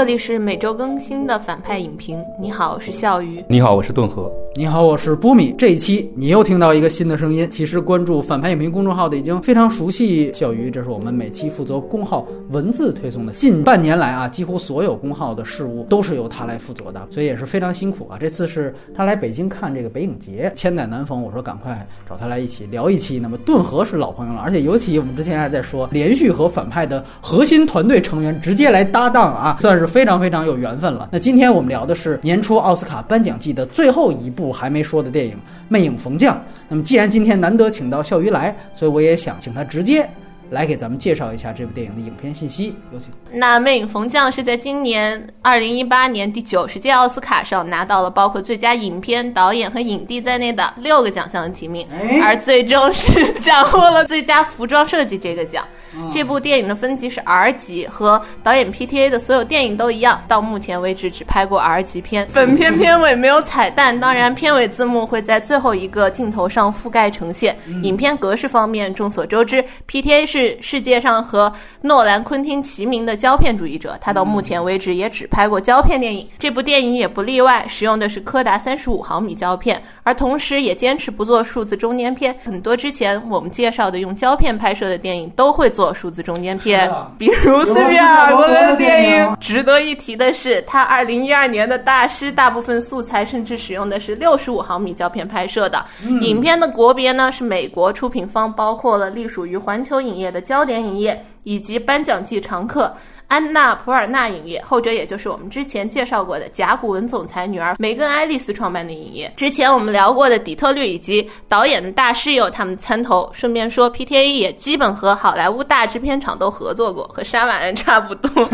[0.00, 2.24] 这里是每周更新的反派影评。
[2.40, 3.44] 你好，我是笑鱼。
[3.46, 4.32] 你好，我是顿河。
[4.56, 5.54] 你好，我是波米。
[5.56, 7.48] 这一期你又听到一个新的声音。
[7.48, 13.32] 其实关注反派影评公众号的已经非常熟悉笑鱼，这是我们每期负责公号文字推送的。
[13.32, 18.18] 近半年来啊，几乎所有公号的事务都是由他来负责的，所以也是非常辛苦啊。
[18.18, 23.20] 这次是他来北京看这个北影节，千载难逢，我说赶快找他来一起聊一期。
[23.20, 31.08] 那么顿河是老朋友了，而且尤其我们之前还在说，连续和反派的核心团队成员直接来搭档啊，算是非常非常有缘分了。
[31.12, 35.34] 那今天我们聊的是年初奥斯卡颁奖季的最后一部还没说的电影
[35.68, 36.36] 《魅影逢将》。
[36.68, 40.08] 那么既然今天难得请到笑鱼来，所以我也想请他直接
[40.50, 42.74] 来给咱们介绍一下这部电影的影片信息。
[42.92, 43.08] 有请。
[43.30, 51.86] 那《魅影逢将》是在今年二零一八年第九十届奥斯卡上拿到了包括最佳影片、导演和影帝在内的六个奖项的提名，
[52.22, 55.64] 而最终是 斩获了最佳服装设计这个奖。
[56.12, 62.28] 这部电影的分级是 R 级，和导演 PTA 的所有电影都一样，到目前为止只拍过 R 级片。
[62.32, 67.56] 本片片尾没有彩蛋，当然片尾字幕会在最后一个镜头上覆盖呈现。
[67.82, 71.52] 影片格式方面，众所周知，PTA 是是世界上和
[71.82, 76.26] 诺兰、昆汀齐名的胶片主义者，他到目前为止也只拍过胶片电影。
[76.38, 82.34] 这部电影也不例外，使用的是柯达三十五毫米胶片，而同时也坚持不做数字中间片。
[82.44, 89.36] 很多之前我们介绍的用胶片拍摄的电影都会做数字中间片，比如斯皮尔伯格的电影。
[89.40, 95.84] 值得一提的是，他二零一二年的大师大部分素材甚至使用的是六十五毫米胶片拍摄的。
[96.20, 102.92] 影片的国别呢是美国，出品方包括了隶属于环球影业的焦点影业以及颁奖季常客。
[103.30, 109.32] 安娜普尔纳影业，后者也就是我们之前介绍过的甲骨文总裁女儿梅根·爱丽丝创办的影业。
[109.36, 113.30] 之前我们聊过的底特律以及导演的大师也有他们参投。
[113.32, 118.48] 顺便说，PTA 也基本和好莱坞大制片厂都合作过，和沙瓦恩差不多。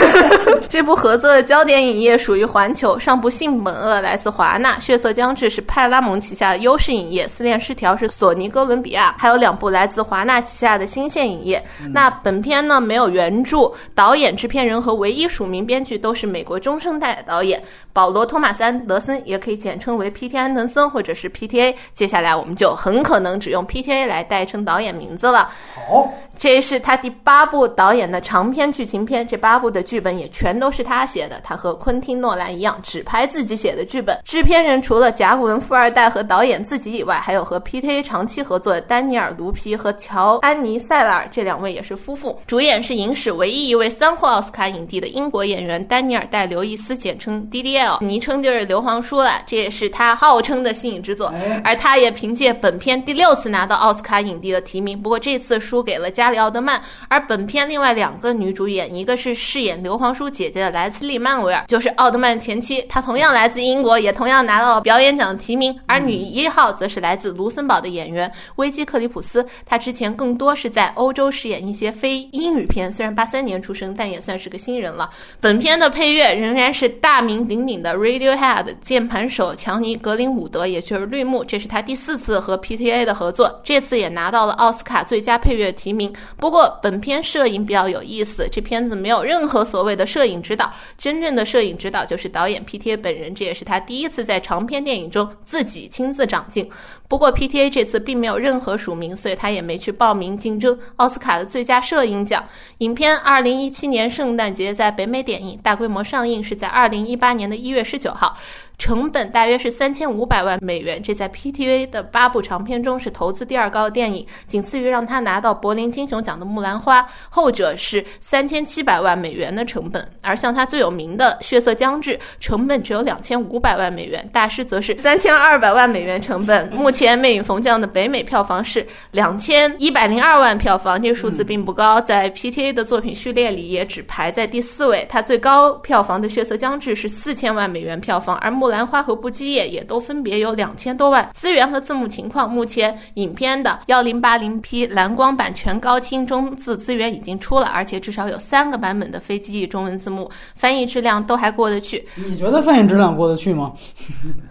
[0.68, 11.64] 这部合作的焦点影业属于环球，上部《性本恶》来自华纳，《血色将至》是派拉蒙旗下的优势影业，《思念失调》是索尼哥伦比亚，还有两部来自华纳旗下的新线影业。
[11.94, 17.62] 那本片呢没有原著，导演、制片人和唯一署名编剧都是美国中生代导演
[17.92, 20.36] 保罗·托马斯·安德森，也可以简称为 P.T.
[20.36, 21.74] 安德森或者是 P.T.A。
[21.94, 25.50] 接下来我们就很可能只用 P.T.A 来代称导演名字了。
[25.74, 31.40] 好，这是他第八部导演的长篇剧情片，这八部的剧本也全都是他写的。
[31.42, 34.16] 他和昆汀·诺兰一样，只拍自己写的剧本。
[34.24, 42.38] 制片人除了甲骨文富二代和导演自己以外，还有和 P.T.A 长期合作的丹尼尔·卢皮和乔·安妮·塞拉尔，这两位也是夫妇。
[42.46, 49.42] 主演是影史唯一一位三获奥斯卡影帝的英国演员丹尼尔·戴刘易斯，简称 D.D.L，昵称就是硫磺叔了。
[49.46, 51.32] 这也是他号称的新颖之作，
[51.64, 56.80] 而他也凭借本片第六次拿到奥斯卡影帝的提名，不过这次输给了加里奥德曼。
[57.08, 65.74] 而本片另外两个女主演，一个是饰演硫磺叔姐姐的莱斯利·曼维尔，就是奥德曼前妻，她同样来自英国，也同样拿到了表演奖提名。
[65.86, 75.10] 而女一号则是来自卢森堡的演员威基·克里普斯，她之前更多是在欧洲饰演一些非英语片，虽然八三年出生，但也算是个新人了。
[75.40, 86.12] 本片的配乐仍然是大名鼎鼎的 Radiohead 键盘手强尼·格林伍德，也就是绿幕，这是他第四次和 PTA 的合作，这次也拿到了奥斯卡最佳配乐提名。
[86.36, 96.68] 不过本片摄影比较有意思，这片子没有任何所谓的摄影指导，真正的摄影指导就是导演 PTA 本人，这也是他第一次在长篇电影中自己亲自掌镜。
[97.08, 102.44] 不过 PTA 这次并没有任何署名，所以他也没去报名竞争奥斯卡的最佳摄影奖。
[102.78, 108.36] 影片二零一七年圣诞节在北美点映，大规模上映是在二零一八年的一月十九号。
[108.78, 120.08] 成本大约是三千五百万美元，这在 PTA 的八部长片中是投资第二高的电影，仅次于让他拿到柏林金熊奖的《木兰花》，后者是三千七百万美元的成本。
[120.22, 126.72] 而像他最有名的《血色将至》，成本只有两千五百万美元，大师则是三千二百万美元成本。
[126.72, 135.04] 目前《魅影逢将》的北美票房是两千一百零二万票房，这个数字并不高，在 PTA 的作品序列里也只排在第四位。
[135.10, 138.67] 它最高票房的《血色将至》是四千万美元票房，而木。
[138.68, 141.26] 木兰花和不羁夜也都分别有两千多万。
[141.32, 152.06] 资源和字幕情况，目前影片的幺零八零 P 蓝光版全高清中字资源已经出了，而且至少有三个版本的非机译中文字幕，翻译质量都还过得去。
[152.14, 153.72] 你觉得翻译质量过得去吗？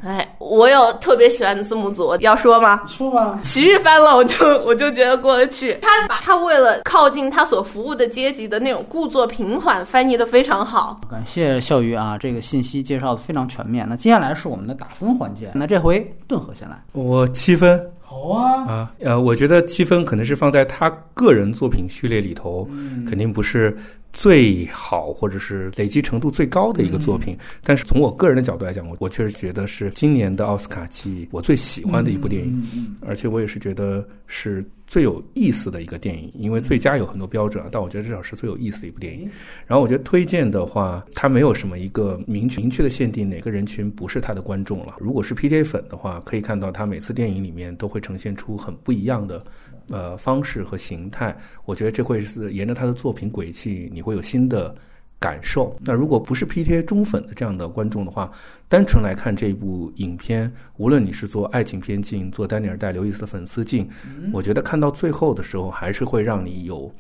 [0.04, 2.82] 哎，我有特别喜欢的字幕组，要说吗？
[2.88, 3.40] 说吧。
[3.44, 5.78] 奇遇翻了，我就我就觉得过得去。
[5.84, 11.02] 他把他为了靠近他所服务的阶级的那种故作平缓翻译的非常好。
[11.08, 13.86] 感谢笑鱼啊，这个信息介绍的非常全面。
[13.88, 16.00] 那接下来是我们的打分环节，那这回
[16.30, 16.82] 顿河先来。
[16.94, 22.66] 我七分，好啊啊，呃，我觉得七分可能是放在他个人作品序列里头，
[23.06, 23.78] 肯定不是
[24.14, 27.38] 最好或者是累积程度最高的一个作品。
[27.66, 34.64] 但是从我个人的角度来讲，我我确实觉得是今年的奥斯卡季我最喜欢的一部电影，而且我也是觉得是。
[34.88, 39.30] 最有意思的一个电影，因为最佳有很多标准，但我觉得至少是最有意思的一部电影。
[39.66, 44.96] 然后我觉得推荐的话，它没有什么一个明确明确的限定，哪个人群不是他的观众了。
[44.98, 49.44] 如果是 PTA 粉的话，可以看到他每次电影里面都会呈现出很不一样的
[49.90, 51.38] 呃方式和形态。
[51.66, 54.74] 我觉得这会是沿着他的作品轨迹，你会有新的。
[55.20, 55.76] 感受。
[55.80, 58.32] 那如果不是 PTA 忠粉的这样的观众的话，
[58.70, 63.90] 单纯来看这部影片，无论你是做爱情片进，做丹尼尔戴刘易斯的粉丝进，
[64.32, 66.94] 我觉得看到最后的时候，还是会让你有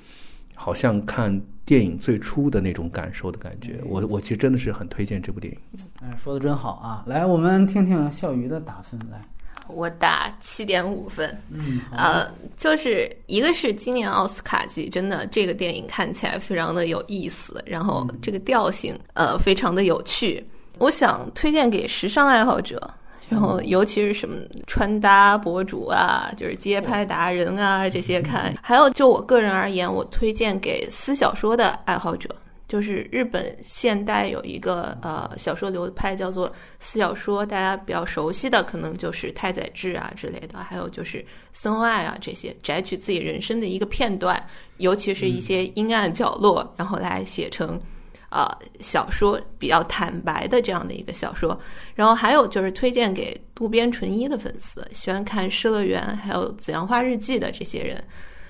[0.55, 3.79] 好像看电影最初的那种感受的感觉。
[3.85, 5.59] 我我其实真的是很推荐这部电影。
[6.01, 7.03] 哎，说的真好啊！
[7.05, 9.21] 来，我们听听笑鱼的打分来。
[9.69, 20.45] 我打七点五分，嗯，呃，就是一个是今年奥斯卡季，真的这个电影看起来非常的有意思，然后这个调性呃非常的有趣，
[20.77, 22.81] 我想推荐给时尚爱好者，
[23.29, 24.37] 然后尤其是什么
[24.67, 32.29] 穿搭博主啊，就是街拍达人啊这些看，还有就我个人而言，我推荐给私小说的爱好者。
[32.67, 44.45] 就是日本现代有一个呃小说流派叫做私小说，大家比较熟悉的可能就是太宰治啊之类的，还有就是森外啊这些摘取自己人生的一个片段，
[44.77, 47.81] 尤其是一些阴暗角落，然后来写成
[48.29, 48.45] 呃
[48.81, 51.57] 小说，比较坦白的这样的一个小说。
[51.95, 58.03] 然后还有就是推荐给渡边淳一的粉丝，喜欢看《失乐园》还有《紫阳花日记》的这些人。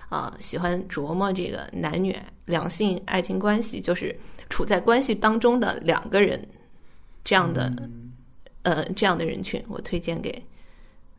[0.09, 4.17] 啊，喜欢琢磨这个男女两性爱情关系，就是
[4.49, 6.47] 处在关系当中的两个人，
[7.23, 7.71] 这样的，
[8.63, 10.41] 呃，这样的人群，我推荐给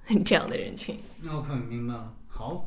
[0.24, 0.98] 这样的人群。
[1.20, 2.12] 那我可明白了。
[2.28, 2.66] 好。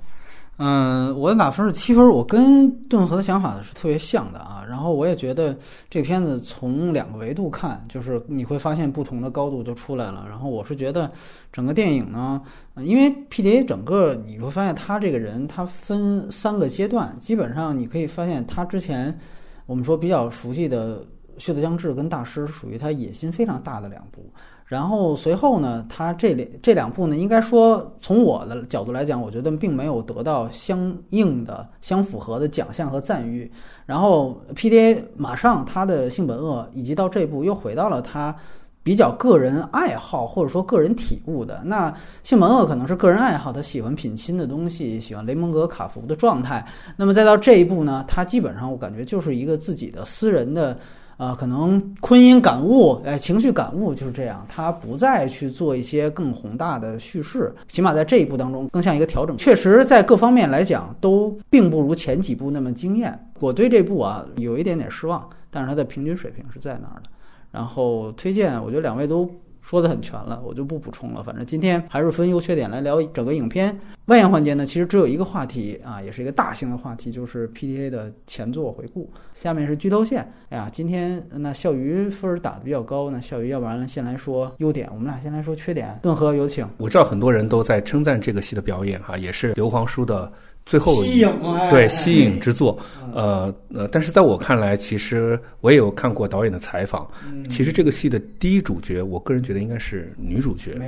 [0.64, 4.64] 嗯，我的打分是七分，我跟顿河的想法是特别像的啊。
[4.70, 5.58] 然后我也觉得
[5.90, 10.24] 这片子从两个维度看，就是你会发现不同的高度就出来了。
[10.30, 11.12] 然后我是觉得
[11.52, 12.40] 整个电影呢，
[12.76, 19.20] 因为 PDA 整个你会发现他这个人他分三个阶段，基本上你可以发现他之前
[19.66, 21.00] 我们说比较熟悉的
[21.40, 24.32] 《血色将至》跟《大师》属于他野心非常大的两部。
[24.72, 33.52] 然后随后呢，他这两这两部呢，应该说从我的角度来讲，我觉得并没有得到相应的、相符合的奖项和赞誉。
[33.86, 38.34] 然后 PDA 马上他的性本恶，以及到这部又回到了他
[38.82, 41.62] 比较个人爱好或者说个人体悟的。
[41.66, 46.66] 那性本恶可能是个人爱好，他喜欢品亲的东西，喜欢雷蒙格卡福的状态。
[46.96, 50.78] 那么再到这一步呢，他基本上我感觉就是一个自己的私人的。
[51.22, 54.44] 啊，可能昆音感悟，哎，情绪感悟就是这样。
[54.50, 59.38] 他不再去做一些更宏大的叙事，起码在这一部当中，更像一个调整。
[59.38, 63.16] 确实，在各方面来讲，都并不如前几部那么惊艳。
[63.40, 67.10] 我对这部啊有一点点失望，但是它的平均水平是在那儿的。
[67.52, 69.30] 然后推荐，我觉得两位都。
[69.62, 71.24] 说的很全了，我就不补充了。
[71.24, 73.80] 反正今天还是分优缺点来聊整个影片。
[74.06, 79.10] 外延环节呢，其实只有一个话题啊，也是一个大型的话题，就是 PTA 的前作回顾。
[79.34, 80.30] 下面是剧透线。
[80.50, 85.98] 哎呀，今天那笑鱼分打的比较高，那笑鱼要不然先来说优点，我们俩先来说缺点。
[86.02, 86.68] 顿河有请。
[86.78, 90.32] 我知道很多人都在称赞这个戏的表演哈，也是刘皇叔的。
[90.66, 91.30] 最后吸引
[91.70, 92.78] 对吸引之作，
[93.14, 97.10] 呃呃，但是在我看来，其实我也有看过导演的采访。
[97.50, 100.80] 其实这个戏的第一主角，我个人觉得应该是女主角。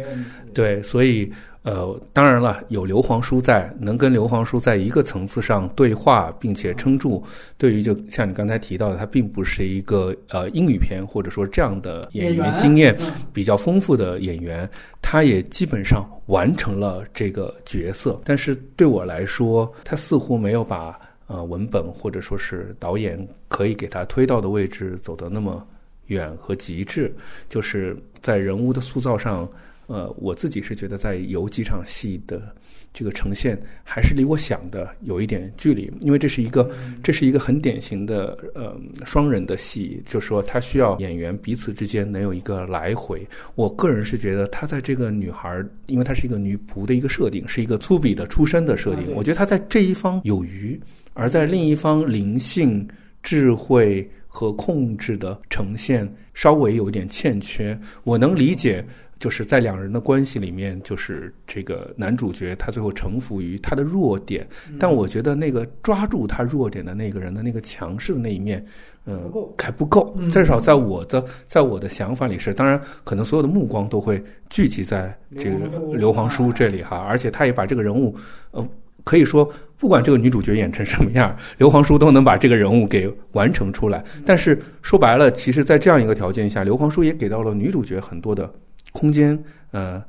[0.53, 1.32] 对，所以。
[1.63, 7.24] 呃，当然了，有刘皇叔在，能跟刘皇叔在一个层次上对话，并且撑住。
[7.58, 12.93] 对于就像你刚才提到的，他并不是一个呃英语片或者说这样的演员经验
[13.32, 14.70] 比较丰富的演员，
[15.01, 18.20] 他也基本上完成了这个角色。
[18.25, 23.17] 但是对我来说，他似乎没有把呃文本或者说是导演
[23.48, 25.65] 可以给他推到的位置走得那么
[26.08, 27.15] 远和极致，
[27.48, 29.48] 就是在人物的塑造上。
[29.88, 32.56] 呃，我自己是觉得在有几场戏的
[32.94, 36.70] 这个呈现，还是离我想的有一点距离，因为这是一个
[37.04, 43.28] 这是一个很典型的呃双人的戏，就是说他需要演员彼此之间能有一个来回。
[43.56, 50.80] 我个人是觉得他在这个女孩，因为她是一个女仆的一个设定，是一个粗鄙的出身的设定，我觉得她在这一方有余，
[51.13, 52.88] 而在另一方灵性、
[53.22, 57.78] 智慧和控制的呈现稍微有一点欠缺。
[58.04, 58.86] 我能理解。
[59.20, 64.46] 就是在两人的关系里面，就是这个男主角他最后臣服于他的弱点，
[64.77, 68.65] 但我觉得那个抓住他弱点的那个人的那个强势的那一面，
[69.05, 70.13] 呃，还不够。
[70.29, 78.13] 至少在我的在我的想法里是，当然可能所有的目光都会聚集在这个刘皇叔这里哈，而且他也把这个人物，
[78.51, 78.67] 呃，
[79.05, 84.03] 可以说不管这个女主角演成什么样，刘皇叔都能把这个人物给完成出来。
[84.25, 88.51] 但是说白了，其实，在这样一个条件下，刘皇叔也给到了女主角很多的。
[88.94, 89.38] 空间，
[89.72, 90.02] 呃，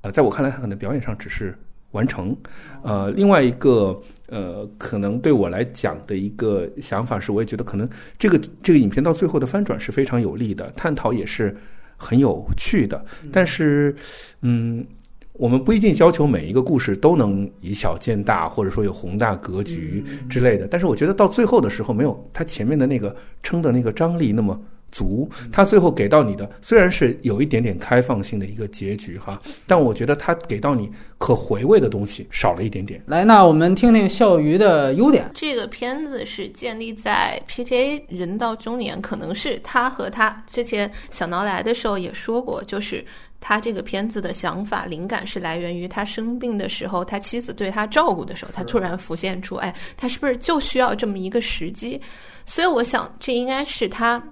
[0.00, 1.54] 呃，在我看来，他可能表演上只是
[1.90, 2.34] 完成。
[2.82, 11.54] 呃，另外一个，呃，可能对我来讲的一个想法是，我也觉得可能这个这个影片到最后的翻转是非常有利的，探讨也是
[11.96, 13.04] 很有趣的。
[13.32, 13.94] 但是，
[14.42, 14.86] 嗯，
[15.32, 20.68] 我们不一定要求每一个故事都能以小见大，或者说有宏大格局之类的。
[20.68, 24.58] 但是，我觉得到最后的时候，没有他前面的那个撑的那个张力那么。
[24.90, 33.02] 足，他最后给到你的虽然是有一点点开放性的一个结局哈，但我觉得他给到你可回味的东西少了一点点。
[33.06, 35.30] 来，那我们听听笑鱼的优点。
[35.34, 43.04] 这个片子是建立在 PTA 人到中年，可能是他和他之前小挠来的时候也说过，就是
[43.40, 52.00] 他这个片子的想法灵感是来源于他生病的时候，他妻子对他照顾的时候，他突然浮现出，哎，他是不是就需要这么一个时机？
[52.44, 54.22] 所以我想，这应该是他。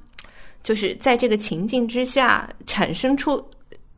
[0.62, 3.42] 就是在这个情境之下产生出、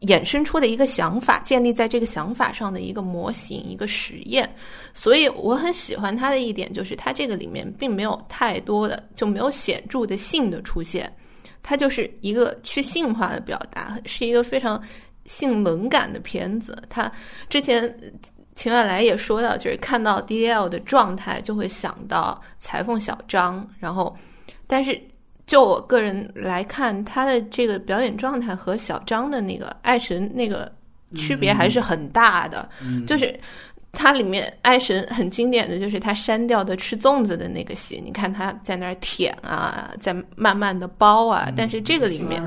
[0.02, 4.48] 衍生出的一个想法，建立在这个想法上的一个模型、一个实验。
[4.94, 11.12] 所以我很喜欢它的一点，就是它这个里面并没有太多的，就没有显著的性的出现，
[11.62, 14.80] 它就是一个去性化的表达，是一个非常
[15.24, 16.80] 性冷感的片子。
[16.88, 17.10] 他
[17.48, 17.94] 之前
[18.54, 24.16] 秦婉来也说到，就是看到 D L 的状态就会想到裁缝小张，然后
[24.66, 25.00] 但是。
[25.50, 30.70] 就我个人来看，他的这个表演状态和小张的那个爱神那个
[31.16, 32.70] 区别还是很大的，
[33.04, 33.36] 就是。
[33.92, 42.40] 它里面爱神很经典的就是他删掉的吃粽子的那个戏，你看他在那儿舔啊，在慢慢的剥啊，但是这个里面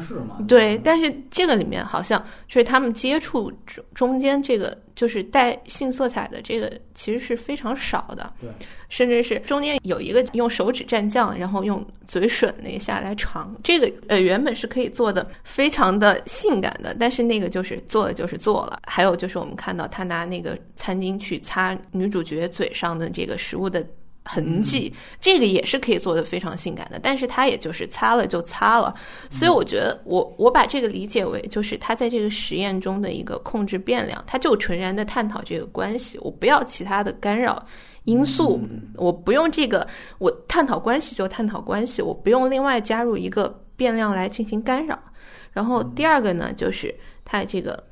[0.48, 2.18] 对，但是这个里面好像
[2.48, 8.50] 就是他们接触中中间这个就是带性色彩的这个其实是非常少的，对，
[8.90, 21.14] 甚至是中间有一个用手指蘸酱，然后用嘴吮了一下来尝，这个呃原本是可以做的非常的性感的，但是那个就是做了就是做了，还有就是我们看到他拿那个餐巾。
[21.24, 23.86] 去擦女主角嘴上的这个食物的
[24.26, 28.94] 痕迹，这个也是可以做的非常性感的，但是它也就是擦了就擦了，
[29.30, 37.62] 所以我觉得我我把这个理解为就是他在这个实验中的一个控制变量，他就纯然的探讨这个关系，我不要其他的干扰
[38.06, 38.62] 因素，
[38.96, 39.86] 我不用这个，
[40.20, 44.98] 我探讨关系就探讨关系，我不用另外加入一个变量来进行干扰。
[45.52, 46.94] 然后第二个呢，就是
[47.26, 47.84] 他这个。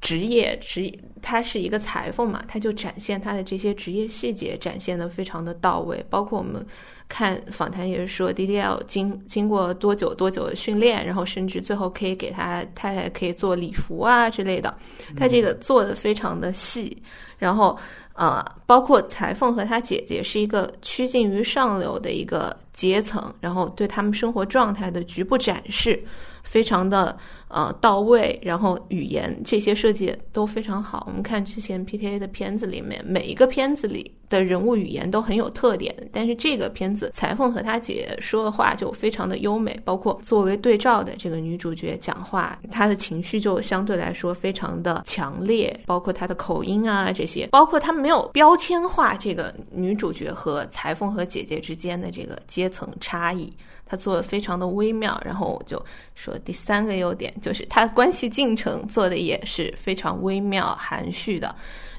[0.00, 6.04] 职业职，他是一个裁缝嘛，他就展现他的这些职业细节，展现的非常的到位。
[6.08, 6.64] 包括我们
[7.08, 14.72] 看访谈也是说，D D L 经经过多久多久的训练，然后甚至最后可以给他太太可以做礼服啊之类的，
[15.16, 17.02] 他这个做的非常的细。
[17.38, 17.76] 然后
[18.14, 26.02] 呃，包括裁缝和他姐姐是一个趋近于上流的一个阶层，然后对他们生活状态的局部展示。
[26.46, 27.14] 非常的
[27.48, 31.04] 呃到位，然后语言这些设计都非常好。
[31.06, 53.52] 我们看之前 PTA 的片子里面，每一个片子里的人物语言都很有特点，但是这个片子裁缝和他姐说的话就非常的优美，包括作为对照的这个女主角讲话，她的情绪就相对来说非常的强烈，包括她的口音啊这些，包括她没有标签化这个女主角和裁缝和姐姐之间的这个阶层差异。
[53.88, 55.80] 他做的非常的微妙，然后我就
[56.16, 61.54] 说第三个优点就是他关系进程做的也是非常微妙含蓄的，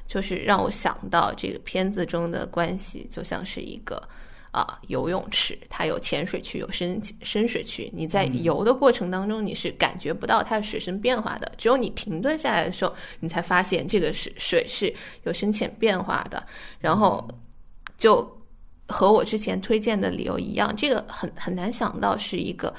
[0.06, 4.06] 就是让我想到这个片子中的关系就像是一个
[4.50, 16.46] 啊游泳池，它有浅水区有深深水区，你在游的过程当中你是感觉不到它的水深变化的，只有你停顿下来的时候，你才发现这个是水是有深浅变化的，
[16.78, 17.26] 然后
[17.96, 18.37] 就。
[18.88, 22.72] 和我之前推荐的理由一样，这个很很难想到是一个，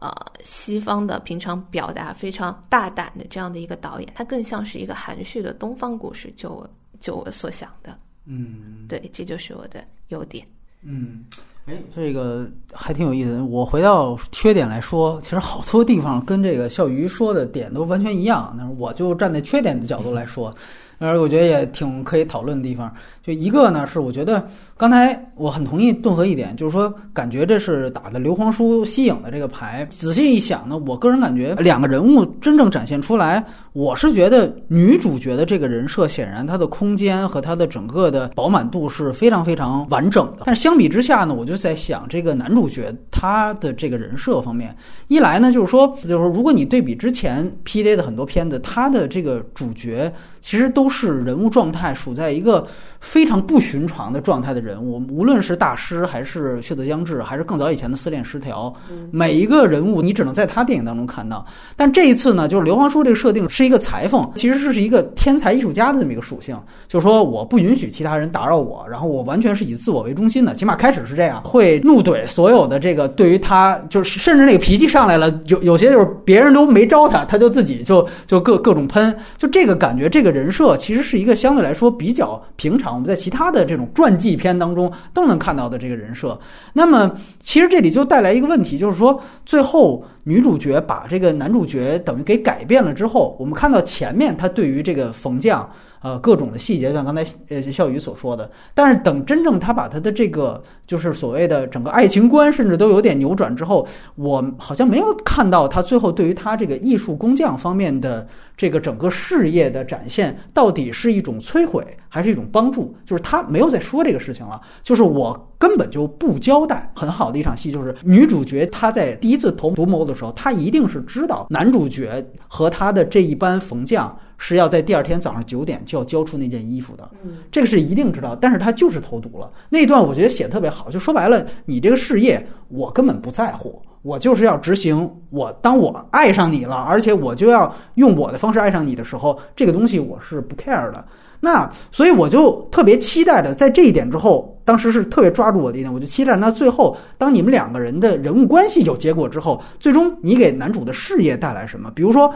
[0.00, 0.10] 呃，
[0.44, 10.46] 西方的平常表达非常大胆的这样的一个导演，他更像是一个含蓄的东方故事，就我就我所想的，嗯，对，这就是我的优点，
[10.82, 11.24] 嗯，
[11.66, 13.40] 哎，这个还挺有意思。
[13.40, 20.54] 我回到缺点来说，其实好多地方跟这个笑鱼说的点都完全一样，那我就站在缺点的角度来说。
[20.98, 22.92] 而我觉得也挺可以讨论的地方。
[23.22, 29.86] 就一个呢，是我觉得刚才我很同意顿河一点，就是说感觉这是打的刘皇叔息影的这个牌。
[29.90, 40.44] 仔细一想呢，我个人感觉两个人物真正展现出来，我是觉得女主角的这个人设显然她的空间和她的整个的饱满度是非常非常完整的。
[40.46, 44.74] 但是相比之下呢，我就在想这个男主角他的这个人设方面，
[45.08, 52.66] 一来呢就是说，就是说如果你对比之前 P D 的很多片子，他的这个主角其实都是人物状态处在一个。
[53.00, 58.74] 非常不寻常的状态的人物，无论是大师还是血色将至，还是更早以前的思恋失调，
[59.12, 61.46] 每一个人物你只能在他电影当中看到。
[61.76, 82.94] 但这一次呢，就是刘皇叔这个设定是一个裁缝，其实是一个天才艺术家的这么一个属性，就是说我不允许其他人打扰我，然后我完全是以自我为中心的，起码开始是这样，会怒怼所有的这个对于他就是甚至那个脾气上来了，有有些就是别人都没招他，他就自己就就各各种喷，就这个感觉，这个人设其实是一个相对来说比较平常。
[82.94, 86.38] 我们在其他的这种传记片当中都能看到的这个人设，
[86.72, 95.68] 那么其实这里就带来一个问题，就是说最后女主角把这个男主角等于给改变了之后，我们看到前面他对于这个冯将。
[96.00, 108.26] 呃，各种的细节，像刚才呃笑宇所说的，但是等真正他把他的这个就是所谓的整个爱情观，甚至都有点扭转之后，我好像没有看到他最后对于他这个艺术工匠方面的
[108.56, 112.94] 这个整个事业的展现，到底是一种摧毁还是一种帮助？
[113.04, 116.90] 就是他没有在说这个事情了，就是我根本就不交代。
[116.94, 124.16] 很好的一场戏就是女主角她在第一次投毒谋的时候，她一定是知道男主角和他的这一班缝匠。
[124.40, 127.10] 是要在第二天早上九点就要交出那件衣服的，
[127.50, 128.36] 这个是一定知道。
[128.40, 129.50] 但是他就是投毒了。
[129.68, 135.10] 那段我觉得写得特别好，就说白了，你这个事业我根本不在乎，我就是要执行。
[135.30, 141.04] 我当我爱上你了，而且我就要用我的方式爱上你的时候，这个东西我是不 care 的。
[141.40, 151.90] 那所以我就特别期待的，在这一点之后，当时是特别抓住我的一点，我就期待那最后，当你们两个人的人物关系有结果之后，最终你给男主的事业带来什么？
[151.90, 152.32] 比如说。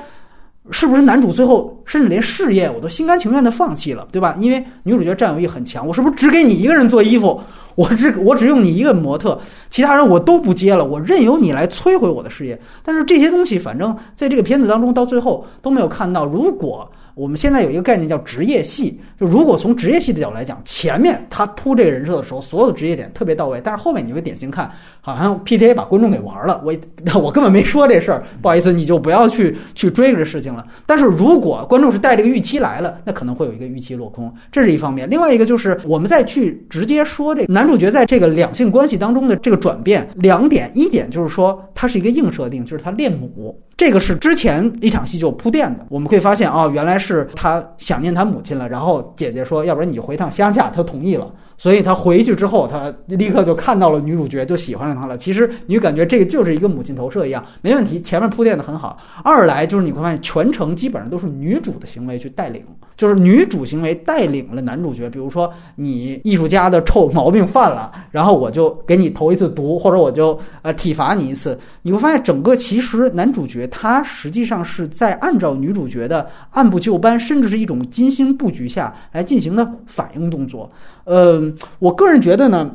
[0.71, 4.35] 是不是男主最后甚至连事业我都心甘情愿的放弃了，对吧？
[4.38, 7.40] 因为女主角占有欲很强，我是不是只给你一个人做衣服？
[7.75, 9.40] 我只我只用你一个模特，
[9.71, 12.61] 其他人我都不接了，我任由你来摧毁我的事业。
[12.85, 16.25] 但是这些东西，反正在这个片子当中到最后都没有看到。
[16.25, 24.70] 如果我们现在有一个概念叫职业戏，就如果从职业戏的角度来讲，前面他铺这个人设的时候，所有的职业点特别到位，但是后面你会典型看，
[25.01, 26.62] 好像 P T A 把观众给玩了。
[26.64, 26.75] 我
[27.20, 30.66] 我根本没说这事儿，不好意思，你就不要去去追这事情了。
[30.87, 35.09] 但是如果观众是带这个预期来了，那可能会有一个预期落空，这是一方面。
[35.11, 43.61] 另外一个就是我们再去直接说这男主角在这个两性关系当中的这个转变，两点，一点就是说他是一个硬设定，就是他恋母。
[43.85, 51.29] 这个是之前一场戏就铺垫的，我们会发现啊，原来是他想念他母亲了，然后姐姐说，要不然你就回趟乡下，他同意了。
[51.62, 55.16] 所以他回去之后，他立刻就看到了女主角，就喜欢上她了。
[55.16, 58.03] 其实你感觉这个就是一个母亲投射一样，没问题。
[58.03, 58.98] 前面铺垫的很好。
[59.22, 62.64] 二来就是你会发现，全程基本上都是女主的行为去带领，
[62.96, 65.09] 就是女主行为带领了男主角。
[65.09, 71.57] 比如说你艺术家的臭毛病犯了，然后我就给你投一次毒，或者我就呃体罚你一次。
[71.83, 80.68] 你会发现，整个其实男主角他实际上是在按照女主角的按部就班，甚至是一种精心布局下来进行的反应动作。
[81.05, 82.71] 呃，我个人觉得呢，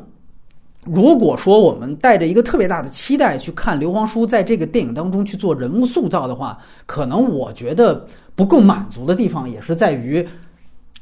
[0.84, 10.26] 如果说我们带着一个特别大的期待去看刘皇叔在这个电影当中去做人物塑造的话，可能我觉得不够满足的地方也是在于，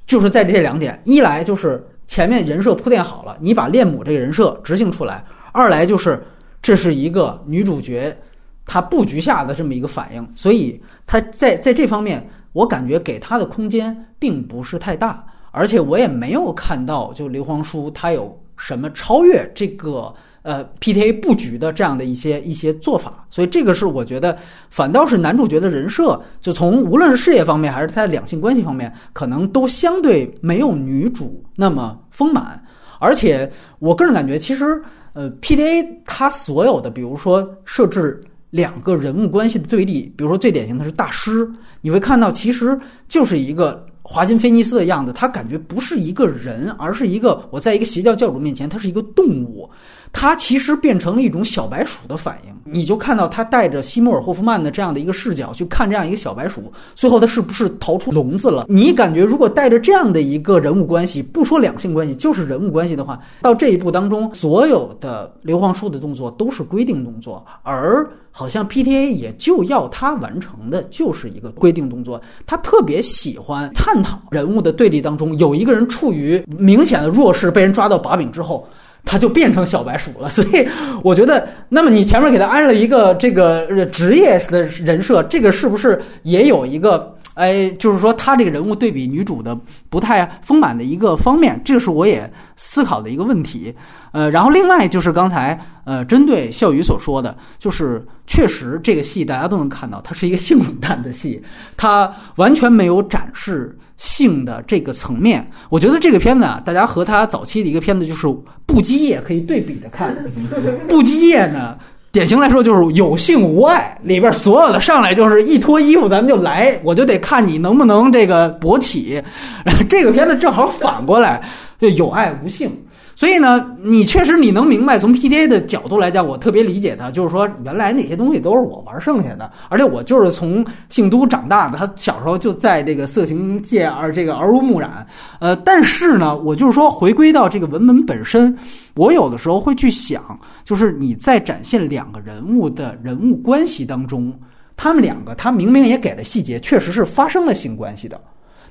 [0.06, 6.22] 就是在这两点：一来就是前面人设铺垫好了，你把恋母这个人设执行出来；二来就是
[6.62, 8.16] 这是一个女主角
[8.64, 15.24] 她布局下的这么一个反应，所以她在在这方面，我感觉给她的空间并不是太大。
[15.56, 24.36] 而且我也没有看到，就刘皇叔他有什么超越这个呃 P T A 布局的这样的一些一些做法，所以这个是我觉得
[24.68, 32.62] 反倒是男主角的人设，就从无论是事业方面还是他的两性关系方面，可能都相对没有女主那么丰满。
[32.98, 34.78] 而且我个人感觉，其实
[35.14, 43.86] 呃 P T A 他所有的，比如说设置两个人物关系的对立，比如说最典型的是大师，你会看到其实就是一个。
[44.08, 49.68] 华金菲尼斯的样子，他感觉不是一个人，而是一个我在一个邪教教主面前，他是一个动物，
[50.12, 52.52] 他其实变成了一种小白鼠的反应。
[52.68, 58.66] 你就看到他带着西莫尔霍夫曼的这样的一个视角去看这样一个小白鼠，最后他是不是逃出笼子了？
[58.68, 68.08] 你感觉如果带着这样的一个人物关系，不说两性关系，就是人物关系的话，到这一步当中，所有的刘皇叔的动作都是规定动作，而。
[68.38, 78.68] 好像 P T A 也就要他完成的就是一个规定动作，他特别喜欢探探讨人物的对立当中，有一个人处于明显的弱势，被人抓到把柄之后。
[79.06, 80.68] 他就变成小白鼠了， 所以
[81.02, 89.56] 我觉得，那么你前面给他安了一个这个职业的人设，这个是不是也有一个，哎，就是说他这个人物对比女主的
[89.88, 93.72] 不太丰满的一个方面，这个是我也思考的一个问题。
[94.12, 101.42] 呃，然后另外就是刚才呃，针对笑宇所说的，就是确实这个戏大家都能看到，它是一个性冷淡的戏，
[101.76, 103.78] 它完全没有展示。
[103.98, 108.26] 性的这个层面，我觉得这个片子啊，大家和他早期的一个片子就是
[108.66, 110.14] 《不羁夜》可以对比着看。
[110.86, 111.78] 《不羁夜》呢，
[112.16, 119.22] 典型来说就是有性无爱，里边所有的上来就是一脱衣服咱们就来，我就得看你能不能这个勃起。
[119.86, 121.42] 这个片子正好反过来，
[121.78, 122.74] 就有爱无性。
[123.18, 135.06] 所以呢，你确实你能明白，从 PDA 的角度来讲，我特别理解他，就是说原来那些东西都是我玩剩下的，而且我就是从姓都长大的，他小时候就在这个色情界而这个耳濡目染。
[135.40, 138.54] 呃，但是呢，我就是说回归到这个文本本身，
[138.94, 144.30] 我有的时候会去想，就是你在展现两个人物的人物关系当中，
[144.76, 148.20] 他们两个他明明也给了细节，确实是发生了性关系的，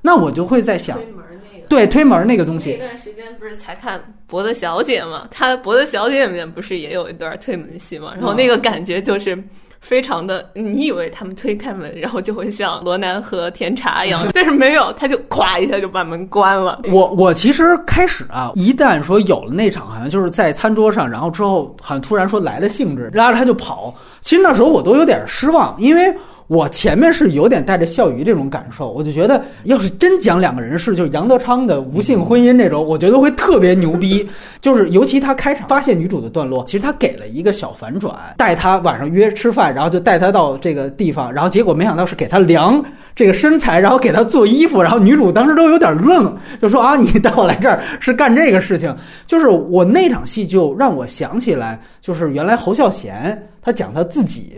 [0.04, 1.00] 那我就会在想。
[1.70, 5.28] 对推门那个东西，那段时间不是才看《博德小姐》吗？
[5.32, 8.14] 她《博德小姐》里面不是也有一段推门戏吗？
[8.16, 9.38] 然后那个感觉就是
[9.80, 16.82] 非常的，你以为他们推开门，然后就会像罗南和甜茶一样， 但是没有，他就咵一下就把门关了。
[16.92, 23.94] 我我其实开始啊，一旦说有了那场，好像就是在餐桌上，然后之后好像突然说来了兴致，拉着他就跑。
[24.22, 26.14] 其实那时候我都有点失望，因为。
[26.48, 34.28] 我前面是有点带着笑鱼这种感受，我就觉得要是真讲两个人是就是杨德昌的无性婚姻这种，我觉得会特别牛逼。
[34.62, 42.84] 就 是尤其他开场发现女主的段落，其实他给了一个小反转，带她晚上约吃饭，然后就带她到这个地方，然后结果没想到是给她量
[43.16, 46.32] 这个身材，然后给她做衣服，然后女主当时都有点愣，
[46.62, 48.96] 就说啊，你带我来这儿是干这个事情。
[49.26, 54.54] 就是我那场戏就让我想起来，就是原来侯孝贤他讲他自己。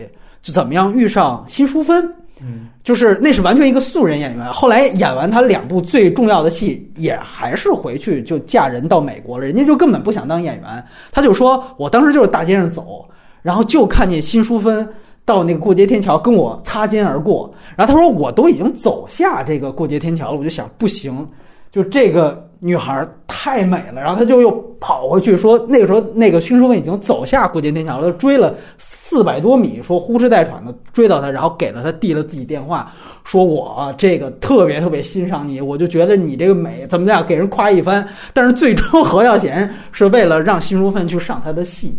[0.48, 2.02] 就怎么样遇上辛淑芬？
[2.40, 9.44] 嗯，就是那是完全一个素人演员，后来演完他两部最重要的戏，也还是回去就嫁人到美国了。
[9.44, 10.82] 人家就根本不想当演员，
[11.12, 13.06] 他就说我当时就是大街上走，
[13.42, 14.88] 然后就看见辛淑芬
[15.26, 21.28] 到那个过街天桥跟我擦肩而过，然后他说我都已经走下这个过街天桥了，我就想不行，
[21.70, 22.47] 就这个。
[22.60, 32.92] 女孩太美了，然后他就又跑回去说，那个时候那个勋淑芬已经走下过街天桥了，追了四百多米，说呼哧带喘的追到他，然后给了他递了自己电话，
[33.22, 38.04] 说我这个特别特别欣赏你，我就觉得你这个美怎么样，给人夸一番。
[38.32, 41.96] 但是最终何耀贤是为了让辛淑芬去上他的戏，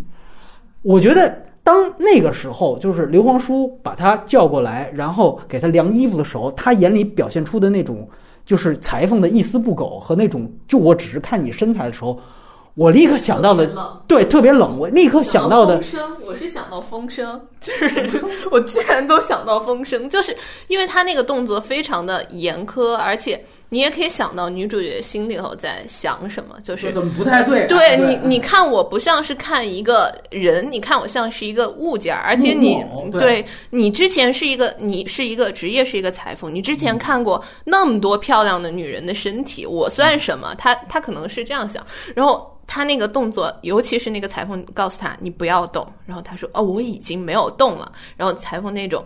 [0.82, 8.06] 我觉得当那个时候，就是刘皇叔把他叫过来，然后给他量衣服的时候，他眼里表现出的那种。
[8.50, 12.20] 就是裁缝的一丝不苟和那种，就我只是看你身材的时候，
[12.74, 13.70] 我立刻想到的，
[14.08, 14.80] 对，特别冷。
[14.80, 18.12] 我立刻想到的，风声，我是想到风声， 就是
[18.50, 20.36] 我居然都想到风声，就是
[20.68, 23.40] 因为他那个动作非常的严苛，而且。
[23.70, 27.68] 你也可以想到女主角心里头在想什么，就是怎么不太对？
[27.68, 40.56] 对你，你看我不像是看一个人，你看我像是一个物件而且你对你之前是一个，你是一个职业是一个裁缝，你之前看过那么多漂亮的女人的身体，我算什么？
[40.56, 49.04] 他他可能是这样想，然后他那个动作，尤其是那个裁缝告诉他你不要动，然后他说哦我已经没有动了，然后裁缝那种。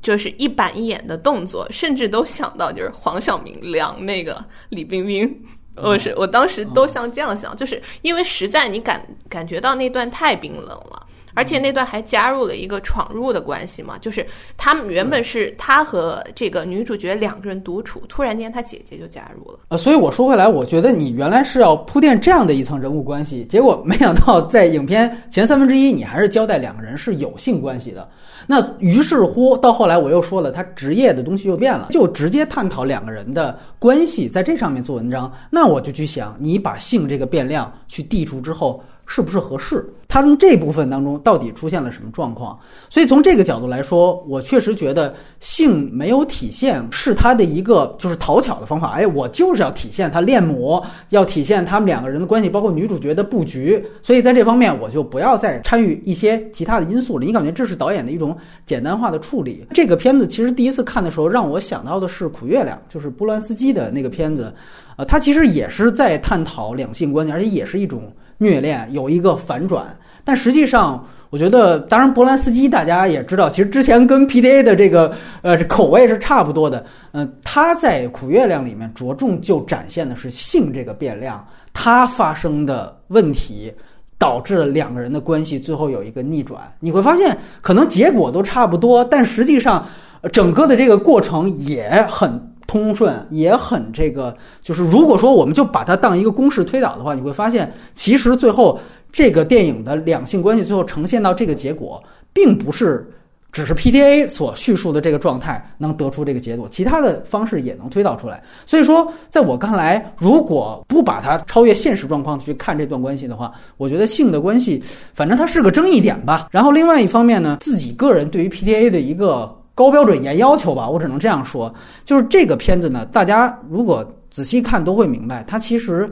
[0.00, 5.44] 就是一板一眼的动作，甚至都想到就是黄晓明量那个李冰冰，
[5.76, 11.06] 我是我当时都像这样想，就是因为实在你感感觉到那段太冰冷了。
[11.34, 19.58] 而且那段还加入了一个闯入的关系嘛，就是他们原本是他和这个女主角两个人独处，突然间他姐姐就加入了。
[19.68, 28.08] 呃，所以我说回来，我觉得你原来是要铺垫这样的一层人物关系，结果没想到在影片前三分之一，你还是交代两个人是有性关系的。
[28.46, 35.32] 那于是乎到后来我又说了，他职业的东西又变了，就直接探讨两个人的关系，在这上面做文章。
[35.50, 38.82] 那我就去想，你把性这个变量去剔除之后。
[39.14, 39.86] 是不是合适？
[40.08, 42.58] 他从这部分当中到底出现了什么状况？
[42.88, 48.92] 所以从这个角度来说，我确实觉得性没有体现是他的一个就是讨巧的方法。
[48.92, 53.84] 哎，我就是要体现他恋母，要体现他们两个人的关系，包括女主角的布局。
[54.02, 57.26] 所以在这方面，我就不要再参与一些其他的因素了。
[57.26, 59.66] 你感觉这是导演的一种简单化的处理？
[59.74, 64.54] 这个片子其实第一次看的时候，让我想到的是《苦月亮》，就是波兰斯基的那个片子。
[64.96, 68.10] 呃，他其实也是在探讨两性关系，而且也是一种。
[68.42, 71.04] 虐恋有一个反转，但实际上。
[71.32, 76.84] 我觉得，当然，波兰斯基大家也知道，其实之前跟 PDA 的这个呃口味是差不多的。
[77.12, 83.72] 嗯，他在《苦月亮》里面着重就展现的是性这个变量，它发生的问题，
[84.18, 86.70] 导致了两个人的关系最后有一个逆转。
[86.80, 89.86] 你会发现，可能结果都差不多，但实际上
[90.30, 92.38] 整个的这个过程也很
[92.80, 94.36] 通顺，也很这个。
[94.60, 98.78] 就是如果说我们就把它当一个公式推导的话，你会发现，其实最后。
[99.14, 103.06] 这个电影的两性关系最后呈现到这个结果，并不是
[103.52, 108.42] 只是 PDA 所叙述的这个状态能得出这个结果，其他的方式也能推导出来。
[108.64, 114.82] 所以说，在我看来，如果不把它超越现实状况去看这段关系的话，我觉得性的关系，
[115.12, 116.48] 反正它是个争议点吧。
[116.50, 126.10] 然后另外一方面呢，自己个人对于 PDA 的一个高标准严要求吧，我只能这样说，就是这个片子呢，大家如果仔细看都会明白，它其实。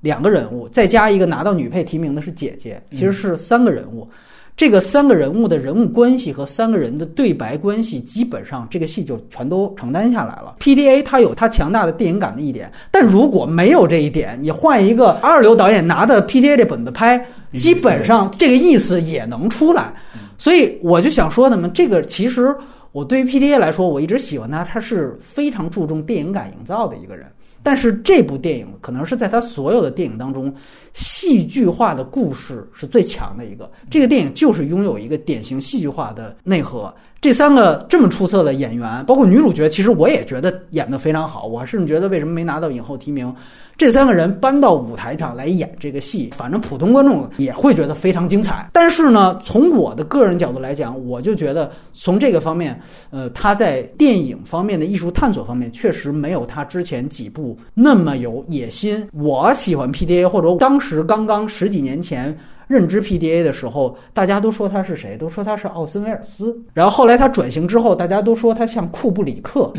[0.00, 4.08] 两个人物，再加一个拿到女配提名的是姐姐，其实是三个人物。
[4.56, 10.54] 这个三个人物的人物关系和三个人的对白关系，基本上这个戏就全都承担下来了。
[10.60, 17.20] PDA 它有它强大的电影感的一点，但如果没有这一点，你换一个二流导演拿的 PDA 这本子拍，
[17.54, 19.92] 基本上这个意思也能出来。
[20.38, 22.54] 所以我就想说呢么，这个其实
[22.98, 27.24] 我对于 PDA 来说，我一直喜欢他，他是非常注重电影感营造的一个人。
[27.62, 30.52] 但是这部电影可能是在他所有的电影当中，
[30.94, 33.70] 戏剧化的故事是最强的一个。
[33.88, 36.92] 这个电影就是拥有一个典型戏剧化的内核。
[37.20, 41.46] 这三个这么出色的演员，包括女主角，其实我也觉得演得非常好。
[41.46, 43.32] 我甚至觉得为什么没拿到影后提名？
[43.78, 48.68] 这三个人搬到舞台上来演这个戏，反正普通观众也会觉得非常精彩。
[48.72, 52.78] 但是呢，从我的个人角度来讲，我就觉得从这个方面，
[53.10, 59.08] 呃，他在电影方面的艺术探索方面，确实没有他之前几部那么有野心。
[59.12, 62.36] 我喜欢 PDA，或者当时刚刚十几年前。
[62.68, 65.16] 认知 PDA 的时候，大家都说他是谁？
[65.16, 66.56] 都说他是奥森威尔斯。
[66.74, 69.72] 然后后来他转型之后，大家都说他像库布里克，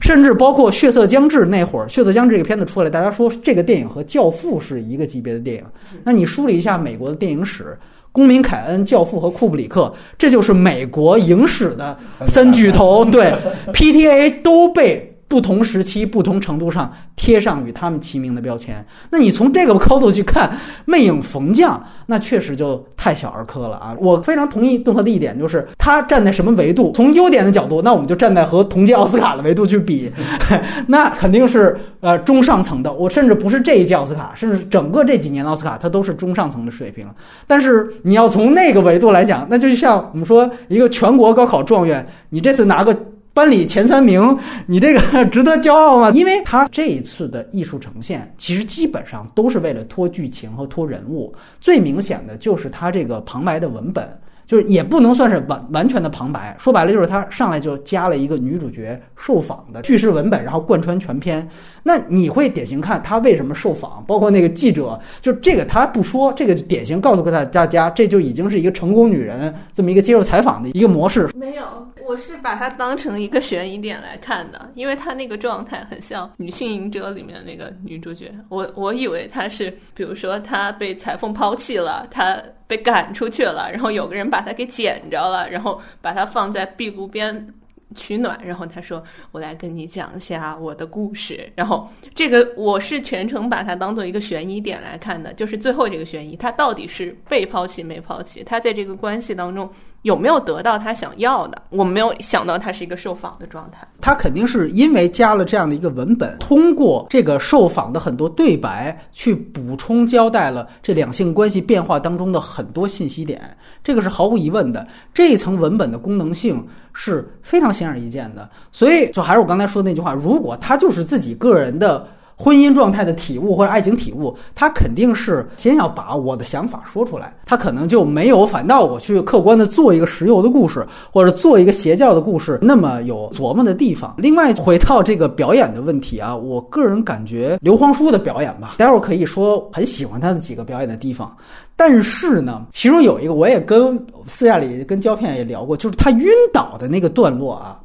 [0.00, 5.64] 甚至包括《血色将至》那会儿，《血色将至》这个片子出来，大家说这个电影和《教父》是一个级别的电影。
[6.02, 7.64] 那你梳理一下美国的电影史，
[8.10, 13.04] 《公民凯恩》《教父》和库布里克，这就是美国影史的三巨头。
[13.04, 13.32] 对
[13.72, 15.08] ，PTA 都被。
[15.32, 20.46] 不同时期、不同程度上贴上与他们齐名的标签，那你从这个高度去看
[20.84, 23.96] 《魅影逢将》，那确实就太小儿科了啊！
[23.98, 26.92] 我非常同意顿河的一点，就是他站在什么维度？
[26.94, 30.12] 从优点的角度，那我们就站在和同届奥斯卡的维度去比，
[30.86, 32.92] 那肯定是呃中上层的。
[32.92, 37.06] 我甚至不是这一届奥斯卡，甚至整个这几年的奥斯卡，它都是中上层的水平。
[37.46, 42.94] 但是你要从那个维度来讲，那就像我们说一个全国高考状元，你这次拿个。
[43.34, 46.10] 班里前三名，你这个 值得骄傲吗？
[46.10, 51.34] 因为他这一次的艺术呈现，其实基本上都是为了拖剧情和拖人物。
[51.60, 54.06] 最明显的就是他这个旁白的文本。
[54.46, 61.48] 就是也不能算是完完全的旁白，说白了就是他上来就加了一个女主角受访的叙事文本，然后贯穿全篇。
[61.82, 71.28] 那你会典型看他为什么受访，包括那个记者，就这个他不说，这个典型告诉大大家，这就已经是一个成功女人这么一个接受采访的一个模式。
[71.34, 71.64] 没有，
[72.06, 78.32] 我是把它当成一个悬疑点来看的，因为她那个状态很像《女性隐者》里面的那个女主角。
[78.48, 82.36] 我我以为她是，比如说她被裁缝抛弃了，她。
[82.72, 87.46] 被赶出去了，然后有个人把他给捡着了，然后把他放在壁炉边
[87.94, 98.42] 取暖，然后他说：“我来跟你讲一下我的故事。”然后这个我是全程把它当做一个悬疑点来看的，就是最后这个悬疑，他到底是被抛弃没抛弃？
[98.42, 99.70] 他在这个关系当中。
[100.02, 101.62] 有没有得到他想要的？
[101.70, 103.86] 我没有想到他是一个受访的状态。
[104.00, 113.40] 他肯定是因为加了这样的一个文本，通过这个受访的很多对白去补充交代了这两性关系变化当中的很多信息点。
[113.82, 114.86] 这个是毫无疑问的。
[115.14, 118.48] 这一层文本的功能性是非常显而易见的。
[118.70, 122.06] 所以，就还是我刚才说的那句话：如果他就是自己个人的。
[122.36, 134.14] 婚姻状态的体悟或者爱情体悟，他肯定是先要把我的想法说出来，他可能就没有反倒我去客观的做一个石油的故事，或者做一个邪教的故事那么有琢磨的地方。
[134.18, 141.36] 另外，回到这个表演的问题啊，我个人感觉刘皇叔的表演吧，待会儿可以说很喜欢他的几个表演的地方，
[141.76, 147.78] 但是呢，其中有一个我也跟私下里跟胶片也聊过，就是他晕倒的那个段落啊，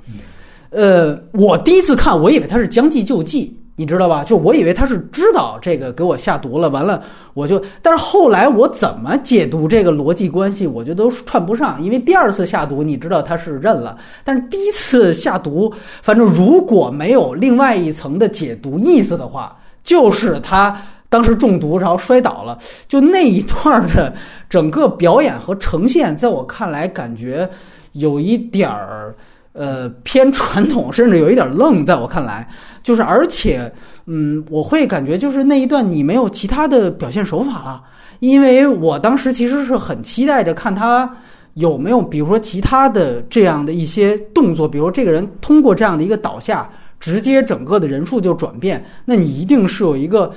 [0.72, 3.56] 呃，我第一次看，我以为他是将计就计。
[3.80, 4.24] 你知道吧？
[4.24, 7.00] 就我以为他是知道这个给我下毒了，完了
[7.36, 11.80] 我就，但是后来我怎么解读这个逻辑关系，我觉得都串不上。
[11.82, 20.76] 因为第二次下毒，你知道他是认了，但是第一次下毒，反正如果没有另外一层的解读意思的话，就是他
[21.08, 24.12] 当时中毒然后摔倒了，就那一段的
[24.50, 27.48] 整个表演和呈现，在我看来感觉
[27.92, 29.16] 有一点儿
[29.58, 32.48] 呃偏传统，甚至有一点愣，在我看来，
[32.82, 33.70] 就是而且
[34.06, 37.82] 嗯，我会感觉就是那一段你没有其他的表现手法了，
[38.20, 41.12] 因为我当时其实是很期待着看他。
[41.58, 44.70] 有没有比如说其他的这样的一些动作？
[44.70, 50.32] 比如这个人通过这样的一个倒下，直接整个的人数就转变，那你一定是有一个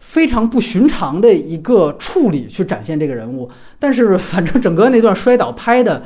[0.00, 3.50] 非常不寻常的一个处理去展现这个人物。
[3.78, 6.02] 但是反正整个那段摔倒拍的，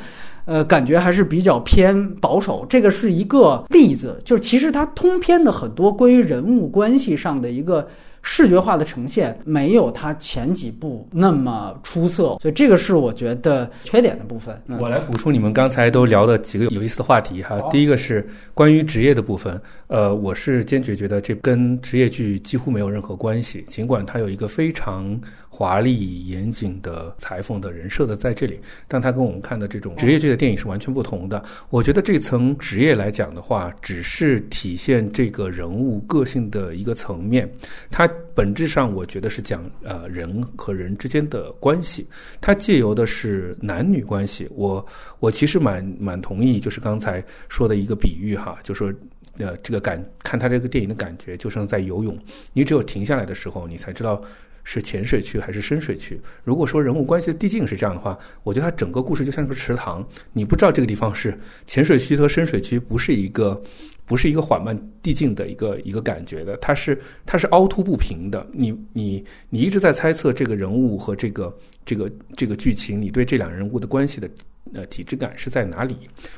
[0.47, 2.65] 呃，感觉还是比较偏保守。
[2.67, 7.87] 这个是一个例子，就是其实它通篇的很多关于人物关系上的一个。
[8.29, 14.61] 视觉化的呈现没有它前几部那么出色，所以这个是我觉得缺点的部分。
[14.81, 17.57] 我来补充你们刚才都聊的几个有意思的话题哈。
[17.71, 25.17] 第一个是关于职业的部分，呃，我是坚决觉得这跟职业剧几乎没有任何关系，尽管它有一个非常。
[25.49, 31.43] 华丽严谨的裁缝的人设的在这里，但他跟我们看的这种职业剧的电影是完全不同的。
[31.69, 37.49] 我觉得这层职业来讲的话，只是体现这个人物个性的一个层面。
[37.89, 42.05] 它本质上，我觉得是讲呃人和人之间的关系。
[42.39, 44.47] 它借由的是男女关系。
[44.51, 44.85] 我
[45.19, 48.93] 我其实蛮蛮同意，就是刚才说的一个比喻哈，就说
[49.37, 52.15] 呃这个感看他这个电影的感觉，就像在游泳。
[52.53, 54.21] 你只有停下来的时候，你才知道。
[54.69, 56.19] 是浅水区还是深水区？
[56.43, 61.33] 如果说人物关系的递进是这样的话，我觉得它整个故事就像是个池塘，你不知道这个地方是
[61.65, 63.61] 浅水区和深水区，不是一个
[64.05, 68.45] 不是一个缓慢递进的一个一个感觉的，它是它是凹凸不平的。
[68.51, 74.29] 你你你一直在猜测这个人物和这个这个这个剧情，你对这两人物的关系的
[74.73, 75.95] 呃体质感是在哪里？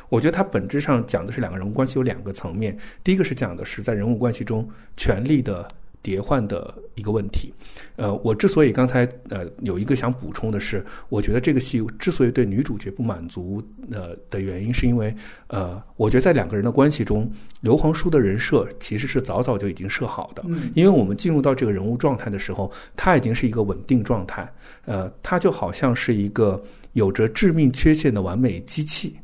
[0.08, 5.68] 我觉得它本质上讲的是两个人物关系有两个层面，第一个是讲的是在人物关系中权力的。
[6.02, 7.54] 叠换的一个问题，
[7.98, 15.14] 呃，我之所以刚才呃有一个想补充的是，我觉得这个戏之所以对女主角不满足呃的原因，是因为
[15.48, 17.30] 呃，我觉得在两个人的关系中，
[17.62, 24.50] 刘皇叔的人设其实是早早就已经设好的，因为我们进入到这个人物状态的时候，他已经是一个稳定状态，
[24.86, 26.62] 呃，他就好像是一个
[26.94, 29.18] 有着致命缺陷的完美机器，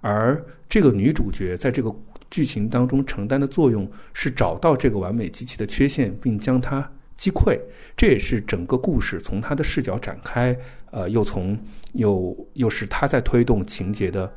[0.00, 1.94] 而这个女主角在这个。
[2.32, 7.60] 剧情当中承担的作用是找到这个完美机器的缺陷，并将它击溃。
[7.94, 10.56] 这也是整个故事从他的视角展开，
[10.90, 11.58] 呃，又从
[11.92, 14.32] 又又是他在推动情节的。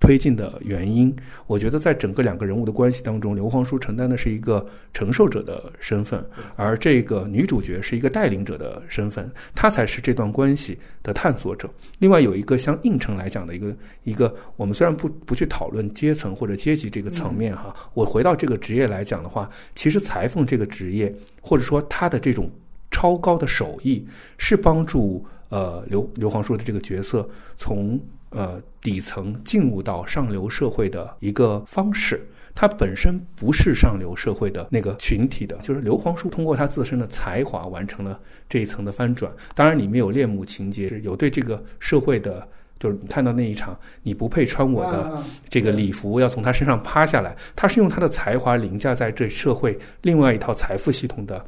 [0.00, 1.14] 推进的原因，
[1.46, 6.24] 我觉得在整个两个人物的关系当中，刘皇叔承担的是一个承受者的身份，
[6.56, 11.68] 而这个女主角是一个带领者的身份，她才是这段关系的探索者。
[11.98, 22.50] 另外有一个相应程来讲的一个一个，我们虽然不不去讨论阶层或者阶级这个层面哈，我回到这个职业来讲的话，其实裁缝这个职业或者说他的这种
[22.90, 24.02] 超高的手艺，
[24.38, 28.00] 是帮助呃刘刘皇叔的这个角色从。
[28.30, 39.32] 呃，底层进入到上流社会的一个方式，它本身不是上流社会的那个群体的，就是刘皇叔通过他自身的才华完成了这一层的翻转。
[39.54, 42.46] 当然，里面有恋母情节，有对这个社会的，
[42.78, 51.44] 就是你看到那一场，你不配穿我的这个礼服，要从他身上趴下来，他是用他的才华凌驾在这社会另外一套财富系统的。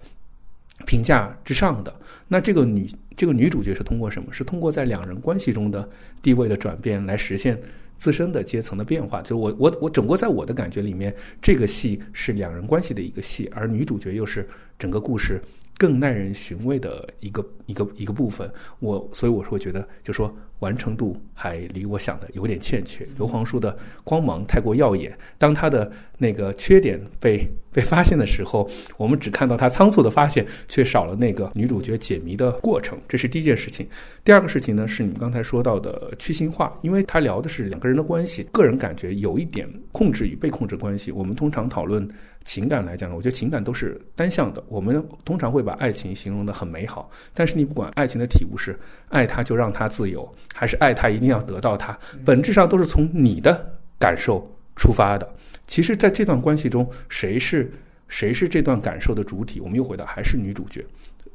[0.87, 1.95] 评价之上的
[2.29, 4.33] 那这个女这个女主角是通过什么？
[4.33, 5.89] 是通过在两人关系中的
[6.21, 7.61] 地位的转变来实现
[7.99, 9.21] 自身的阶层的变化。
[9.23, 15.41] 就我我我整个在我的感觉里面，这个戏是两人关系的一个戏，而女主角又是整个故事
[15.77, 18.51] 更耐人寻味的一个一个一个部分。
[18.81, 20.35] 我所以我是会觉得，就说。
[20.63, 23.07] 完成度还离我想的有点欠缺。
[23.17, 32.99] 刘皇叔的光芒太过耀眼，当他的那个缺点被 被发现的时候，我们只看到他仓促的发现，却少了那个女主角解谜的过程。
[33.09, 33.87] 这是第一件事情。
[34.23, 41.11] 第二个事情呢，是你们刚才说到的去心化，因为他聊的是两个人的关系，个人感觉有一点控制与被控制关系。
[41.11, 42.09] 我们通常讨论。
[42.45, 44.63] 情感来讲呢，我觉得情感都是单向的。
[44.69, 48.79] 我们通常会把爱情形容的很美好，但是你不管爱情的体悟是
[49.09, 55.29] 爱他就让他自由，还是爱他一定要得到他，本质上都是从你的感受出发的。
[55.67, 57.71] 其实，在这段关系中，谁是
[58.09, 59.61] 谁是这段感受的主体？
[59.61, 60.85] 我们又回到还是女主角。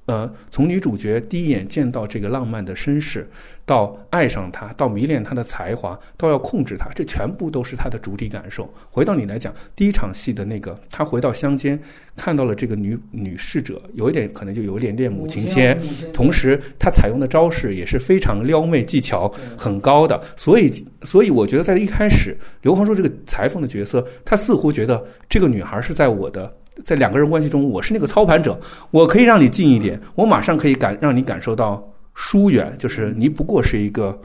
[0.07, 3.29] 呃，从女主角第一眼见到这个浪漫的绅士，
[3.65, 8.73] 到爱上他，到迷恋他的才华，到要控制他，这全部都是他的主体感受。
[8.89, 11.77] 回到你来讲，第一场戏的那个，他回到乡间，
[12.15, 15.77] 看到了这个女女侍者，有一点可能就有一点恋母情节，
[16.13, 20.23] 同时他采用的招式也是非常撩妹技巧很高的。
[20.37, 20.71] 所以，
[21.03, 26.55] 所以我觉得在一开始，刘皇叔这个裁缝的角色，他似乎觉得这个女孩是在我的。
[26.85, 28.59] 在两个人关系中，我是那个操盘者，
[28.91, 34.19] 我可以让你近一点，我马上可以感让你感受到疏远，就是你不过是一个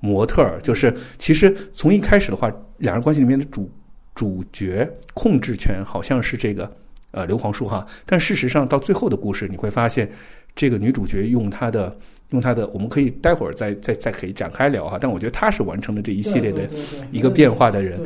[0.00, 3.70] 模特儿，就是其实从一开始的话，两人关系里面的主
[4.14, 6.70] 主角控制权好像是这个
[7.10, 10.10] 呃刘皇叔哈，但事实上到最后的故事，你会发现
[10.54, 11.96] 这个女主角用她的。
[12.30, 14.98] 用他的，我们可以待会儿再再再可以展开聊哈。
[15.00, 16.68] 但我觉得他是完成了这一系列的
[17.10, 17.98] 一个变化的人。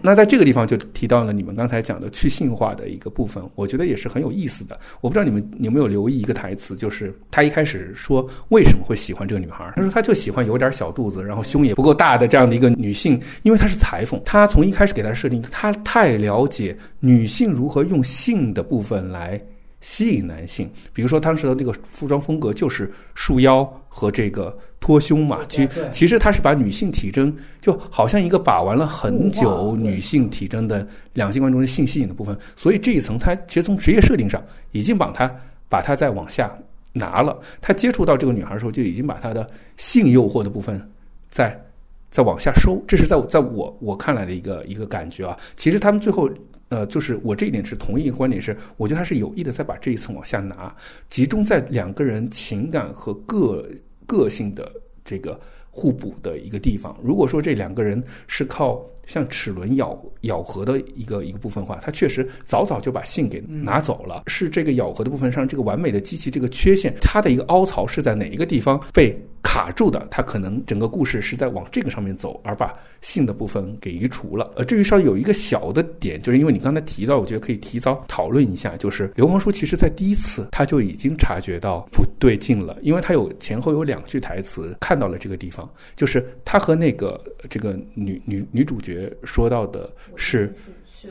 [0.00, 4.78] 那在这个地方就提到了你们刚才讲的去性化的一个部分，我觉得也是很有意思的。
[5.00, 14.20] 我不知道你们有没有留意一个台词，就是他一开始说为什么会喜欢这个女孩，他说他就喜欢有点小肚子，然后胸也不够大的这样的一个女性，因为她是裁缝。
[14.24, 19.40] 他从一开始给她设定，他太了解女性如何用性的部分来。
[19.84, 25.40] 吸引男性，比如说当时的这个服装风格就是束腰和这个托胸嘛。
[25.46, 27.30] 其其实他是把女性体征
[27.60, 35.30] 就好像一个把玩了很久女性体征的两性观众的性吸引的部分，所以这一层他其实从职业设定上已经把他
[35.68, 36.50] 把他再往下
[36.94, 37.38] 拿了。
[37.60, 40.80] 他接触到这个女孩的时候就已经把他的性诱惑的部分
[41.28, 41.62] 在
[42.10, 42.82] 再往下收。
[42.88, 45.36] 这是在在我我看来的一个一个感觉啊。
[45.56, 46.26] 其实他们最后。
[46.68, 50.74] 呃，就是我这一点是同意一个观点，是我觉得他是有意的在把这一层往下拿，
[51.08, 53.68] 集中在两个人情感和个
[54.06, 54.70] 个性的
[55.04, 55.38] 这个
[55.70, 56.98] 互补的一个地方。
[57.02, 64.24] 如果说这两个人是靠像齿轮咬咬合的一个一个部分的话，它确实早早就把信给拿走了。
[64.26, 69.16] 是这个咬合的部分上，这个完美的机器这个缺陷，它的一个凹槽是在哪一个地方被？
[69.46, 74.50] 卡住的，它可能整个故事是在往这个上面走，而把信的部分给移除了。
[74.56, 88.93] 呃，至于稍微有一个小的点，就是因为你刚才提到，我觉得可以提早讨论一下，就是刘皇叔其实在第一次他就已经察觉到不对劲了，因为他有前后有两句台词看到了这个地方，就是他和那个这个女女女主角
[89.24, 90.52] 说到的是。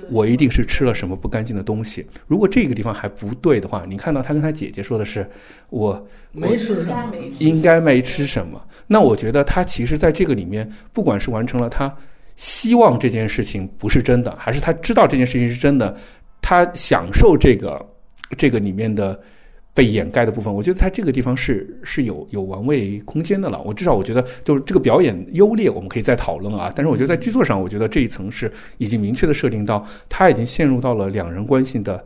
[0.10, 2.04] 我一定是吃了什么不干净的东西。
[2.26, 5.24] 如果这个地方还不对的话，你看到他跟他姐姐说的是
[5.70, 8.60] 我没吃什么，应该没吃什么。
[8.88, 11.96] 那我觉得他其实在这个里面，不管是完成了他
[12.36, 15.96] 希望这件事情不是真的，还是他知道这件事情是真的，
[16.42, 17.80] 他享受这个
[18.36, 19.22] 这个里面的。
[19.74, 23.60] 被掩盖的部分，我觉得他这个地方是是有有玩味空间的了。
[23.64, 26.72] 我至少我觉得，就是这个表演优劣，我们可以再讨论啊。
[26.76, 32.06] 但是我觉得在剧作上，我觉得这一层是已经明确的设定到，他已经陷入到了两人关系的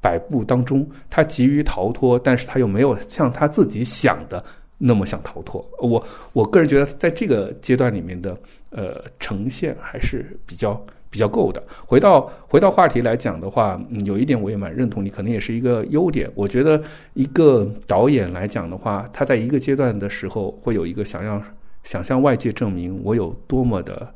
[0.00, 4.44] 摆布当中，他急于逃脱，但是他又没有像他自己想的
[4.78, 5.68] 那么想逃脱。
[5.80, 8.38] 我我个人觉得，在这个阶段里面的
[8.70, 10.80] 呃呈现还是比较。
[11.10, 11.62] 比较够的。
[11.86, 16.30] 回到回到话题来讲的话，嗯，有一点我也蛮认同你，可能也是一个优点。
[16.34, 16.82] 我觉得
[17.14, 21.42] 一个导演来讲的话，他在一个阶段的时候会有一个想要
[21.84, 24.12] 想向外界证明我有多么的，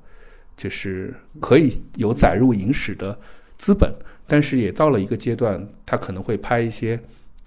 [0.56, 3.18] 就是可以有载入影史的
[3.56, 3.90] 资本，
[4.26, 7.00] 但是也到了一个阶段，他可能会拍一些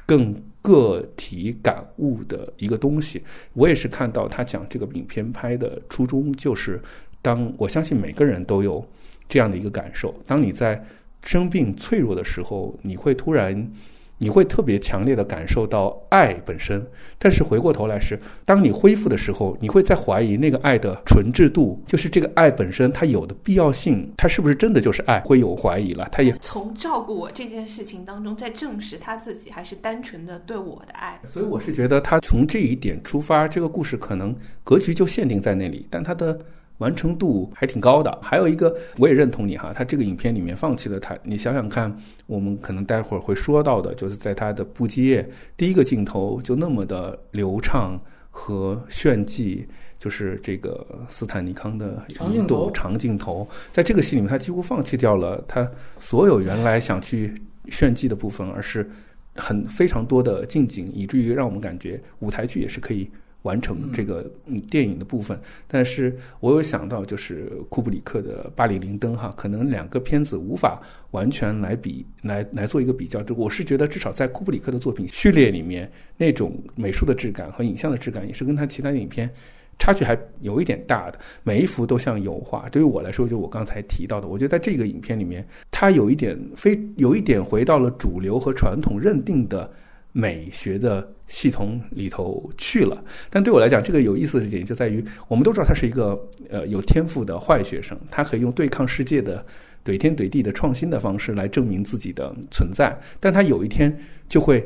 [0.06, 3.24] 更个体感悟的一个东西。
[3.54, 6.82] 我也是看到他讲这个影片拍的初衷，就是
[7.22, 8.84] 当我相信每个人都有。
[9.28, 10.84] 这样的一个感受，当你在
[11.24, 13.72] 生病脆弱的时候，你会突然，
[14.20, 16.86] 你会特别强烈的感受到爱本身。
[17.18, 26.08] 但是回过头来是，当你恢复的时候，你会在怀疑那个爱的纯质度，就是这个爱本身它有的必要性，它是不是真的就是爱，会有怀疑了。
[26.12, 31.20] 他也从照顾我这件事情当中，在证实他自己还是单纯的对我的爱。
[31.26, 36.40] 所以我是觉得他从这一点出发，这个故事可能格局就限定在那里，但他的。
[36.80, 41.96] 完成度还挺高的，还有一个我也认同你哈，他这个影片里面放弃了他，你想想看，
[42.26, 45.24] 我们可能待会儿会说到的，就是在他的布基
[45.56, 48.00] 第一个镜头就那么的流畅
[48.30, 49.66] 和炫技，
[49.98, 55.70] 就是这个斯坦尼康的长镜头，长镜头，在这个戏里面他几乎放弃掉了他
[56.00, 57.34] 所有原来想去
[57.70, 58.90] 炫技的部分，而是
[59.36, 63.10] 很非常多的近景，以至于让我们感觉舞台剧也是可以。
[63.46, 64.30] 完成这个
[64.72, 70.82] 电影的部分，但是我有想到，就是库布里克的《巴里灵灯》哈，可能两个片子无法
[71.12, 73.22] 完全来比，来来做一个比较。
[73.22, 79.30] 就我是觉得，至少在库布里克的作品序列里面，那种美术的质感和影像的质感，也是跟他其他影片
[79.78, 81.20] 差距还有一点大的。
[81.44, 82.68] 每一幅都像油画。
[82.70, 89.72] 对于我来说，就我刚才提到的，我觉得在这个影片里面，它有一点非有一点回到了主流和传统认定的
[90.16, 91.06] 美学的。
[91.28, 96.16] 系统里头去了，但对我来讲，这个有意思的点就在于，我们都知道他是一个
[96.52, 99.44] 呃有天赋的坏学生，他可以用对抗世界的
[99.84, 103.92] 怼天怼地的创新的方式来证明自己的存在，但他有一天
[104.30, 104.64] 就会，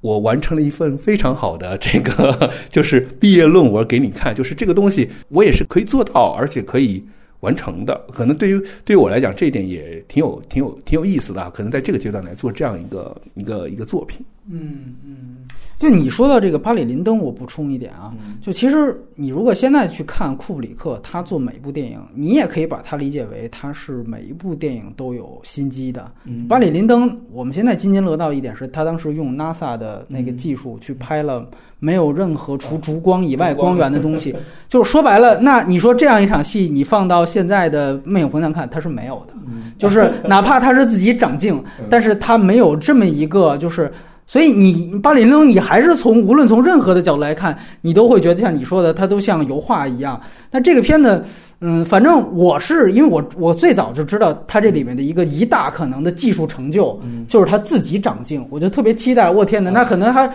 [0.00, 7.04] 我完成了一份非常好的这个就是毕业论文给你看，就是这个东西我也是可以做到，而且可以
[7.40, 8.00] 完成的。
[8.12, 11.50] 可能对于对于我来讲，这一点也挺有挺有挺有意思的。
[11.50, 14.24] 可能在这个阶段来做这样一个一个一个作品。
[14.50, 15.36] 嗯嗯。
[15.76, 26.12] 就你说到这个巴里林登，我补充一点啊，就其实你如果现在去看库布里克，他做每一部电影，你也可以把它理解为他是每一部电影都有心机的。
[26.46, 31.48] 巴里林登，我们现在津津乐道一点是他当时用 NASA 的那个技术去拍了
[31.78, 34.36] 没有任何除烛光以外光源的东西，
[34.68, 39.32] 就是说白了，那你说这样一场戏，你放到现在的魅影风向看，它是没有的，
[39.78, 43.90] 就是哪怕他是自己长镜，但是他没有这么一个就是。
[44.30, 50.20] 所以你巴里林，你还是从无论从任何的角度来看，你都会觉得像你说的，它都像油画一样。
[50.52, 51.20] 那这个片子，
[51.60, 59.28] 嗯，反正我是因为我我最早就知道它这里面的一个一大可能的技术成就，就是他自己长镜，我就特别期待。
[59.28, 60.32] 我天哪，那可能还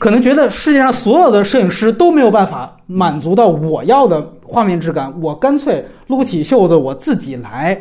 [0.00, 7.80] 可能觉得世界上所有的摄影师都没有办法满足到我要的画面质感，我干脆撸起袖子我自己来。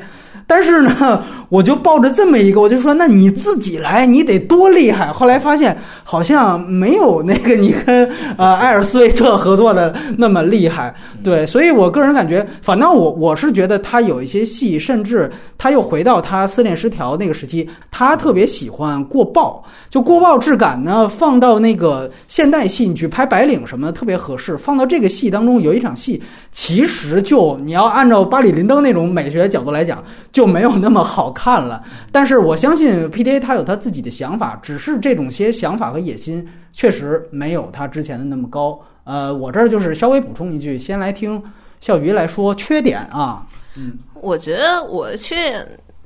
[0.51, 5.09] 但是呢，我就抱着这么一个，我就说，那你自己来，你得多厉害。
[5.09, 10.93] 后来发现好像没有那个你跟呃埃尔斯维特合作的那么厉害。
[11.23, 24.57] 对， 所以我个人感觉，反正我我是觉得他有一些戏，甚至他又回到他撕裂失调那个时期，他特别喜欢过曝，就过曝质感呢，放到那个现代戏，你去拍白领什么的特别合适。
[24.57, 26.21] 放到这个戏当中，有一场戏，
[26.51, 30.40] 其实就你要按照巴里林登那种美学角度来讲，就。
[30.41, 38.83] 就没有那么好看了，但是我相信 PDA 他有他自己的想法，只是这种些想法和野心确实没有他之前的那么高。
[39.03, 41.39] 呃，我这儿就是稍微补充一句，先来听
[41.79, 43.45] 笑鱼来说缺点啊。
[43.75, 45.63] 嗯，我觉得我的缺点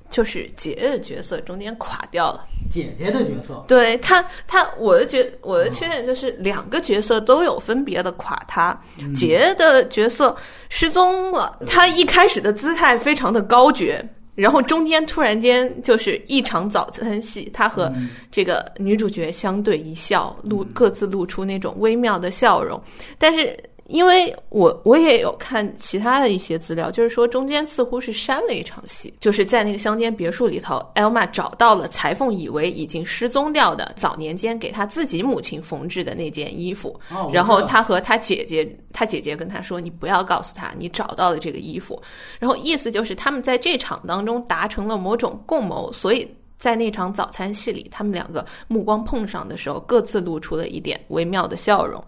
[0.09, 2.41] 就是姐姐的角色中间垮掉了。
[2.69, 8.77] 姐姐的角色，对他，他我的角我的缺点就是两个角色都有分别的垮他。
[9.15, 10.35] 姐姐的角色
[10.67, 14.03] 失踪了，他一开始的姿态非常的高绝。
[14.35, 17.91] 然后中间突然间就是一场早餐戏，他和
[18.29, 22.79] 这个女主角相对一笑，露各自露出那种微妙的笑容，
[23.17, 23.57] 但是。
[23.87, 36.99] 因为我我也有看其他的一些资料，就是说中间似乎是删了一场戏，就是在那个乡间别墅里头，艾玛找到了裁缝以为已经失踪掉的早年间给他自己母亲缝制的那件衣服，
[37.31, 42.01] 然后他和他姐姐，他姐姐跟他说：“你不要告诉他你找到了这个衣服。”
[42.39, 46.27] 然后意思就是他们在这场当中达成了某种共谋，所以
[46.57, 52.03] 在那场早餐戏里，他们两个目光碰上的时候，各自露出了一点微妙的笑容。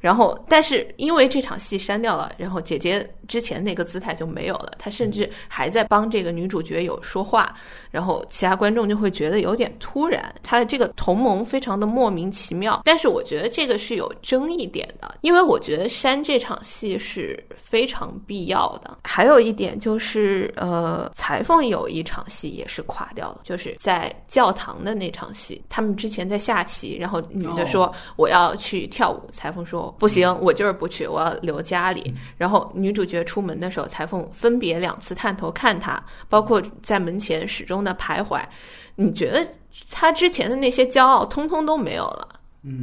[0.00, 4.72] 然后，但是因为这场戏删掉了，然后姐姐之前那个姿态就没有了。
[4.78, 7.54] 他甚至还在帮这个女主角有说话，
[7.90, 10.34] 然后其他观众就会觉得有点突然。
[10.42, 12.82] 他的这个同盟非常的莫名其妙。
[12.84, 18.98] 但是我觉得这个是有争议点的，因为我觉得删这场戏是非常必要的。
[19.04, 25.62] 还有一点就是，呃，裁缝有一场戏也是垮掉了，就是在教堂的那场戏。
[25.68, 29.94] 他们之前在下棋，然后女的说我要去跳舞，裁缝说。
[29.98, 32.14] 不行，我就是不去，我要留家里。
[32.36, 38.40] 然后女主角出门的时候，裁缝分别两次探头看他，包括在门前始终的徘徊。
[38.96, 39.46] 你觉得
[39.90, 42.28] 他之前的那些骄傲，通通都没有了？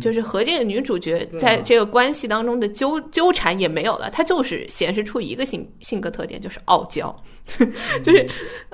[0.01, 7.13] 就是和这个女主角在这个关系当中的纠纠缠也没有了，她就是显示出一个性性格特点，就是傲娇，
[8.01, 8.25] 就是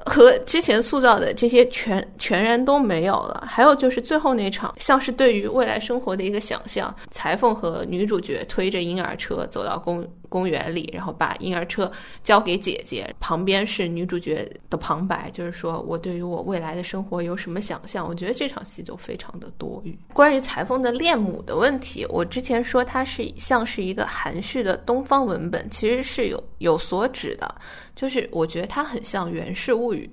[0.06, 3.44] 和之前塑造的这些全全然都没有了。
[3.46, 10.08] 还有就是最后那场，像是对于未来生活的一个想象，裁缝和女主角推着婴儿车走到公。
[10.32, 11.92] 公园里，然后把婴儿车
[12.24, 18.08] 交给姐姐，旁边是女主角的旁白，就是说我对于我未来的生活有什么想象？
[18.08, 19.94] 我觉得这场戏就非常的多余。
[20.14, 27.54] 关于裁缝的恋母的问题，我之前说它是像是一个含蓄的东方文本，其实是有有所指的，
[27.94, 30.10] 就是我觉得它很像《源氏物语》。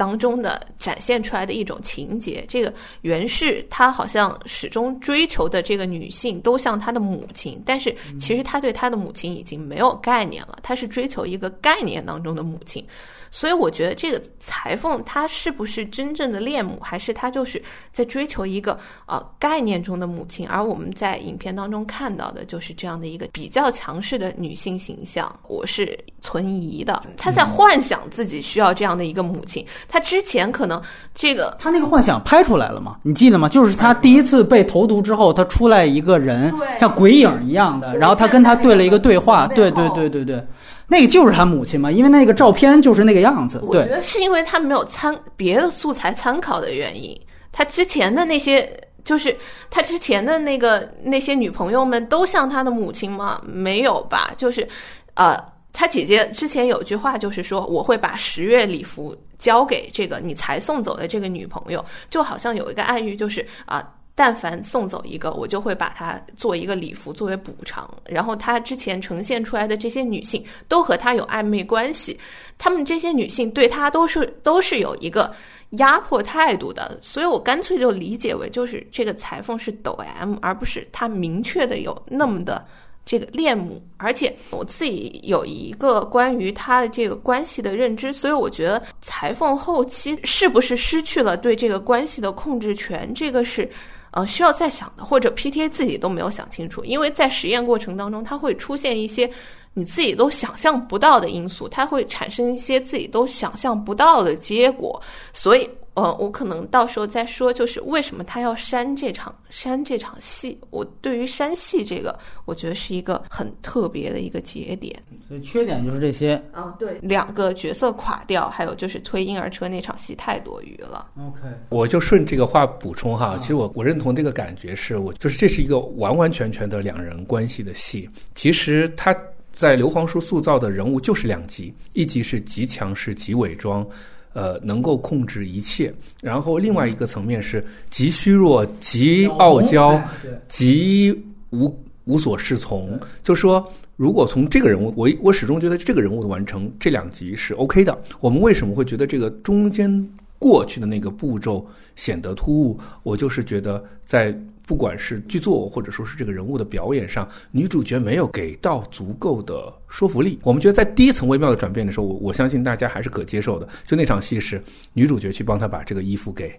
[0.00, 2.72] 当中的展现出来的一种情节，这个
[3.02, 12.82] 袁氏他好像始终追求的这个女性都像他的母亲，但是其实他对他的母亲已经没有概念了，他是追求一个概念当中的母亲。
[13.30, 17.62] 所以我觉得这个裁缝他是不是真正的恋母，还是他就是
[17.92, 20.48] 在追求一个呃概念中的母亲？
[20.48, 25.32] 而我们在影片当中看到的就是这样的一个比较强势的女性形象。
[25.46, 29.64] 我是存疑的，他在幻想自己需要这样的一个母亲。
[29.88, 30.80] 他之前可能
[31.14, 32.98] 这个他那个幻想拍出来了吗？
[33.02, 33.48] 你记得吗？
[33.48, 39.46] 就是他第一次被投毒之后，他出来一个人像鬼影一样的，然后他跟他对了一个对话。
[39.48, 40.44] 对对对对对。
[40.90, 43.60] 那个就是他母亲嘛，因为那个照片就是那个样子。
[43.62, 47.16] 我觉得是因为他没有参别的素材参考的原因。
[47.52, 48.68] 他之前的那些，
[49.04, 49.36] 就是
[49.70, 53.40] 他之前的那个那些女朋友们都像他的母亲吗？
[53.46, 54.32] 没有吧？
[54.36, 54.68] 就是，
[55.14, 55.36] 呃，
[55.72, 63.80] 他姐姐之前有句话就是说，我会把十月礼服交给这个你才送走的这个女朋友，就好像有一个暗喻，就是啊。
[64.20, 67.90] 但凡送走一个，我就会把它做一个礼服作为补偿。
[68.04, 72.20] 然后他之前呈现出来的这些女性都和他有暧昧关系，
[72.58, 75.34] 他们这些女性对他都是都是有一个
[75.70, 76.98] 压迫态度的。
[77.00, 82.62] 所以我干脆就理解为，就是这个裁缝是抖 M，而不是他明确的有那么的
[83.06, 83.82] 这个恋母。
[83.96, 93.66] 而且我自己有一个关于他的这个关系的认知，所以我觉得裁缝后期是不是失去了对这个关系的控制权，这个是。
[94.10, 99.30] 呃，需要再想的，或者 PTA 自己都没有想清楚，因为在实验过程当中，它会出现一些
[99.74, 105.00] 你自己都想象不到的因素，它会产生一些自己都想象不到的结果，
[105.32, 105.68] 所以。
[106.00, 110.58] 呃，我可能到时候再说，就是为什么他要删这场删这场戏。
[110.70, 114.98] 我对于删戏这个，我觉得是一个很特别的一个节点。
[115.28, 121.10] 所以缺点就是这些啊，对，两个角色垮掉，还有就是推婴儿车那场戏太多余了。
[121.18, 128.08] OK，我就顺这个话补充哈，其实我我认同这个感觉，是我就是这是一个完完全全的两人关系的戏。
[128.34, 129.14] 其实他
[129.52, 133.86] 在刘皇叔塑造的人物就是两极，一极是极强势、极伪装。
[134.32, 140.00] 呃，能够控制一切，然后另外一个层面是极虚弱、极傲娇、
[140.48, 141.12] 极
[141.50, 141.74] 无
[142.04, 142.98] 无所适从。
[143.22, 143.66] 就说，
[143.96, 147.98] 如果从这个人物，我我始终觉得这个人物的完成这两集是 OK 的。
[148.20, 149.90] 我们为什么会觉得这个中间
[150.38, 151.66] 过去的那个步骤
[151.96, 152.78] 显得突兀？
[153.02, 154.36] 我就是觉得在。
[154.70, 160.38] 不管是剧作或者说是这个人物的表演上，女主角没有给到足够的说服力。
[160.44, 163.66] 我们觉得在第一层微妙的转变的时候，我我相信大家还是可接受的。
[163.84, 164.62] 就那场戏是
[164.92, 166.54] 女主角去帮他把这个衣服给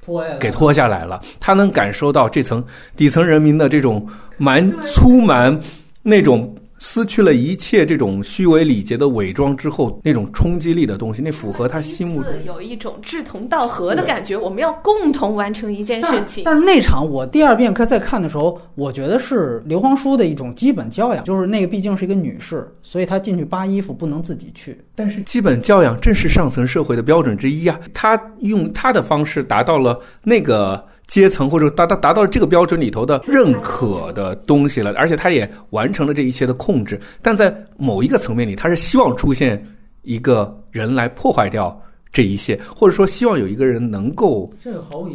[0.00, 2.64] 脱给脱下来了，她能感受到这层
[2.94, 4.06] 底层人民的这种
[4.38, 5.60] 蛮粗蛮
[6.04, 6.56] 那种。
[6.78, 14.36] 撕去了一切这种虚伪礼节的伪装之后，那种冲击力的东西，那符合他心目中有一种志同道合的感觉。
[14.36, 16.44] 我们要共同完成一件事情。
[16.44, 24.78] 但是那场我第二遍看再看的时候，我觉得是刘皇叔的一种基本教养，就是那个毕竟是一个女士，所以她进去扒衣服不能自己去。
[24.94, 30.84] 但是基本教养正是上层社会的标准之一啊，他用他的方式达到了那个。
[31.06, 36.98] 阶层或者达达达到这个标准里头的认可的东西了，而且他也完成了这一切的控制。
[37.22, 39.64] 但在某一个层面里，他是希望出现
[40.02, 41.80] 一个人来破坏掉
[42.12, 44.50] 这一切，或者说希望有一个人能够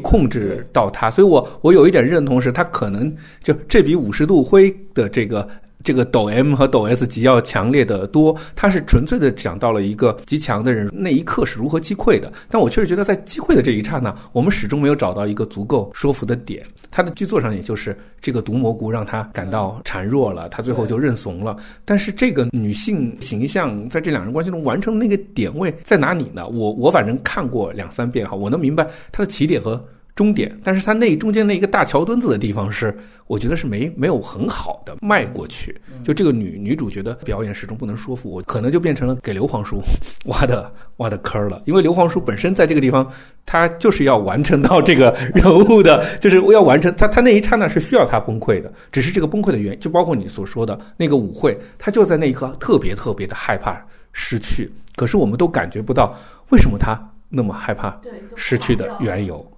[0.02, 1.12] 控制到他。
[1.12, 5.48] 所以我我有一点认同是，他可能就这笔五十度灰的这个。
[5.84, 12.32] 这个抖 M 和抖 S 级要强烈的多，它是纯粹的讲到了一个极强的人那一刻是如何击溃的。
[12.50, 16.66] 但我确实觉得在击溃的这一刹那，我们始终没有找到一个足够说服的点。
[16.90, 21.56] 他的剧作上，也就是这个毒蘑菇让他感到孱弱了，他最后就认怂了。
[21.86, 26.48] 但是这个女性形象在这两人关系中完成那个点位在哪里呢？
[26.48, 29.84] 我我反正看过两三遍哈，我能明白他的起点和。
[30.16, 32.96] 终点，但是它那中间那一个大桥墩子的地方是，
[33.28, 35.80] 我觉得是没没有很好的迈过去。
[36.04, 39.82] 就这个女女主角的表演始终不能说服我，可能就变成了给刘皇叔
[40.26, 41.62] 挖的挖的坑了。
[41.66, 43.10] 因为刘皇叔本身在这个地方，
[43.46, 48.72] 他就是要完成到这个人物的，就是要完成他他那一刹那是需要他崩溃的。
[48.92, 53.82] 只是这个崩溃的原因，就包括你所说的那个舞会，他就在那一刻特别特别的害怕
[54.12, 54.70] 失去。
[54.96, 56.16] 可是我们都感觉不到
[56.50, 58.00] 为什么他那么害怕
[58.36, 59.51] 失去的缘由。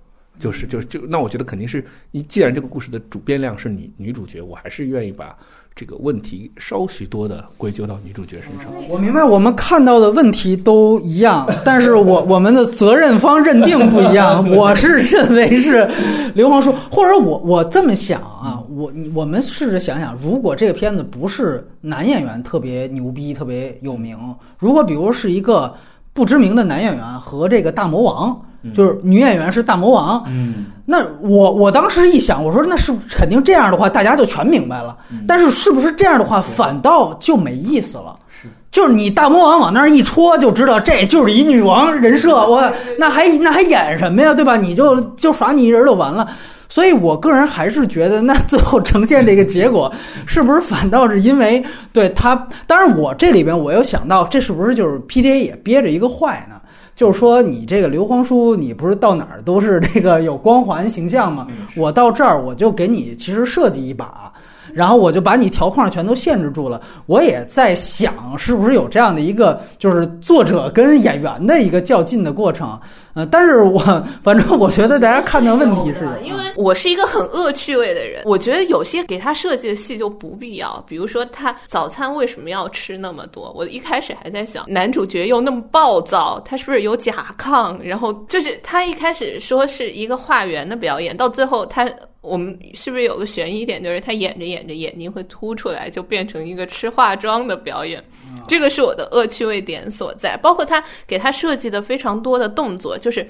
[0.44, 1.82] 就是就是就那我觉得肯定是
[2.12, 5.34] 你既然这个故事的主变量是女女主角，我还是愿意把
[5.74, 8.66] 这个问题稍许多的归咎到女主角身上。
[8.90, 14.46] 我明白，我们看到的问题都一样，但是我我们的责任方认定不一样。
[14.52, 15.90] 我是认为是
[16.36, 24.18] 刘皇叔，或者我我这么想啊，我我们试着想想，如果这个片子不是男演员特别牛逼、特别有名，
[24.60, 25.74] 如果比如是一个
[26.12, 28.46] 不知名的男演员和这个大魔王。
[28.74, 34.96] 就是女演员是大魔王，嗯，那我我当时一想，我说那是肯定这样的话，大家就全明白了。
[35.28, 38.16] 但是是不是这样的话，反倒就没意思了？
[38.30, 44.34] 是，就是你大魔王往那儿一戳，就知道这就是一女王人设，我那还那还演什么呀？
[44.34, 44.56] 对吧？
[44.56, 46.30] 你就就耍你一人就完了。
[46.70, 49.94] 所以我个人还是觉得，那最后呈现这个结果，
[50.26, 52.36] 是不是反倒是因为对他？
[52.66, 56.56] 当然，我这里边我又想到，这是不是就是 PDA 也憋着一个坏呢？
[56.96, 61.48] 就是说，你这个刘皇叔，你不是到哪儿都是这个有光环形象吗？
[61.76, 64.32] 我到这儿，我就给你其实设计一把，
[64.74, 66.80] 然后我就把你条框全都限制住了。
[67.08, 72.80] 我也在想，是不是有这样的一个，就是作者跟演员的一个较劲的过程。
[73.16, 73.80] 呃，但是我
[74.24, 80.84] 反正我觉得大家看的问题是， 因为我是一个很恶趣味的人，我觉得有些给他设计的戏就不必要。
[80.88, 83.54] 比如说他早餐为什么要吃那么多？
[83.56, 87.78] 我一开始还在想，男主角又那么暴躁，他是不是有甲亢？
[87.84, 91.88] 然后就是他一开始说是一个化缘的表演，到最后他。
[92.24, 98.04] 我们是不是有个悬疑点，就是他演着演着眼睛会凸出来，就变成一个吃化妆的表演？
[98.48, 100.38] 这个是我的恶趣味点所在。
[100.38, 103.28] 包括他给他设计的非常多的动作，就是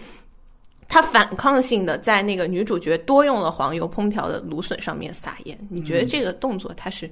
[0.88, 5.58] 他反抗性的在那个女主角多用了黄油烹调的芦笋上面撒盐。
[5.70, 7.10] 你觉得这个动作他是？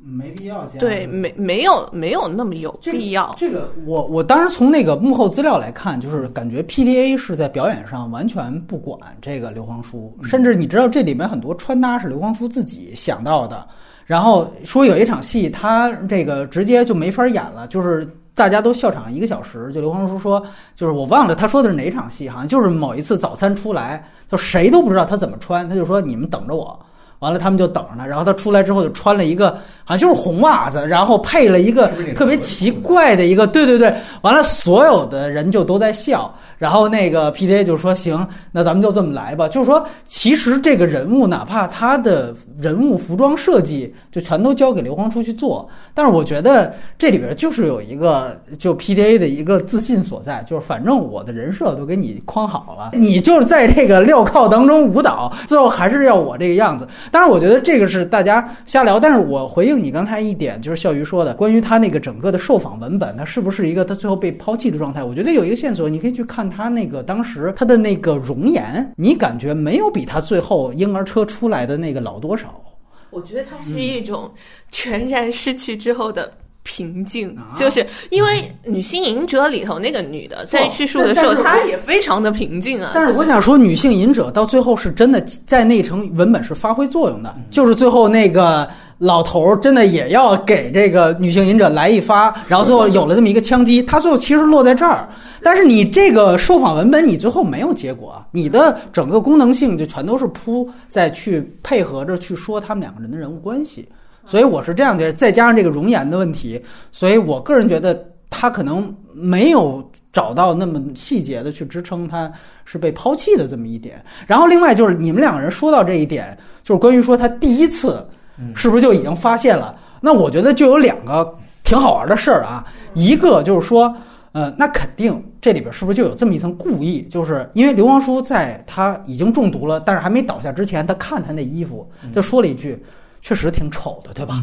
[0.00, 0.78] 没必要加。
[0.78, 3.34] 对，没没有没有那么有必要。
[3.36, 13.66] 这个我我当时从那个幕后资料来看，就是感觉 PDA 是在表演上完全不管这个刘皇叔，甚至你知道这里面很多穿搭是刘皇叔自己想到的。
[14.06, 19.70] 然后说有一场戏他这个直接就没法演了，就是大家都笑场一个小时。
[19.74, 20.42] 就刘皇叔说，
[20.74, 26.78] 就是我忘了他说的是哪场戏，好像就是某一次早餐出来，就谁都不知道他怎么穿，他就说你们等着我。
[27.18, 28.06] 完了，他们就等着呢。
[28.06, 29.50] 然后他出来之后，就穿了一个
[29.84, 33.92] 好像就是红袜子，然后配了一个特别奇怪的一个，对对对。
[34.22, 36.32] 完了，所有的人就都在笑。
[36.58, 56.88] 然后那个 P D A 就说：“行，那咱们就这么来吧。”就是说，其实这个人物，哪怕他的人物服装设计就全都交给刘皇叔去做，但是我觉得这里边就是有一个就 P D A 的一个自信所在，就是反正我的人设都给你框好了，你就是在这个镣铐当中舞蹈，最后还是要我这个样子。
[57.12, 58.98] 当然，我觉得这个是大家瞎聊。
[58.98, 65.04] 但是我回应你刚才一点，就是笑鱼说的关于他那个整个的受访文本，他是不是一个他最后被抛弃的状态？
[65.04, 66.47] 我觉得有一个线索，你可以去看。
[66.48, 72.62] 他那个当时他的那个容颜，你感觉没有比他最后婴儿车出来的那个老多少？
[73.10, 74.30] 我觉得他是一种
[74.70, 76.30] 全然失去之后的
[76.68, 78.28] 平静，就是因为
[78.62, 82.92] 《女性隐者》里头那个女的在叙述的时候，她也非常的平静啊。
[82.94, 88.68] 但是我想说，《女性隐者》到最后是真的在那层文本是发挥作用的，就是最后那个。
[89.00, 95.08] 老头儿真的也要给这个女性隐者来一发，然后最后有了这么一个枪击，他最后其实落在这儿。
[95.40, 103.88] 但是你这个受访文本，你最后没有结果，你的整个功能性就全都是铺在去配合着去说他们两个人的人物关系。
[104.28, 106.62] 所以我是这样的，再加上这个容颜的问题，
[106.92, 112.30] 所以我个人觉得他可能没有找到那么细节的去支撑他
[112.64, 114.04] 是被抛弃的这么一点。
[114.26, 118.06] 然后另外就是你们两个人说到这一点，就是关于说他第一次。
[118.54, 119.74] 是不是就已经发现了？
[120.00, 122.64] 那我觉得就有两个挺好玩的事儿啊。
[122.94, 123.92] 一个就是说，
[124.30, 127.02] 呃，那肯定这里边是不是就有这么一层故意？
[127.10, 132.80] 就是因为刘皇叔在他已经中毒了，但是还没倒下之前，他看他那衣服，就说了一句
[133.22, 134.42] ：“确实挺丑的，对吧？”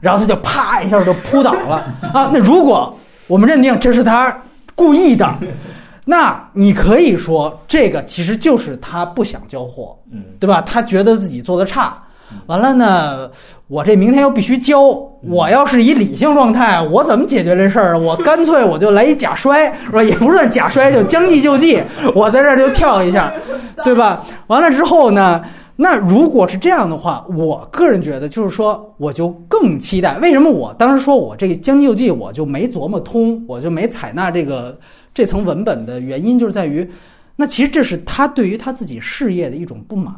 [0.00, 1.76] 然后他就啪一下就扑倒了
[2.12, 2.30] 啊。
[2.32, 2.94] 那如果
[3.26, 4.36] 我们认定这是他
[4.74, 5.32] 故意的，
[6.04, 9.96] 那你可以说这个其实就是他不想交货，
[10.38, 10.60] 对吧？
[10.62, 11.96] 他觉得自己做的差。
[12.46, 13.28] 完了呢，
[13.66, 14.82] 我这明天又必须交。
[15.22, 17.98] 我要是以理性状态，我怎么解决这事儿？
[17.98, 20.00] 我干脆我就来一假摔，是吧？
[20.02, 21.82] 也不算假摔，就将计就计，
[22.14, 23.32] 我在这儿就跳一下，
[23.84, 24.22] 对吧？
[24.46, 25.42] 完了之后呢，
[25.82, 30.18] 那如果是这样的话，我个人觉得就是说，我就更期待。
[30.18, 34.78] 为什么我当时说我这个将计就计，我就没琢磨通，我就没采纳这个
[35.14, 36.86] 这层文本的原因，就是在于，
[37.34, 40.14] 那其实这是他对于他自己事业的一种不满。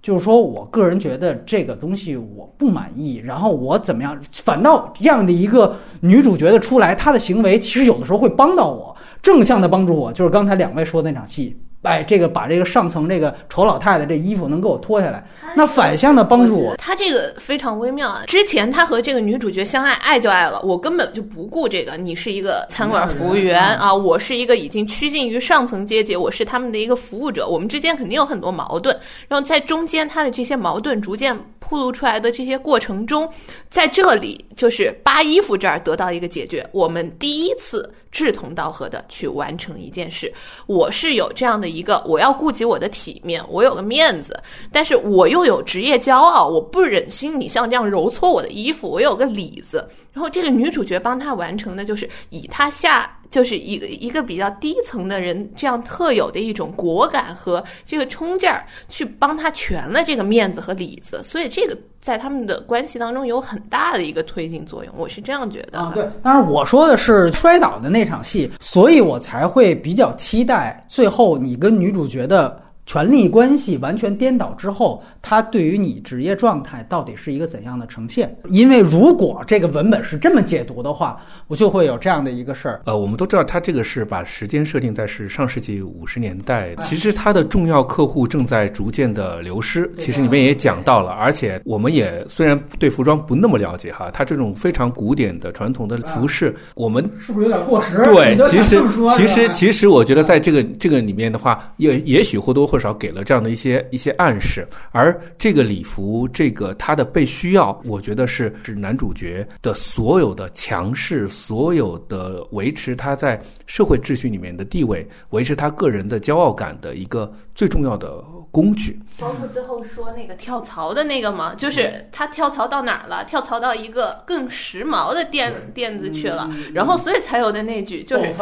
[0.00, 4.16] 就是说，我个人觉得这个东西我不满意，然后我怎么样？
[4.44, 10.12] 反倒这样的一个女主角的出来，她的行为其实有的时候会帮到我，正向的帮助我。
[10.12, 11.56] 就是刚才两位说的那场戏。
[11.84, 15.24] 哎，这个把这个上层这个丑老太太这衣服能给我脱下来，
[15.54, 16.74] 那反向的帮助我。
[16.76, 18.22] 他这个非常微妙啊！
[18.26, 21.96] 之前他和这个女主角相爱，爱就爱了，我根本就不顾这个。
[21.96, 28.96] 你是一个餐馆服务员啊，我是一个已经趋近于上层阶级，我是他们的一个服务者，我们之间肯定有很多矛盾。
[29.28, 31.38] 然后在中间，他的这些矛盾逐渐
[31.68, 33.28] 铺露出来的这些过程中，
[33.70, 36.68] 在这里就是扒衣服这儿得到一个解决。
[36.72, 37.90] 我们第一次。
[38.14, 40.32] 志同道合的去完成一件事，
[40.68, 44.40] 我是有这样的一个，我要顾及我的体面，我有个面子，
[44.70, 49.84] 但是我又有职业骄傲，我不忍心你像这样揉搓我的衣服，我有个里子。
[50.14, 61.20] 然后这个女主角帮他完成的，就是以他下就是一个一个比较低层的人这样特有的一种果敢和这个冲劲儿，去帮他全了这个面子和里子。
[61.24, 65.80] 所以这个在他们的关系当中有很大的一个推进作用，我是这样觉得。
[65.80, 66.08] 啊，对。
[66.22, 78.36] 当然我说的是摔倒的那场戏，所以我才会比较期待最后你跟女主角的权力关系完全颠倒之后，它对于你职业状态到底是一个怎样的呈现？
[78.48, 81.18] 因为如果这个文本是这么解读的话，
[81.48, 82.82] 我就会有这样的一个事儿。
[82.84, 89.90] 呃，我们都知道，它这个是把时间设定在是上世纪五十年代，其实它的重要客户正在逐渐的流失。
[89.96, 97.96] 其实里面也讲到了，而且我们也虽然对服装不那么了解哈，它这种非常古典的传统的服饰，我们是不是有点过时？
[98.04, 98.82] 对，其实
[99.16, 118.96] 其实其实我觉得在这个这个里面的话，也也许或多或少给了这样的一些一些暗示，而这个礼服，这个他的被需要，我觉得是是男主角的所有的强势，所有的维持他在社会秩序里面的地位，维持他个人的骄傲感的一个最重要的工具。
[119.18, 123.24] 包括最后说那个跳槽的那个嘛，就是他跳槽到哪儿了？
[123.24, 128.32] 跳槽到一个更时髦的店店子去了，然后所以才有的那句就是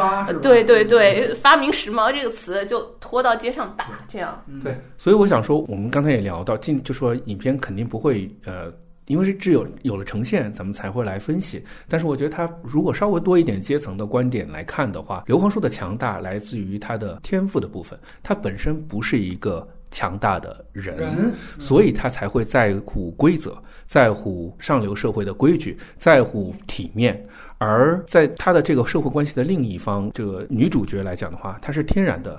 [0.41, 4.43] 对对对，发明时髦这个词就拖到街上打这样。
[4.63, 8.71] 对，所以我想说，我们刚才也聊到，进就说影片肯定不会，呃，
[9.05, 11.63] 因为是只有有了呈现，咱们才会来分析。
[11.87, 27.23] 但是我觉得他如果稍微多一点阶层的观点来看的话，刘皇叔的强大来自于他的天赋的部分，他本身不是一个强大的人，所以他才会在乎规则，在乎上流社会的规矩，在乎体面。
[27.59, 32.37] 而在他的这个社会关系的另一方，这个女主角来讲的话，她是天然的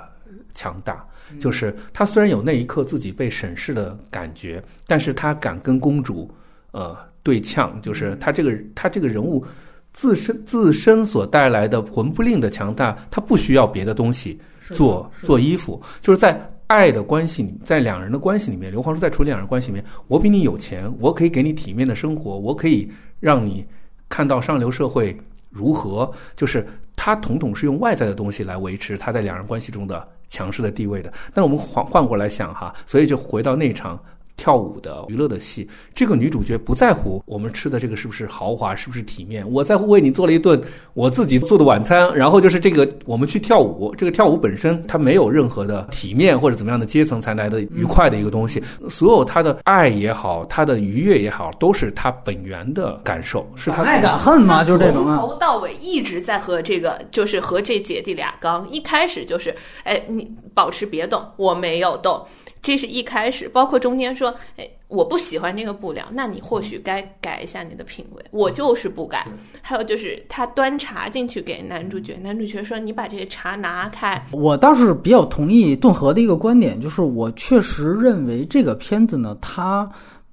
[0.53, 1.03] 强大。
[1.41, 6.31] 就是她虽然有那一刻自己被审视的感觉，但是她敢跟公主，
[6.73, 7.81] 呃对呛。
[7.81, 9.43] 就是她这个她这个人物
[9.95, 14.39] 自身自身所带来的魂不吝的强大，她不需要别的东西
[14.73, 15.81] 做做衣服。
[16.03, 22.91] 就是在爱的关系里，在两人的关系里面，刘皇叔在处理两人关系里面，我比你有钱，我可以给你体面的生活，我可以
[23.21, 23.67] 让你
[24.09, 25.17] 看到上流社会
[25.51, 26.11] 如何。
[26.35, 30.09] 就是他统统是用外在的东西来维持他在两人关系中的。
[30.27, 34.03] 强势的地位的，那我们换换过来想哈，所以就回到那场。
[34.37, 40.61] 跳舞的娱乐的戏，这个女主角不在乎我们吃的这个是不是豪华，是不是体面，我在乎为你做了一顿
[40.93, 42.15] 我自己做的晚餐。
[42.15, 48.63] 然后就是这个，我们去跳舞，这个跳舞本身它没有任何的体面或者怎么样的阶层才来的愉快的一个东西。
[48.89, 59.55] 所有她的爱也好，她的愉悦也好，都是她本源的感受，是她爱敢恨嘛，就是这种从头到尾一直在和这个，就是和这姐弟俩刚一开始就是，
[59.85, 62.21] 哎，你保持别动，我没有动。
[62.65, 68.25] 这是一开始，包括中间说，哎，我不喜欢这个布料，那你或许该改一下你的品味。
[68.31, 69.27] 我就是不改。
[69.61, 79.87] 还有就是他端茶进去给男主角，男主角说：“你把这个茶拿开。”我倒是比较同意顿河的一个观点，就是我确实认为这个片子呢，它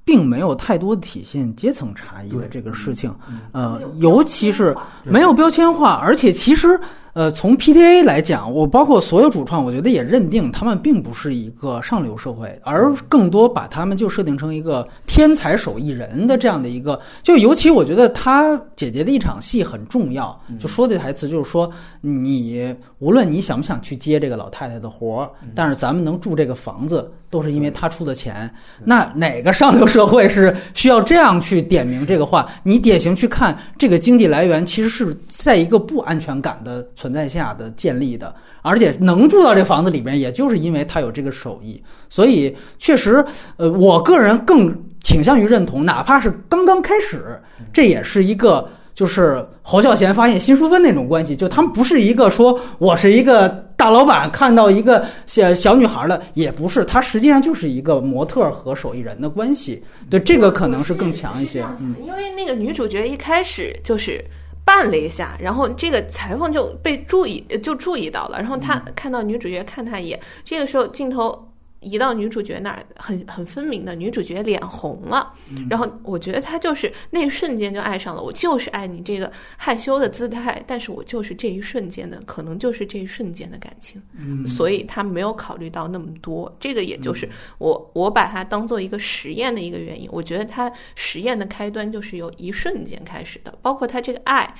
[0.05, 3.13] 并没有太多体现阶层差异的这个事情。
[3.51, 4.73] 呃，尤其是
[5.03, 6.79] 没有标签化，而且其实。
[7.13, 16.97] 呃，从 PTA 来讲，我包括所有主创，我觉得也认定他们并不是一个上流社会，而更多把他们就设定成一个天才手艺人的这样的一个。
[17.21, 28.49] 就尤其我觉得他姐姐的一场戏很重要，就说的台词就是说，你无论你想不想去接这个老太太的活儿，但是咱们能住这个房子，都是因为他出的钱。
[28.85, 32.47] 那哪个上流社会是需要这样去点名这个话？
[32.63, 36.87] 你典型去看这个经济来源，其实是在一个不安全感的。
[37.01, 38.31] 存在下的建立的，
[38.61, 41.81] 而且能住到这房子里边，也就是因为他有这个手艺。
[42.09, 43.25] 所以，确实，
[43.57, 44.71] 呃，我个人更
[45.01, 47.41] 倾向于认同，哪怕是刚刚开始，
[47.73, 59.81] 这也是一个就是侯孝贤发现辛淑芬那种关系，就他们不是一个说我是一个大老板看到一个小小女孩了，也不是，他实际上就是一个模特和手艺人的关系。
[60.07, 61.65] 对，这个可能是更强一些。
[62.05, 64.23] 因为那个女主角一开始就是。
[64.71, 71.50] 绊了一下，然后这个裁缝就被注意，就注意到了，然后他看到女主角看他一眼，这个时候镜头。
[71.81, 75.33] 移到女主角那儿，很很分明的，女主角脸红了。
[75.69, 80.63] 然后我觉得她就是那一瞬间就爱上了我，就是爱你这个害羞的姿态。
[80.67, 84.01] 但是我就是这一瞬间的，可能就是这一瞬间的感情。
[84.15, 86.55] 嗯，所以她没有考虑到那么多。
[86.59, 87.27] 这个也就是
[87.57, 90.07] 我我把它当做一个实验的一个原因。
[90.11, 94.55] 我觉得它实验的开端就是由一瞬间开始的，包括他这个爱。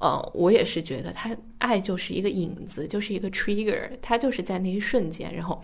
[0.00, 5.60] 呃，我也是觉得他爱就是一个影子，就是一个 trigger，他就是在那一瞬间，然后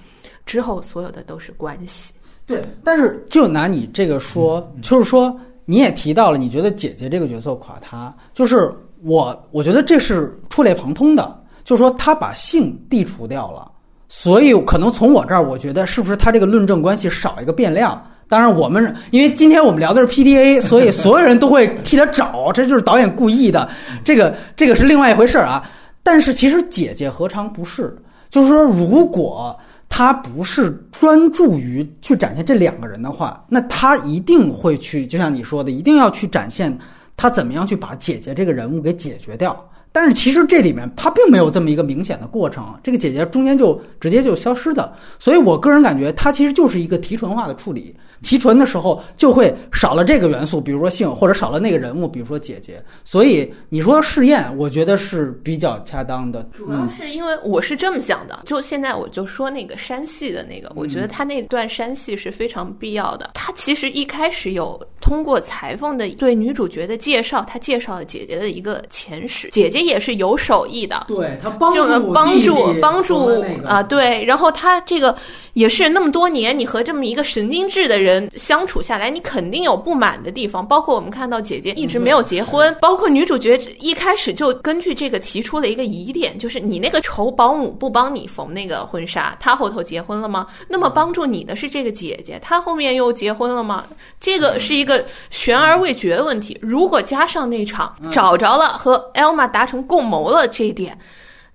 [0.46, 2.14] 之后所有的都是关系。
[2.46, 13.70] 对，但是就拿你这个说，就是说你也提到了，你觉得姐姐这个角色垮塌，就是我，我觉得这是触类旁通的，就是说他把性剔除掉了，
[14.08, 18.02] 所以可能从我这儿，我觉得是不是他这个论证关系少一个变量？
[18.32, 23.68] 当然，我们因为今天我们聊的是 PDA， 所以所有人都会替他找，这就是导演故意的。
[24.02, 25.62] 这个这个是另外一回事儿啊。
[26.02, 27.94] 但是其实姐姐何尝不是？
[28.30, 29.54] 就是说，如果
[29.86, 36.74] 他不是专注于去展现这两个人的话，那他一定会去，就像你说的，一定要去展现
[37.18, 39.62] 他怎么样去把姐姐这个人物给解决掉。
[39.92, 44.92] 但是其实这里面它并没有这么一个明显的过程，这个姐姐中间就直接就消失的。
[45.18, 47.94] 所以我个人感觉，它其实就是一个提纯化的处理。
[48.22, 52.80] 提纯的时候就会少了这个元素，比如说性，或者少了那个人物，比如说姐姐。
[53.04, 56.40] 所以你说试验，我觉得是比较恰当的。
[56.52, 63.32] 主要是因为我是这么想的，就现在我就说那个山戏的那个，我觉得他那段山戏是非常必要的。
[63.34, 75.16] 他其实一开始有通过裁缝的对女主角的介绍，他介绍了姐姐的一个前史，姐姐也是有手艺的，对他帮助帮助帮助啊，对，然后他这个。
[75.54, 80.66] 也是那么多年，你和这么一个神经质的人相处下来，你肯定有不满的地方。
[80.66, 90.46] 包括我们看到姐姐一直没有结婚，包括女主角一开始就根据这个提出了一个疑点，就是你那个丑保姆不帮你缝那个婚纱，她后头结婚了吗？
[90.68, 93.84] 那么帮助你的是这个姐姐，她后面又结婚了吗？
[94.18, 96.58] 这个是一个悬而未决的问题。
[96.62, 100.98] 如果加上那场找着了和 Elma 达成共谋了这一点，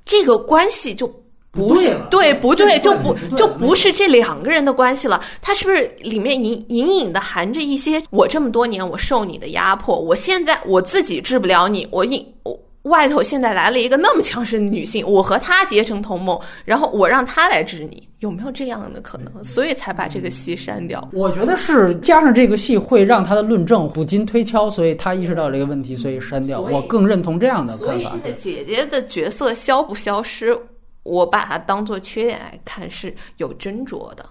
[0.06, 1.14] 这个关系就。
[1.50, 19.44] 不是对不对就不就不是这两个人的关系了，他是不是里面隐隐隐的含着一些我这么多年我受你的压迫，我现在我自己治不了你，我隐我外头现在来了一个那么强势的女性，我和她结成同盟，然后我让她来治你，有没有这样的可能？
[19.44, 21.08] 所以才把这个戏删掉。
[21.14, 26.62] 我觉得是加上这个戏会让他的论证古今推敲，所以他意识到这个问题，所以删掉。
[26.62, 27.94] 我更认同这样的看法。
[27.94, 30.58] 所以这个姐姐的角色消不消失？
[31.04, 34.26] 我把它当做缺点来看，是有斟酌的。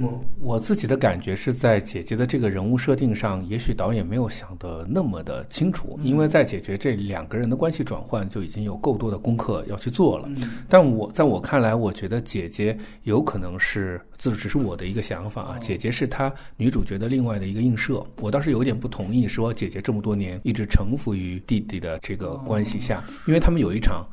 [0.00, 10.26] 我我自己的感觉是在姐姐的这个人物设定上，也许导演没有想的那么的清楚，因为在解决这两个人的关系转换就已经有够多的功课要去做了。
[10.66, 15.58] 但我在我看来，我觉得姐姐有可能是，这只是我的一个想法啊。
[15.58, 18.02] 姐姐是她女主角的另外的一个映射。
[18.20, 24.06] 我倒是有点不同意，说姐姐这么多年一直臣服于弟弟的这个关系下，因为他们有一场。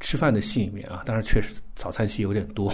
[0.00, 2.72] 吃饭的戏里面啊，当然确实早餐戏有点多。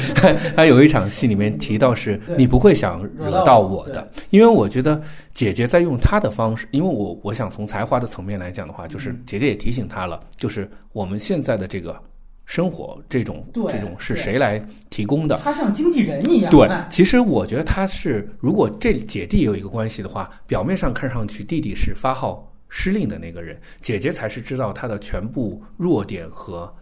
[0.54, 5.00] 他有一场戏里面提到是，你不会想惹到我的，因为我觉得
[5.32, 11.98] 姐姐在用她的方式，因为我我想从才华的层面来讲的话，就是姐姐也提醒他了，就是我们现在的这个
[12.44, 15.40] 生活，这种这种是谁来提供的？
[15.42, 16.50] 他像经纪人一样。
[16.50, 22.52] 对，其实我觉得他是，如果这姐弟有一个关系的话，表面上看上去弟弟是发号。
[22.68, 26.74] 失令的那个人，姐姐才是知道他的全部弱点和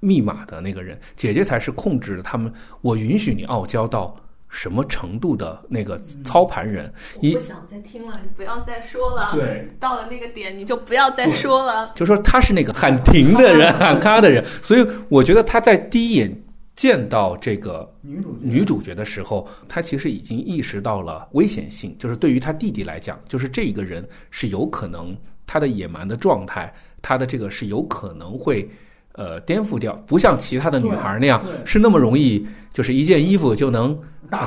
[0.00, 2.52] 密码的那个人，姐姐才是控制他们。
[2.80, 4.16] 我允许你傲娇到
[4.48, 6.92] 什么程度的那个操盘人。
[7.16, 9.30] 我不想再听了，你不要再说了。
[9.32, 11.92] 对，到了那个点你就不要再说了。
[11.94, 16.42] 就说他是那个喊停的人，喊咔的人，所以我觉得他在第一眼。
[16.74, 21.94] 见到这个女主女主角的时候，她其实已经意识到了危险性。
[21.98, 25.16] 就是对于她弟弟来讲，就是这一个人是有可能
[25.46, 28.66] 他的野蛮的状态，他的这个是有可能会
[29.12, 33.96] 呃颠覆掉，不像其他的女孩那样是那么容易，就是一件衣服就能
[34.30, 34.46] 打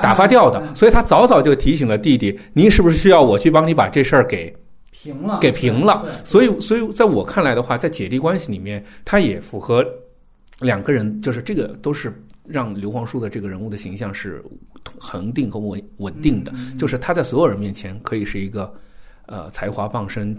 [0.00, 0.74] 打发掉的。
[0.74, 4.50] 所以他早早就提醒了弟弟：“您是不是需要我去帮你把这事儿给
[4.90, 5.38] 平了？
[5.40, 9.84] 给平了？”所以，所以在我看来的话，在姐弟关系里面，他也符合。
[10.60, 12.12] 两个人就是这个，都是
[12.46, 14.42] 让刘皇叔的这个人物的形象是
[14.98, 16.52] 恒定和稳稳定的。
[16.78, 18.72] 就是他在所有人面前可以是一个
[19.26, 20.36] 呃才华傍身、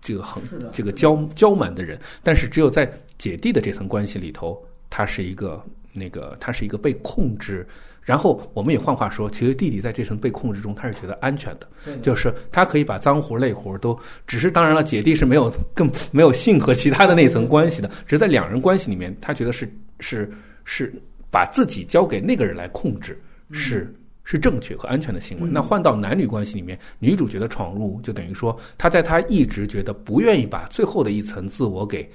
[0.00, 0.42] 这个很
[0.72, 7.66] 这个娇娇蛮的人，但是只有在姐弟的这层关系里头，他是一个那个他是一个被控制。
[8.02, 11.68] 然后我们也换话说，其实弟弟在这层被控制中，他是觉得安全的，
[12.00, 13.96] 就是他可以把脏活累活都，
[14.26, 19.70] 只是当然了，姐弟是没有更没有性和其他的那层关系的，只是在两人关系里面，他觉得是
[20.00, 20.32] 是
[20.64, 20.92] 是
[21.30, 23.20] 把自己交给那个人来控制，
[23.52, 23.94] 是
[24.24, 25.48] 是正确和安全的行为。
[25.48, 32.10] 那换到男女关系里面，女主角的闯入，就等于说，他在他一直觉得不愿意把最后的一层自我给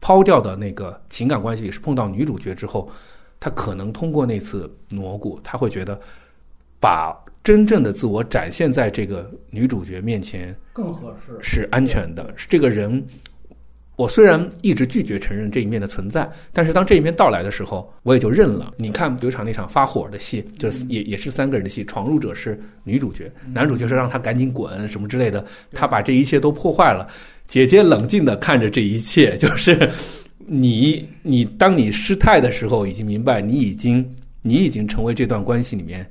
[0.00, 2.90] 抛掉的那个情感关系里，是碰到女主角之后。
[3.38, 5.98] 他可能通过那次挪骨，他会觉得
[6.80, 7.14] 把
[7.44, 12.32] 真正的自我展现在这个女主角面前更合适，是安全的。
[12.36, 13.04] 是这个人，
[13.94, 18.74] 我虽然一直拒绝承认这一面的存在，但是当这一面到来的时候，我也就认了。
[18.76, 27.06] 你看，比如场那场发火的戏，就是也也是三个人的戏，闯入者是女主角，男主角是让他赶紧滚什么之类的，他把这一切都破坏了。
[27.46, 29.88] 姐姐冷静的看着这一切，就是。
[30.46, 34.08] 你你当你失态的时候，已经明白你已经
[34.42, 36.08] 你已经成为这段关系里面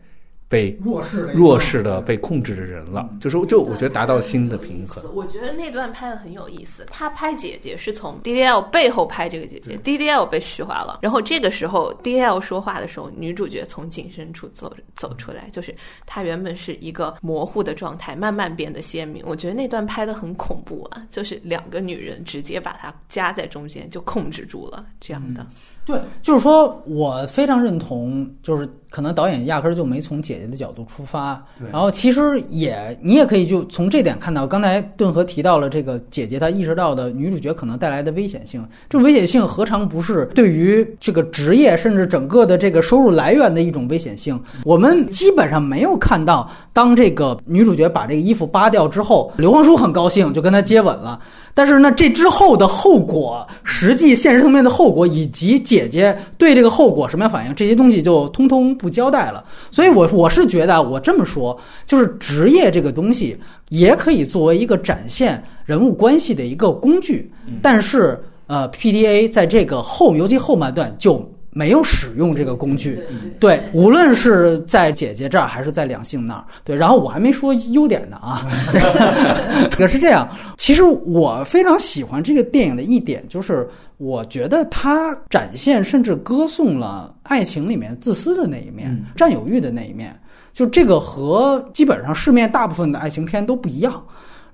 [0.56, 5.03] 被弱势弱势的被控制的人了，就是就我觉得达到新的平衡。
[5.14, 15.76] 我觉得那段拍的很有意思，他拍姐姐是从 D D L 背后拍这个姐姐，D D L 被虚化了，然后这个时候 D D L 说话的时候，女主角从景深处走走出来，就是
[16.06, 19.22] 她原本是一个模糊的状态，慢慢变得鲜明。
[19.26, 25.45] 我觉得那段拍的很恐怖啊，就是两个女人直接把她夹在中间就控制住了这样的。
[25.86, 44.39] 对，就是说我非常认同，就是可能导演压根儿就没从姐姐的角度出发，然后其实也你也可以就从这点看到，刚才顿河提到了这个姐姐她意识到的女主角可能带来的危险性，这危险性何尝不是对于这个职业甚至整个的这个收入来源的一种危险性？
[44.63, 51.19] 我们基本上没有看到，当这个女主角把这个衣服扒掉之后，刘皇叔很高兴就跟她接吻了。
[51.53, 59.43] 但是呢，这之后的后果，实际现实层面的后果，以及姐姐对这个后果什么样反应，这些东西就通通不交代了。
[59.71, 63.36] 所以，我我是觉得，我这么说，就是职业这个东西
[63.69, 67.27] 也可以作为一个展现人物关系的一个工具。
[67.61, 71.27] 但是，呃，PDA 在这个后，尤其后半段就。
[71.57, 72.99] 没有使用这个工具，
[73.39, 76.75] 对，无论是在姐姐这儿还是在两性那儿，对。
[76.75, 78.45] 然后我还没说优点呢啊，
[79.71, 80.27] 可是这样。
[80.57, 83.65] 其实我非常喜欢这个电影的一点，就是
[83.97, 90.19] 我觉得他展现甚至歌颂了爱情里面自私的那一面、占有欲的那一面。
[90.53, 94.01] 就这个和基本上市面大部分的爱情片都不一样。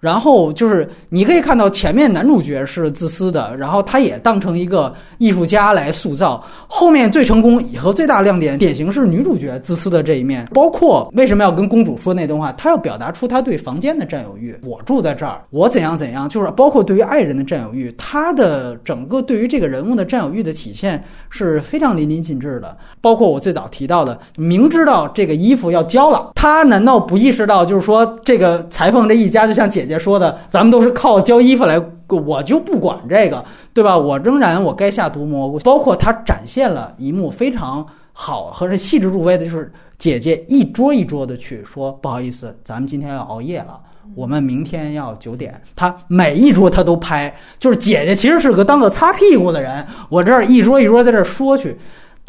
[0.02, 6.43] 然后就是你可以看到前面男主角是自私的，然后他也当成一个艺术家来塑造。
[6.68, 10.47] 后面最成功和最大亮点，典型是女主角自私的这一面。
[10.52, 14.58] 包括为什么要跟公主说那段话，他要表达出他对房间的占有欲。
[14.64, 22.76] 我住在这儿，我怎样怎样，就是包括对于爱人的占有欲，他的整个对于这个人物的占有欲的体现是非常淋漓尽致的。
[23.02, 29.90] 包括我最早提到的，明知道这个衣服要交了，他难道不意识到，就是说这个裁缝这一家就像姐姐。
[29.91, 31.77] 姐说的，咱们都是靠交衣服来，
[32.07, 33.97] 我就不管这个，对吧？
[33.97, 35.59] 我仍然我该下毒蘑菇。
[35.59, 43.79] 包括他展现了一幕非常好和是细致入微的，就是姐姐一桌一桌的去说，不好意思，咱们今天要熬夜了，
[44.15, 45.61] 我们明天要九点。
[45.75, 51.77] 他每一桌他都拍，就是姐姐其实是个当个擦屁股的人，我这儿一桌一桌在这儿说去。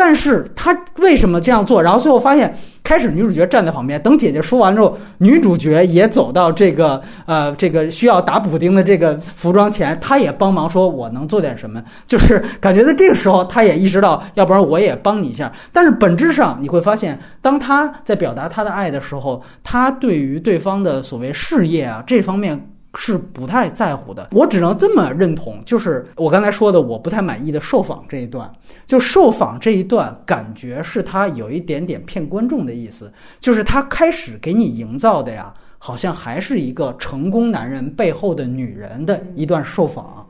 [0.05, 1.80] 但是他为什么这样做？
[1.80, 15.53] 然后最后发现，开始女主角站在旁边，等姐姐说完之后，女主角也走到这个呃这个需要打补丁的这个服装前，她也帮忙说：“我能做点什么？”就是感觉在这个时候，她也意识到，要不然我也帮你一下。
[15.72, 22.72] 但是本质上你会发现，当她在表达她的爱的时候，她对于对方的所谓事业啊这方面。
[22.95, 25.62] 是不太在乎的，我只能这么认同。
[25.64, 28.51] 就是我刚才说的，我不太满意的受访这一段，
[28.86, 40.26] 就受访这一段，感觉是他有一点点骗观众的意思，就是他开始给你营造的呀，好像还是一个成功男人背后的女人的一段受访。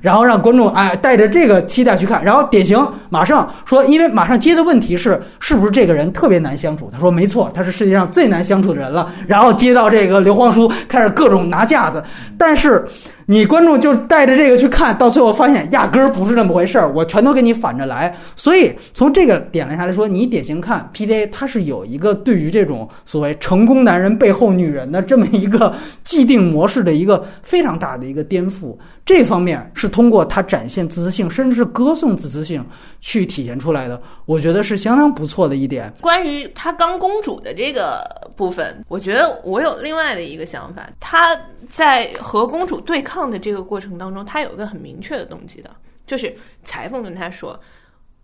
[0.00, 6.90] 然后让观众哎带着这个期待去看，然后典型马上说，因为马上接的问题是是不是这个人特别难相处？
[6.92, 9.10] 他说没错，他是世界上最难相处的人了。
[9.26, 12.02] 然后接到这个刘皇叔开始各种拿架子，
[12.38, 12.84] 但是。
[13.26, 18.14] 你观众就带着这个去看，到最后发现压根儿不是那么回事儿，我全都给你反着来。
[18.36, 28.76] 所以从这个点上来说，你典型看 PDA，它是有一个对于这种所谓成功男人背后女人的这么一个既定模式的一个非常大的一个颠覆。
[29.06, 32.64] 这方面是通过他展现自私性，甚至是歌颂自私性
[33.00, 34.00] 去体现出来的。
[34.26, 35.92] 我觉得是相当不错的一点。
[36.00, 38.02] 关于他刚公主的这个
[38.36, 41.36] 部分，我觉得我有另外的一个想法，他
[41.70, 43.13] 在和公主对抗。
[43.14, 45.70] 抗的这个过程当中，他有一个很明确的动机的，
[46.04, 47.58] 就是裁缝跟他说，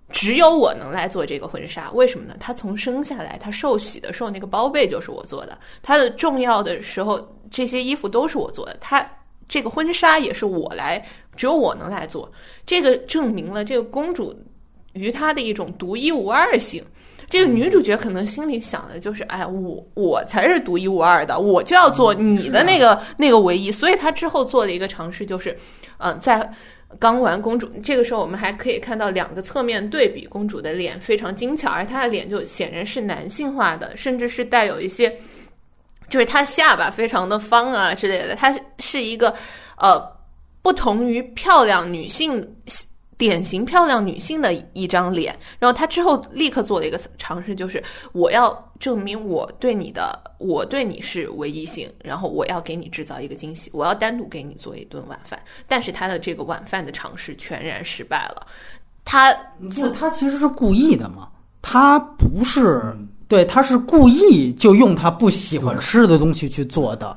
[0.09, 2.35] 只有我能来做这个婚纱，为什么呢？
[2.41, 9.09] 他从生下来，他受洗的时候那个包被就是我做的，他的重要的时候这些衣服都是我做的，他
[9.49, 11.01] 这个婚纱也是我来，
[11.37, 12.29] 只有我能来做，
[12.67, 14.37] 这个证明了这个公主
[14.95, 16.85] 与她的一种独一无二性。
[17.31, 23.71] 这个女主角可能心里想的就是，哎，我我才是独一无二的，我就要做你的那个那个唯一。
[23.71, 25.57] 所以她之后做的一个尝试就是，
[25.99, 26.53] 嗯，在
[26.99, 35.09] 刚完公主这个时候，我们还可以看到两个侧面对比，公主的脸非常精巧，而她的脸就显然是男性化的，甚至是带有一些，
[36.09, 39.33] 就是她下巴非常的方啊之类的，她是一个
[39.79, 40.05] 呃
[40.63, 42.45] 不同于漂亮女性。
[43.21, 55.39] 典型漂亮女性的一张脸，然后她之后立刻做了一个尝试，就是我要证明我对你的，我对你是唯一性，然后我要给你制造一个惊喜，我要单独给你做一顿晚饭。
[55.69, 58.47] 但是她的这个晚饭的尝试全然失败了。
[59.05, 59.35] 她
[59.75, 61.29] 不，她其实是故意的嘛，
[61.61, 62.97] 她不是
[63.29, 67.17] 对，他是故意就用他不喜欢吃的东西去做的。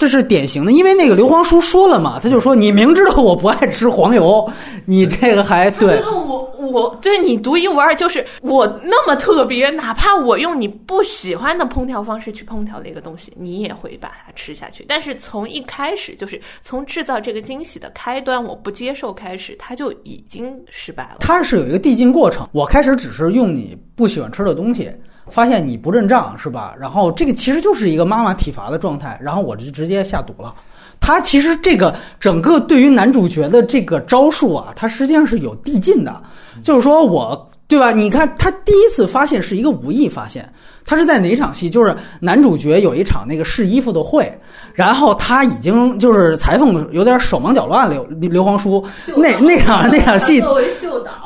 [0.00, 4.50] 这是典型的，因为那个刘皇叔说了嘛，他就说你明知道我不爱吃黄油，
[4.86, 5.98] 你这个还对。
[5.98, 14.86] 觉得我我对你独一无二，就是我那么特别，哪怕我用你不喜欢的烹调方式去烹调的一个东西，你也会把它吃下去。
[14.88, 21.16] 但是从一开始，就是从制造这个惊喜的开端，我不接受开始，他就已经失败了。
[21.20, 24.90] 它是有一个递进过程，我开始只是用你不喜欢吃的东西。
[25.28, 26.74] 发现你不认账是吧？
[26.78, 30.54] 然后这个其实就是一个妈妈体罚的状态，然后我就直接下毒了。
[30.98, 36.20] 他其实这个整个对于男主角的这个招数啊，他实际上是有递进的，
[36.62, 37.90] 就是说我对吧？
[37.90, 40.46] 你看他第一次发现是一个无意发现，
[40.84, 41.70] 他是在哪场戏？
[41.70, 44.30] 就是男主角有一场那个试衣服的会，
[44.74, 47.94] 然后他已经就是裁缝有点手忙脚乱了。
[47.94, 48.84] 刘刘皇叔
[49.16, 50.42] 那那场那场戏。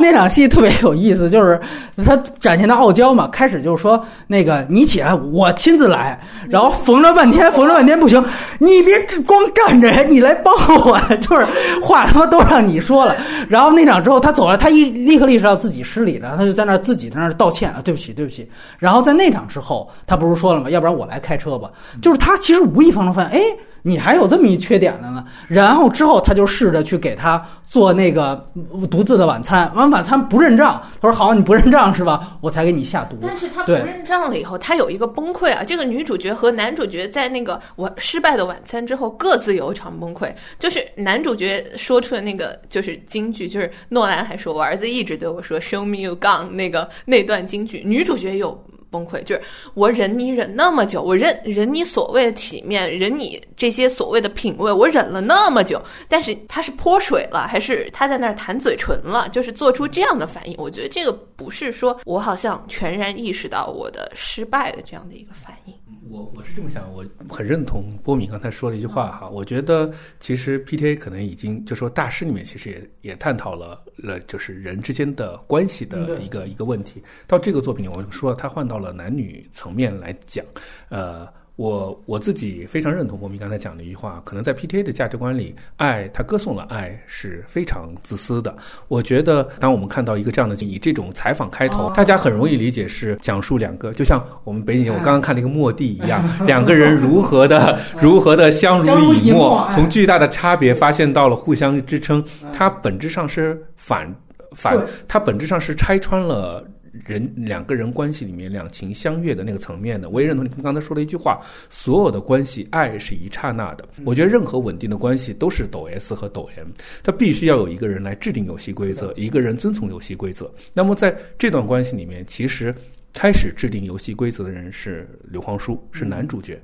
[0.05, 1.59] 那场戏特别有意思，就是
[2.05, 3.27] 他展现的傲娇嘛。
[3.29, 6.21] 开始就是说那个你起来，我亲自来。
[6.49, 8.23] 然后缝了半天，缝了半天不行，
[8.59, 8.95] 你别
[9.27, 10.99] 光站着，你来帮我。
[11.21, 11.47] 就是
[11.81, 13.17] 话他妈都让你说了。
[13.49, 18.47] 然后那场之后他走了，他一立刻意识到自己失礼了，他就在那自己在那道歉啊，对不起，对不起。
[18.79, 20.69] 然后在那场之后，他不是说了吗？
[20.69, 21.71] 要不然我来开车吧。
[22.03, 23.41] 就是他其实无意当中发现，哎。
[23.87, 28.43] 你还有这么一缺点的呢，然后之后他就试着去给他做那个
[28.91, 32.39] 独自的晚餐，完晚餐不认账，他说好，你不认账是吧？
[32.41, 33.19] 我才给你下毒。
[33.21, 35.63] 但是他不认账了以后，他有一个崩溃啊。
[35.63, 40.33] 这个女主角和男主角在那个晚失败的晚餐之后，各自有一场崩溃。
[40.59, 48.59] 就是男主角说出了那个就是金句，就是诺兰还说我儿子一直对我说 “Show me you gun” 那个那段金句，女主角有。
[48.95, 49.43] 崩溃就是
[49.75, 59.29] 我忍你忍那么久，我忍忍你所谓的体面，忍你这些所谓的品味，我忍了那么久，但是他是泼水了，还是他在那儿弹嘴唇了？
[59.31, 65.74] 就是做出这样的反应，我觉得这个不是说我好像全然意识到我的失败的这样的一个反应。
[66.11, 69.29] 我我是这么想，我很认同波米刚才说的一句话哈。
[69.29, 77.03] 我觉得其实 PTA 可能已经就说大师里面其实也也探讨了了，就是人之间的关系的一个一个问题。
[77.27, 80.45] 到这个作品里，我说他换到了男女层面来讲，
[80.89, 81.29] 呃。
[81.57, 88.55] 我我自己非常认同波米刚才讲的一句话，可能在 PTA 的价值观里，爱他歌颂了爱是非常自私的。
[88.89, 104.13] 我觉得，当我们看到一个这样的以这种采访开头，大家很容易理解是讲述两个，就像我们北京我刚刚看那个莫蒂一样，两个人如何的 如何的相濡以沫，从巨大的差别发现到了互相支撑，它本质上是反
[104.57, 104.77] 反，
[105.07, 106.67] 它本质上是拆穿了。
[107.05, 113.89] 人两个人关系里面两情相悦的那个层面的，我也认同你刚才说的一句话：所有的关系，爱是一刹那的。
[114.05, 116.69] 我觉得任何稳定的关系都是抖 S 和抖 M，
[117.03, 120.49] 它必须要有一个人来制定游戏规则，一个人遵从游戏规则。
[120.73, 122.73] 那么在这段关系里面，其实
[123.13, 126.61] 开始制定游戏规则的人是刘皇叔，是男主角。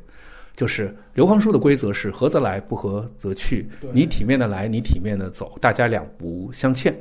[0.57, 3.67] 就是刘皇叔的规则是合则来，不合则去。
[3.93, 6.95] 你体面的来，你体面的走，大家两不相欠。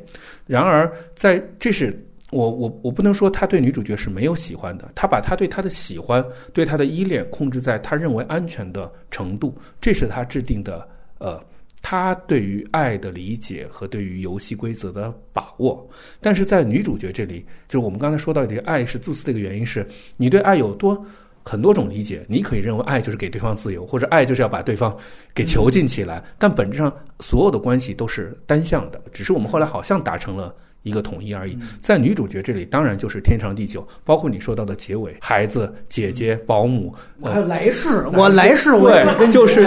[0.47, 1.95] 然而，在这是。
[2.31, 6.23] 我我我不能说他对女主角是没有喜欢的，他把他对她的喜欢、
[6.53, 10.87] 对她的依恋控制在他认为安全的程度，这是他制定的
[11.17, 11.43] 呃，
[11.81, 15.89] 他对于爱的理解和对于游戏规则的把握。
[16.21, 21.03] 但是在女主角这里，就是我们刚才说到这个爱是自私的一个原因是，你对爱有多
[21.43, 24.95] 很多种理解，你可以认为爱就是给对方自由，或者爱就是要把对方
[25.33, 30.53] 给囚禁起来，但本质上所有的关系都是单向的，只是我们后来好像达成了。
[30.83, 36.93] 一个统一而已，在女主角这里，当然就是天长地久，包括你说到的结尾，孩子、姐姐、保姆，
[37.23, 39.65] 还有来世，我来世，对，就是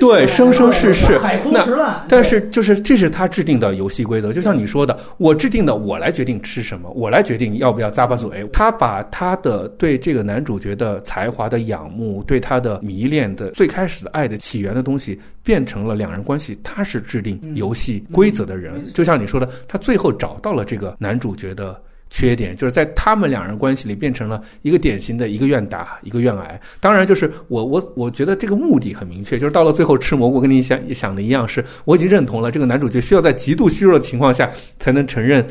[0.00, 1.18] 对生生世世，
[1.52, 8.48] 那但是就是这是他制定的游戏规则，就像你说的，我制定的，我来决定吃什么，我来决定要不要咂巴嘴。
[8.52, 15.18] 他把他的对这个男主角的才华的仰慕，对他的迷恋的最开始的爱的起源的东西。
[15.48, 21.80] 变成了两人关系，他是制定游戏规则的人，就像你说的，他最后找到了这个男主角的
[22.10, 26.60] 缺点，就是在他们两人关系里变成了一个典型的一个愿打一个愿挨。
[26.80, 35.42] 当然，就是我我我觉得这个目的很明确，就是到了最后吃蘑菇，跟你想想的一样，是我已经认同了这个男主角需要在极度虚弱的情况下才能承认。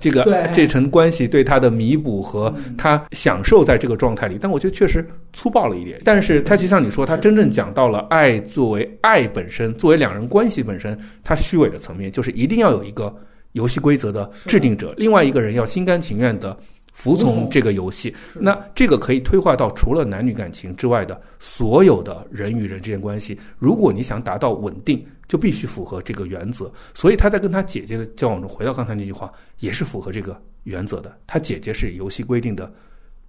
[0.00, 6.00] 这个这层关系对他的弥补和他享受在这个状态里，但我觉得确实粗暴了一点。
[6.04, 13.14] 但是他其实像你说，他真正讲到了爱作为爱本身，作为两人关系本身，他虚伪的层面，就是一定要有一个
[13.52, 16.56] 游戏规则的制定者，另外一个人要心甘情愿的。
[16.94, 23.38] 服从这个游戏，那这个可以推化到除了男女感情之外的所有的人与人之间关系。
[23.58, 26.72] 如果你想达到稳定，就必须符合这个原则。
[26.94, 31.14] 所以他在跟他姐姐的交往中，回到刚才那句话，也是符合这个原则的。
[31.26, 32.72] 他姐姐是游戏规定的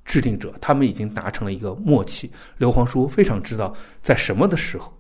[0.05, 2.31] 制定者，他们已经达成了一个默契。
[2.57, 4.95] 刘皇叔非常知道在什么的时候，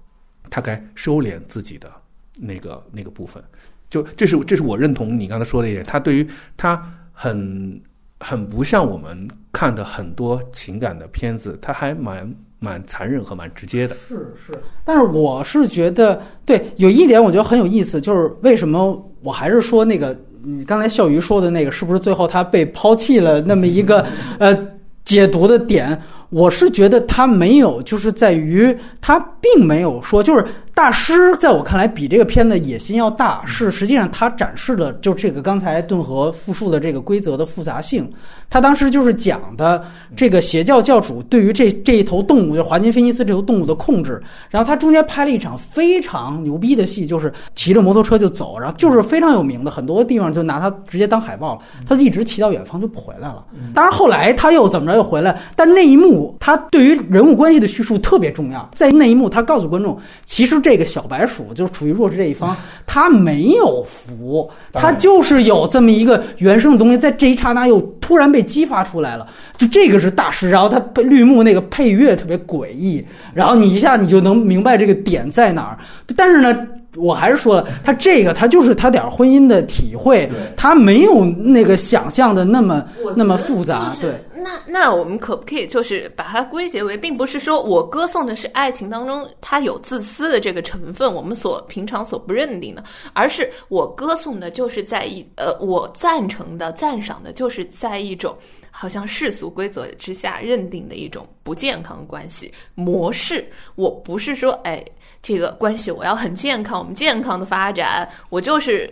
[0.49, 1.91] 他该收敛自己的
[2.39, 3.43] 那个那个部分。
[3.89, 6.27] 就这是这是我认同你刚才说的一点，他对于
[6.57, 6.83] 他
[7.13, 7.79] 很
[8.19, 13.95] 很不像我们看的很多情感的片子，它还蛮蛮残忍和蛮直接的。
[13.95, 24.05] 是是，但是我是觉得对有一点我觉得很有意思，就是为什么我还是说那个你刚才笑鱼说的那个，是不是最后他被抛弃了那么一个
[24.39, 24.55] 呃
[25.03, 26.01] 解读的点？
[26.35, 38.11] 我是觉得他没有，就是在于他并没有说，就是大师在我看来比这个片子野心要大，是实际上他展示了就这个刚才顿河复述的这个规则的复杂性。
[38.49, 39.81] 他当时就是讲的
[40.13, 44.21] 这个邪教教主对于这这一头动物，就华金菲尼斯这头动物的控制。
[44.49, 51.61] 然后他中间拍了一场非常牛逼的戏，就是骑着摩托车就走，然后就是非常有名的，很多地方就拿他直接当海报了。
[51.87, 53.45] 他一直骑到远方就不回来了。
[53.73, 56.24] 当然后来他又怎么着又回来，但那一幕。
[56.39, 69.27] 他对于人物关系的叙述特别重要，在那一幕，他告诉观众，其实这个小白鼠就是处于弱势这一方，他没有福，他就是有这么一个原生的东西，在这一刹那又突然被激发出来了，
[69.57, 70.49] 就这个是大师。
[70.49, 75.77] 然后他绿幕那个配乐特别诡异，然后你一下你就能明白这个点在哪儿。
[76.15, 76.67] 但是呢。
[76.97, 83.95] 我还是说了，他这个他就是他点婚姻的体会，他没有那个想象的那么那么复杂。
[83.99, 98.33] 对，那那我们可不可以就是把它归结为，并不是说我歌颂的是爱情当中它有自私的这个成分，我们所平常所不认定的，而是我歌颂的就是在一呃，我赞成的赞赏的就是在一种
[98.71, 103.45] 好像世俗规则之下认定的一种不健康关系模式。
[103.75, 104.83] 我不是说哎。
[105.25, 108.87] 这个关系我要很健康，我们健康的发展，我就是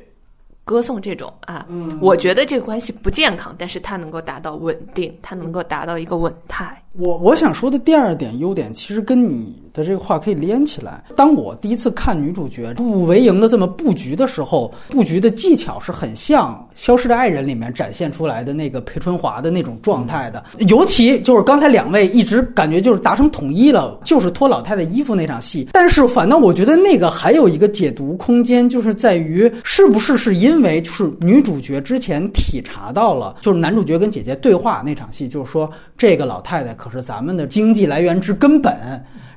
[0.66, 1.64] 歌颂这种啊。
[2.02, 6.83] 我觉得这个关系不健康，但是它能够达到稳定，它能够达到一个稳态。
[6.94, 11.04] 我我想说的第二点优点，其实跟你的这个话可以连起来。
[11.16, 20.44] 当我第一次看女主角步步为营的这么布局的时候，布局的技巧是很像《消失的爱人》里面展现出来的那个裴春华的那种状态的。
[20.68, 25.68] 尤其就是刚才两位一直感觉就是达成统一了，就是脱老太太衣服那场戏。
[25.74, 35.68] 但是反倒我觉得那个还有一个解读空间，就是在于是不是是因为就是女主角之前体察到了，就是男主角跟姐姐对话那场戏，就是说
[35.98, 36.78] 这个老太太。
[36.84, 38.76] 可是咱们的经济来源之根本，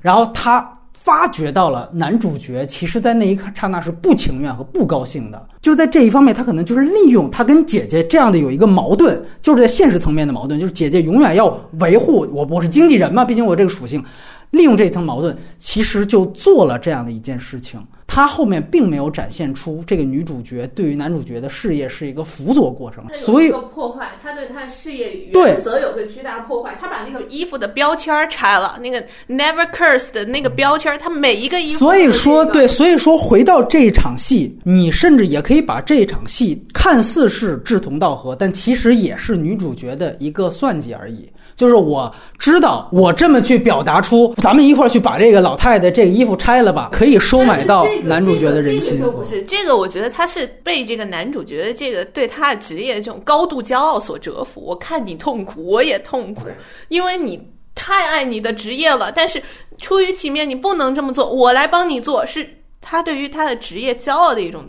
[0.00, 5.48] 然后他发觉到了男主角，其实，在那一刻刹那是不情愿和不高兴的。
[5.62, 11.46] 就在这一方面，他可能就是利用他跟姐姐这样的有一个矛盾，就是在现实层面的矛盾，就是姐姐永远要
[11.78, 14.04] 维护我，我是经纪人嘛，毕竟我这个属性，
[14.50, 17.80] 利用这一层矛盾，其实就做了这样的一件事情。
[18.16, 26.74] 他后面并没有展现出这个女主角对于男主角的事业是一个辅佐过程，所以破坏他对他的事业原则有个巨大破坏。
[26.80, 31.78] 他把那个衣服的标签拆了，那个 Never Curse 的那个标签，他每一个衣服。
[31.78, 41.28] 所以说，对，所以说回到这一场戏，你甚至也可以把这一场戏看似是志同道合，但其实也是女主角的一个算计而已。
[41.56, 48.90] 就是我知道，我这么去表达出，咱们一块儿去把这个老太太这个衣服拆了吧，可以收买到男主角的人心。
[48.90, 54.60] 这个就不是这个，我觉得他是被这个男主角的这个对他的职业这种高度骄傲所折服。
[54.60, 56.42] 我看你痛苦，我也痛苦，
[56.88, 57.40] 因为你
[57.74, 59.10] 太爱你的职业了。
[59.10, 59.42] 但是
[59.78, 62.46] 出于体面，你不能这么做，我来帮你做，是
[62.82, 64.62] 他对于他的职业骄傲的一种。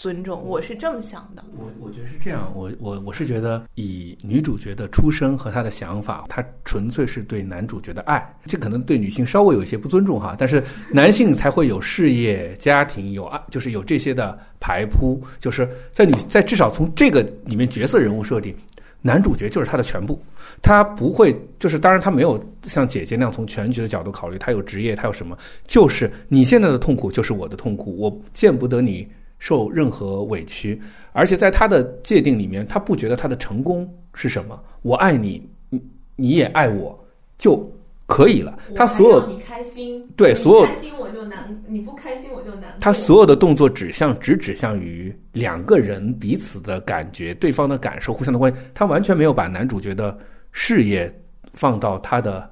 [0.00, 1.44] 尊重，我是这么想的。
[1.58, 8.34] 我我觉得是这样，我我我是觉得，以女主角的出身和她的想法，她纯粹是对男主角的爱。
[8.46, 15.22] 这可能对女性稍微有一些不尊重哈，但是男性才会有事业、家庭，有爱，就是有这些的排铺。
[15.38, 18.56] 就是在女在至少从这个里面角色人物设定，
[19.02, 20.18] 男主角就是他的全部，
[20.62, 25.36] 他不会就是当然他没有像姐姐那样从全局的角度考虑，他有职业，他有什么，
[25.66, 29.06] 就是你现在的痛苦就是我的痛苦，我见不得你。
[29.40, 30.80] 受任何委屈，
[31.12, 34.62] 而且在他的界定里面，他不觉得他的成功是什么。
[34.82, 35.82] 我爱你，你
[36.14, 36.96] 你也爱我，
[37.36, 37.68] 就
[38.06, 38.56] 可以了。
[38.76, 42.76] 他所有你开心，对所有开心我就难，你不开心我就难。
[42.78, 48.58] 他所有的动作指向只指向于两个人彼此的感觉、对方的感受、互相的关系。
[48.74, 50.16] 他完全没有把男主角的
[50.52, 51.12] 事业
[51.54, 52.48] 放到他的。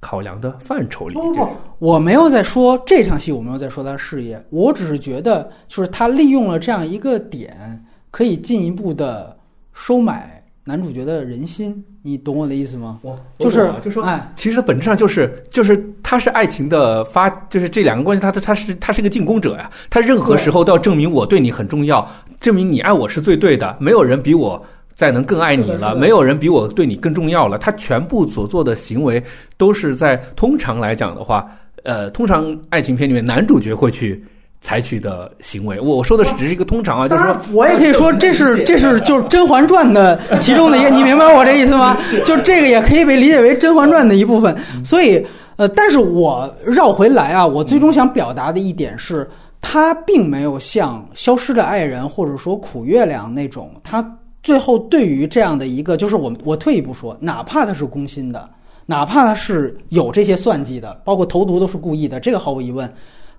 [0.00, 1.48] 考量的范畴里，不不不，
[1.78, 9.36] 我没有在说这场戏，我没有在说他事业，我只是觉得，就是他利用了这样一个点，可以进一步的
[9.72, 13.00] 收买男主角的人心，你懂我的意思吗？
[13.02, 22.08] 我就是就说，哎，其实本质上就是就是他是爱情的发，就是这两个关系，他他他是他是一个进攻者呀，他任何时候都要证明我对你很重要，
[22.40, 24.64] 证明你爱我是最对的，没有人比我。
[24.98, 27.56] 再能更爱你了，没有人比我对你更重要了。
[27.56, 29.22] 他全部所做的行为
[29.56, 31.48] 都是在通常来讲的话，
[31.84, 34.20] 呃，通常爱情片里面男主角会去。
[34.60, 41.96] 采取的行为，我我说的是只是一个通常啊，就是说，我也可以说这是这是就是《甄嬛传》的其中的一个， 你明白我这意思吗？
[42.24, 44.52] 就这个也可以被理解为《甄嬛传》的一部分。
[44.84, 45.24] 所以，
[45.58, 49.30] 呃，但是我绕回来啊，我最终想表达的一点是，
[49.60, 54.04] 他并没有像《消失的爱人》或者说《苦月亮》那种，他
[54.42, 58.48] 最后对于这样的一个，就是我我退一步说，哪怕他是攻心的，
[58.86, 62.92] 哪怕他是有这些算计的，包括投毒都是故意的，这个毫无疑问，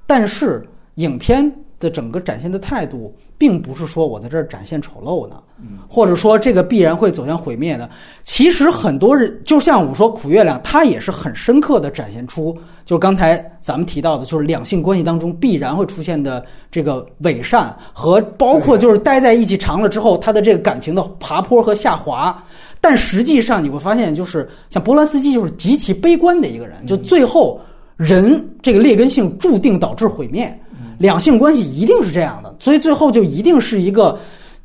[0.06, 0.68] 但是。
[0.96, 1.50] 影片
[1.80, 5.42] 的整个展现的态度，并不是说我在这儿展现丑陋呢，
[5.88, 7.90] 或者说这个必然会走向毁灭的。
[8.24, 12.58] 其实很多人，就像我们说《苦月亮》，它也是很深刻的展现出，
[12.90, 22.44] 就刚才咱们提到的，就是两性关系当中必然会出现的这个伪善，和包括就是待在一起长了之后，他的这个感情的爬坡和下滑。
[22.82, 27.62] 但实际上你会发现，就是像波兰斯基，就是极其悲观的一个人，就最后
[27.96, 30.52] 人这个劣根性注定导致毁灭。
[30.98, 34.18] 两性关系一定是这样的，所以最后就一定是一个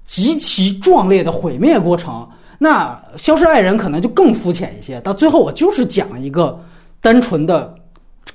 [0.07, 2.27] 极其壮烈的毁灭过程。
[2.57, 6.59] 那《消失爱人》可能就更肤浅一些，到最后我就是讲一个
[7.03, 7.75] 单纯的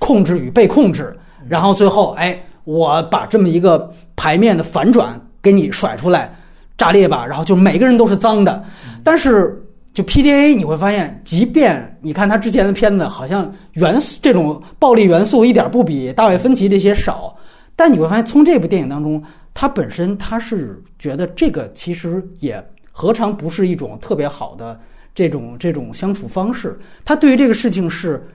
[0.10, 1.16] 控制与被控制，
[1.48, 6.34] 然后最后哎，我把这么一个牌面的反转给你甩出来，
[6.80, 8.64] 炸裂吧，然后就每个人都是脏的。
[9.04, 9.64] 但是
[9.94, 17.36] 就 PDA 你会发现，即便你看他之前的片子，好像元素这种暴力元素一点不比大卫芬奇这些少。
[17.76, 19.22] 但你会发现，从这部电影当中，
[19.54, 22.60] 他本身他是觉得这个其实也
[22.92, 24.80] 何尝不是一种特别好的
[25.14, 26.76] 这种这种相处方式？
[27.06, 28.28] 他对于这个事情是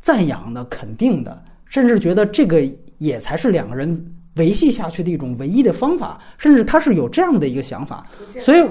[0.00, 2.62] 赞扬的、肯定的，甚至觉得这个
[2.98, 4.04] 也才是两个人
[4.36, 8.06] 维系下去的一种唯一的方法，甚至他是有这样的一个想法。
[8.40, 8.64] 所以，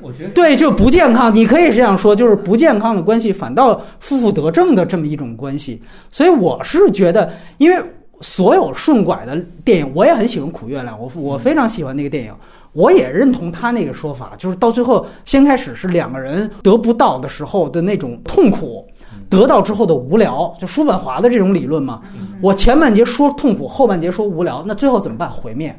[0.00, 5.82] 我觉得对就不健康，你可以这样说，就是不健康的关系反倒负负得正的这么一种关系。
[6.10, 7.82] 所以我是觉得，因为。
[8.22, 9.34] 所有顺拐的
[9.64, 12.34] 电影，我也很喜欢《苦月亮》，我我非常喜欢那个电影，
[12.74, 18.86] 我也认同他那个说法，就是到最后，先开始是两个人得不到的时候的那种痛苦，
[19.30, 22.02] 得到之后的无聊，就叔本华的这种理论嘛。
[22.42, 25.32] 我前半节说痛苦，后半节说无聊，那最后怎么办？
[25.32, 25.74] 毁灭。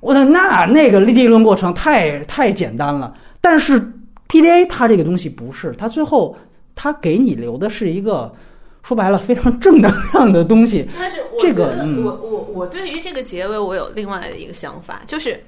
[0.00, 3.80] 我的那那个立论过程太太简单了，但是
[4.28, 6.36] PDA 它这个东西不是，它最后
[6.74, 8.30] 它给你留的是一个。
[8.82, 10.88] 说白了，非常正能量的东西。
[10.98, 15.38] 但是，这个我我我对于这个结尾，我有另外的一个想法，就是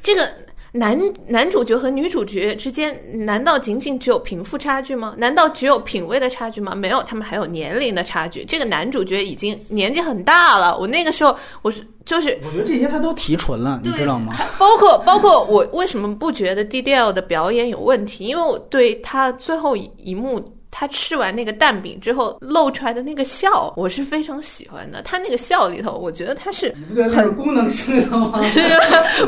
[0.00, 0.28] 这个
[0.74, 5.14] 男男主角和女主角之间，难道仅仅只有贫富差距吗？
[5.18, 6.74] 难道只有品味的差距吗？
[6.74, 8.42] 没有，他们还有年龄的差距。
[8.44, 14.34] 这个男主角已经年纪很大了，我那个时候我是就是，我觉得这些他都提纯了，你知道吗？
[14.58, 18.24] 包括包括我为什么不觉得 DDL 的表演有问题？
[18.24, 20.42] 因为我对他最后一幕。
[20.74, 25.02] 他吃完那个蛋饼之后露出来的那个笑，我是非常喜欢的。
[25.02, 26.74] 他那个笑里头，我觉得他是
[27.14, 28.42] 很功能性的吗？
[28.50, 28.62] 是，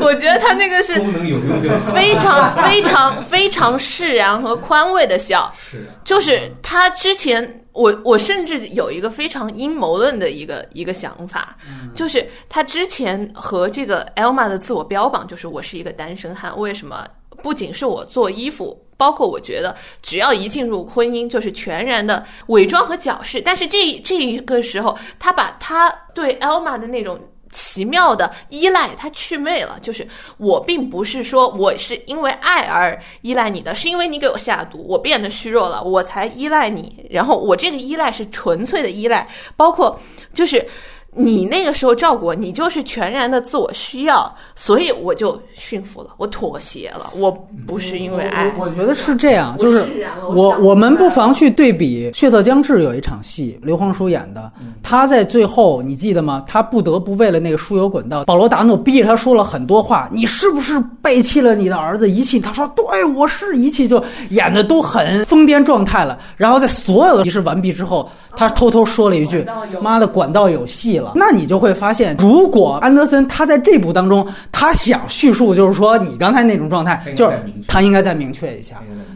[0.01, 1.61] 我觉得他那个是功能有用，
[1.93, 5.53] 非常非常非常释然和宽慰的笑。
[5.69, 11.55] 是，就是他之前，我我甚至有一个非常阴谋论的一个一个想法，
[11.93, 17.07] 就是他之前和这个 Elma 的自我标榜就是我是一个单身汉，为什么？
[17.43, 18.81] 不仅是我做衣服。
[18.97, 23.41] 包括我觉得，只要一进入婚姻，就是全然的伪装和矫饰。
[23.41, 27.19] 但是这这一个时候，他把他对 Elma 的那种
[27.51, 29.77] 奇妙的依赖，他去魅了。
[29.81, 30.07] 就是
[30.37, 37.05] 我并不是说我是因为爱而依赖你的，是因为你给我下毒，我变得虚弱了，我才依赖你。
[37.09, 39.27] 然后我这个依赖是纯粹的依赖，
[39.57, 39.99] 包括
[40.33, 40.65] 就是。
[41.17, 47.31] 你那个时候照顾我，你就是全然的自我需要，所以我就驯服了，我妥协了，我
[47.65, 48.53] 不是因为爱。
[48.59, 49.85] 我觉得是这样，就是
[50.33, 54.51] 我我们不妨去对比《血色将至》有一场戏，刘皇叔演的，
[54.83, 56.43] 他在最后你记得吗？
[56.45, 62.41] 他不得不为了那个输油管道，保罗达诺逼着他说了很多话，你是不是背弃了你的儿子，遗弃？
[62.41, 66.19] 他说对，我是遗弃，就演的都很疯癫状态了。
[66.35, 69.45] 然后在所有的仪式完毕之后，他偷偷说了一句
[69.81, 78.75] ：“妈的，管道有戏了。”那你就会发现，如果安德森他在这部当中，他想叙述就是说你刚才那种状态，就是他应该再明确一下。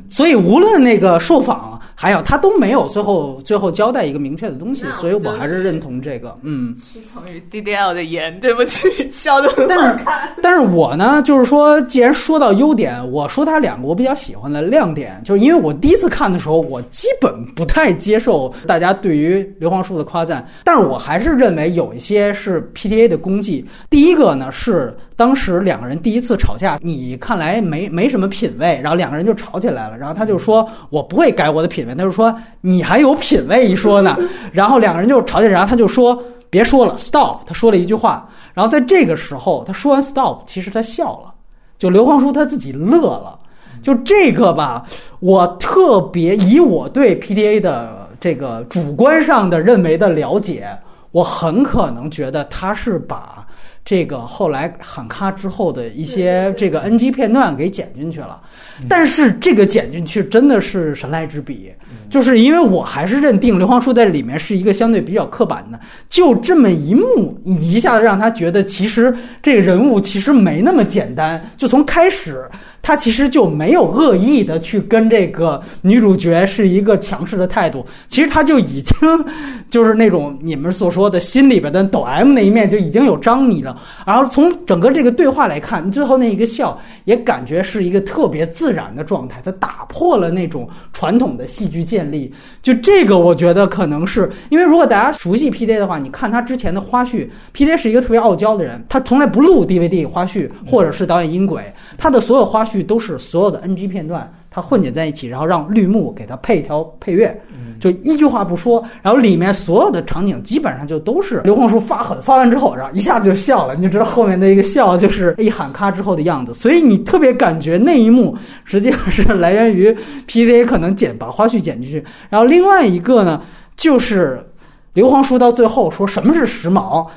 [0.10, 6.36] 所以无论那个受访还有他都没有最后最后交代一个明确的东西，所以我还是认同这个。
[6.42, 10.06] 嗯，屈从于 DDL 的言，对不起，笑的很但是
[10.42, 23.66] 但是我呢，就是说，既然说到优点，我说他两个我比较喜欢的亮点，就是因为我第一次看的时候，我基本不太接受大家对于刘皇叔的夸赞，但是我还是认为有一些是 PTA 的功绩。
[23.90, 24.96] 第一个呢是。
[25.20, 29.98] 当时两个人第一次吵架，你看来没没什么品位，然后两个人就吵起来了。
[29.98, 34.18] 然后他就说：“我不会改我的品位。”他就说：“你还有品位一说呢。
[34.54, 38.30] ”然后两个人就吵起来，然后他就说：“别说了，stop。”他说了一句话。
[38.54, 41.34] 然后在这个时候，他说完 stop，其实他笑了，
[41.78, 43.38] 就刘皇叔他自己乐了。
[43.84, 44.86] 就这个吧，
[45.20, 50.66] 我特别以我对 PDA 的这个主观上的认为的了解，
[51.12, 53.46] 我很可能觉得他是把。
[53.86, 58.40] 这个后来喊卡之后的一些这个 NG 片段给剪进去了，
[58.88, 61.72] 但是这个剪进去真的是神来之笔，
[62.08, 72.48] 就是因为我还是认定刘皇叔在里面是一个相对比较刻板的，就这么一幕，你一下子让他觉得其实这个人物其实没那么简单，就从开始。
[72.90, 79.26] 他其实就没有恶意的去跟这个女主角是一个强势的态度，其实他就已经
[79.70, 83.80] 就是那种你们所说的心里边的抖 M 那一面就已经有张你了。
[84.08, 92.34] 然后从整个这个对话来看，最后那一个笑也感觉是一个特别自然的状态，他打破了那种传统的戏剧建立。
[92.64, 102.79] 就这个，我觉得可能是因为如果大家熟悉 P D 的话，你看他之前的花絮，P D 是一个特别傲娇的人，他从来不录 D V D 花絮或者是导演音轨，他的所有花絮。
[102.84, 107.40] 都是所有的 NG 片段，它混剪在一起，然后让绿幕给它配一条配乐，
[107.80, 118.36] 就一句话不说，然后里面所有的场景基本上就都是刘皇叔发狠，发完之后，然后一下子就笑了，你就知道后面的一个笑就是一喊咔之后的样子，所以你特别感觉那一幕
[118.66, 119.96] 实际上是 来源于
[120.28, 123.42] PVA 可能剪把花絮剪进去，然后另外一个呢
[123.76, 124.46] 就是
[124.94, 127.08] 刘皇叔到最后说什么是时髦。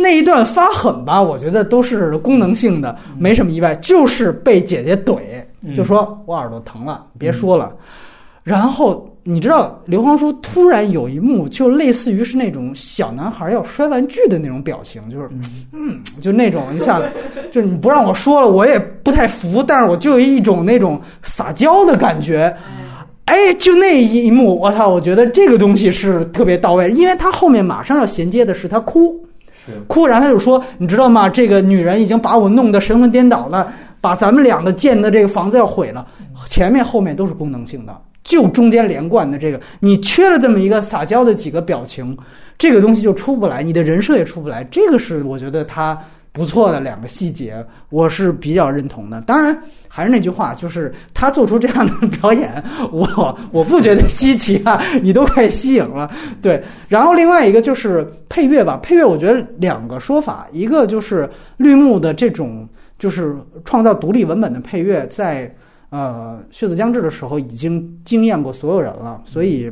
[0.00, 5.18] 那一段发狠吧，我觉得都是功能性的，没什么意外，就是被姐姐怼，
[5.76, 7.74] 就说我耳朵疼了，别说了。
[8.44, 15.28] 然后你知道刘皇叔突然有一幕，就类似于是那种小男孩要摔玩具的那种表情，就是
[15.72, 17.10] 嗯，就那种一下子，
[17.50, 22.56] 就是你不让我说了，我也不太服，但是我就有一种那种撒娇的感觉。
[23.26, 29.14] 哎，就那一幕，我操，我觉得这个东西是特别到位，因为他后面马上要衔接的是他哭。
[29.86, 31.28] 哭，然他就说：“你知道吗？
[31.28, 36.06] 这个女人已经把我弄得神魂颠倒了，把咱们两个建的这个房子要毁了。
[36.46, 42.16] 前面后面都是功能性的，就中间连贯的这个，你缺了这么一个撒娇的几个表情，
[42.56, 44.62] 这个东西就出不来，你的人设也出不来。
[44.70, 45.98] 这个是我觉得他
[46.32, 49.20] 不错的两个细节，我是比较认同的。
[49.22, 49.56] 当然。”
[49.98, 52.62] 还是那句话，就是他做出这样的表演，
[52.92, 56.08] 我我不觉得稀奇啊，你都快吸引了。
[56.40, 63.34] 对，然后另外一个就是配乐吧，配乐我觉得两个说法，一个就是绿幕的这种就是
[63.64, 65.52] 创造独立文本的配乐，在
[65.90, 69.68] 呃《血色将至》的时候已经惊艳过所有人了，所以。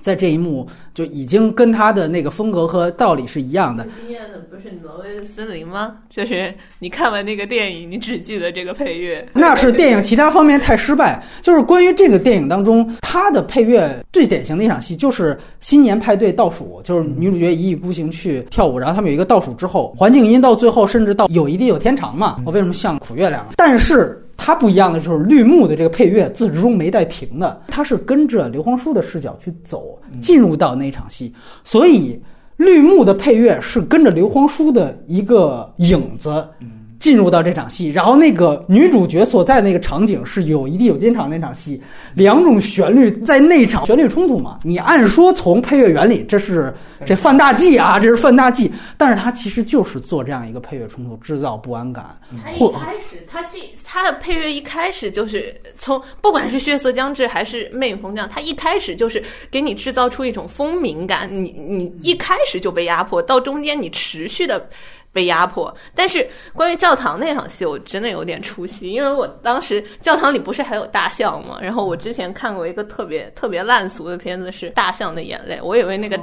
[0.00, 3.84] 在这一幕就已经跟他的那个风格和道理是一样的。
[3.84, 5.96] 惊艳的不是挪威的森林吗？
[6.08, 9.26] 就是你看完那个电影，你只记得这个配乐。
[9.34, 11.22] 那是电影其他方面太失败。
[11.40, 22.38] 就是关于这个电影当中，它的配乐最典型的一场戏就是新年派对倒数，就是女主角一意孤行去跳舞，然后他们有一个倒数之后，环境音到最后甚至到有一地有天长嘛。
[22.44, 23.46] 我为什么像苦月亮？
[23.56, 24.16] 但是。
[24.42, 32.18] 它不一样的就是绿幕的这个配乐自始至终没带停的，它是跟着刘皇叔的视角去走，进入到那场戏，所以
[32.56, 36.42] 绿幕的配乐是跟着刘皇叔的一个影子。
[37.00, 41.82] 进入到这场戏，然后那个女主角所在的那个场景是有一地有金场那场戏，
[42.12, 44.60] 两种旋律在那场旋律冲突嘛？
[44.62, 46.72] 你按说从配乐原理，这是
[47.06, 48.70] 这犯大忌啊，这是犯大忌。
[48.98, 52.14] 但是它其实就是做这样一个配乐冲突，制造不安感。
[52.44, 61.26] 他一开始，他这他的配乐一开始就是从不管是血色将至还是魅影风将，他一开始就是给你制造出一种风鸣感。
[61.32, 64.68] 你你一开始就被压迫，到中间你持续的。
[65.12, 71.58] 被压迫，但是关于教堂那场戏，我真的有点出戏，因为我当时教堂里不是还有大象吗？
[71.60, 76.18] 然后我之前看过一个特别特别烂俗的片子，是《大象的眼泪》，我以为那个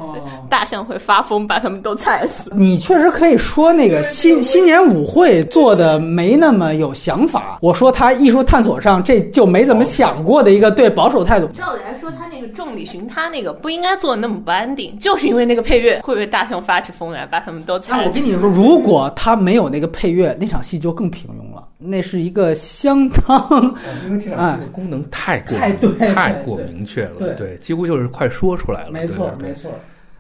[0.50, 2.52] 大象会发疯，把他们都踩死。
[2.56, 7.60] 你确实可以说那个新新年舞会做的没那么有想法。
[7.62, 11.48] 我说他艺术探索上这就没怎么想过的一个对保守态度。
[11.48, 18.08] 照理来说，他那个众里寻他那个不应该做的那么不安定，就是因为那个配乐会被大象发起疯来，把他们都踩死。
[18.08, 21.68] 我跟你说，如如果他没有那个配乐，那场戏就更平庸了。
[21.80, 23.76] 那是一个相当，
[24.06, 28.92] 因为这场戏的功能太过太对太过明确了，对，几乎就是快说出来了。
[28.92, 29.72] 没错，没错。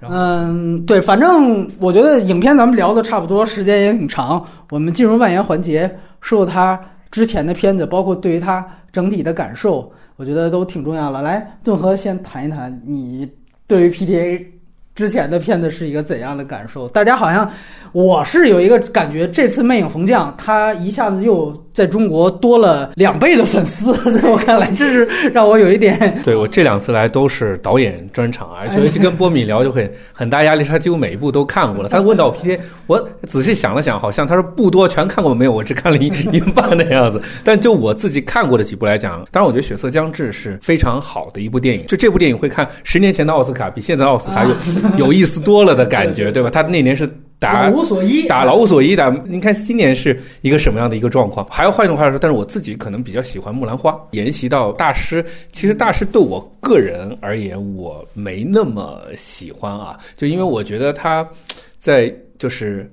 [0.01, 4.43] 嗯，对，反正我觉得影片咱们聊的差不多，时间也挺长。
[4.71, 5.89] 我们进入万言环节，
[6.19, 6.79] 说他
[7.11, 11.21] 之前的片子，包括对于他整体的感受，我觉得都挺重要了。
[11.21, 13.29] 来，顿河先谈一谈你
[13.67, 14.43] 对于 PTA。
[14.97, 16.89] 之前的片子是一个怎样的感受？
[16.89, 17.47] 大家好像，
[17.91, 26.19] 我是有一个感觉，这次《魅影逢将》他一下子又在中国多了两倍的粉丝， 在我看来，这是让我有一点。
[26.25, 31.89] 对我这两次来都是导演专场，而且跟波米聊就会很大压力，他几乎每一部都看过了。
[31.89, 32.57] 他问到我 P，
[32.87, 35.51] 我仔细想了想，好像他说不多，全看过没有？
[35.51, 37.21] 我只看了一一半的样子。
[37.45, 41.85] 但就我自己看过的几部来讲，当然我觉得《血色将至》是非常好的一部电影。
[41.85, 44.49] 就这部电影会看十年前的奥斯卡，比现在奥斯卡有。
[44.97, 46.49] 有意思多了的感觉，对吧？
[46.49, 47.09] 他那年是
[47.39, 49.09] 打老无所依，打老无所依打。
[49.27, 51.47] 您看今年是一个什么样的一个状况？
[51.49, 55.23] 还要换一种话说，但是我自己可能比较喜欢《木兰花》，沿袭到大师。
[55.51, 61.27] 其实大师对我个人而言，我没那么喜欢啊，就因为我觉得他
[61.79, 62.91] 在就是。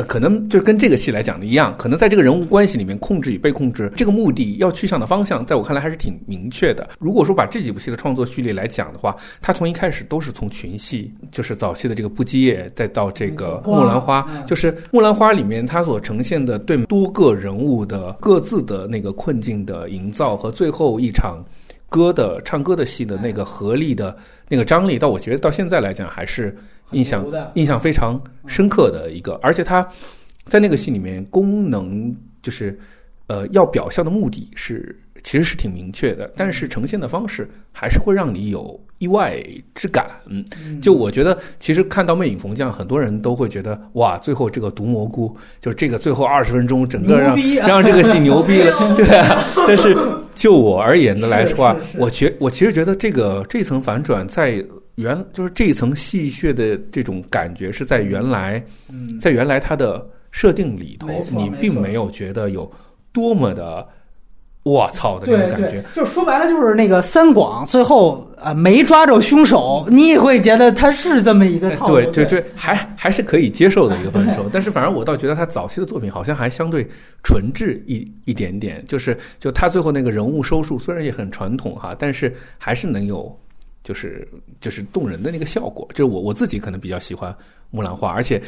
[0.00, 6.88] 呃，可能就是跟这个戏来讲的一样，可能在这个人物关系里面，控制与被控制这个目的要去向的方向，在我看来还是挺明确的。
[6.98, 21.44] 如果说把这几部戏的创作序列来讲的话，它从一开始都是从群戏，就是早期的这个不羁夜，再到这个木兰花，就是木兰花里面它所呈现的对多个人物的各自的那个困境的营造，和最后一场
[21.90, 24.16] 歌的唱歌的戏的那个合力的
[24.48, 26.56] 那个张力，到我觉得到现在来讲还是。
[26.92, 29.86] 印象印象非常深刻的一个，而且他
[30.44, 32.78] 在那个戏里面功能就是，
[33.26, 39.40] 呃，要表象的目的是其实是挺明确的，但是呈现的方式还是会让你有意外
[39.74, 40.06] 之感。
[40.80, 47.36] 就我觉得，其实看到《魅影逢将》，很多人都会觉得哇，最后这个毒蘑菇，就这个最后二十分钟，整个让
[47.68, 49.44] 让这个戏牛逼了， 对啊。
[49.66, 49.94] 但是
[50.34, 54.64] 就我而言的来说啊，我觉我其实觉得这个这层反转在。
[55.00, 58.62] 原就是这一层戏谑的这种感觉是在原来，
[59.20, 62.70] 在原来它的设定里头，你并没有觉得有
[63.12, 63.86] 多么的
[64.62, 65.82] 我操的那种感觉。
[65.94, 71.94] 就是说白了，就是那个三广最后啊没抓着凶手，你也会觉得他是这么一个套路。
[71.94, 74.48] 对对对，还还是可以接受的一个范畴。
[74.52, 76.86] 但是反而我倒觉得他早期的作品好像还相对
[77.22, 78.84] 纯质一一点点。
[78.86, 83.34] 就是就他最后那个人物收束虽然也很传统哈，但是还是能有。
[83.90, 84.26] 就是
[84.60, 87.32] 就是动人的那个效果，就是我我自己可能比较喜欢
[87.72, 88.40] 《木兰花》，而且，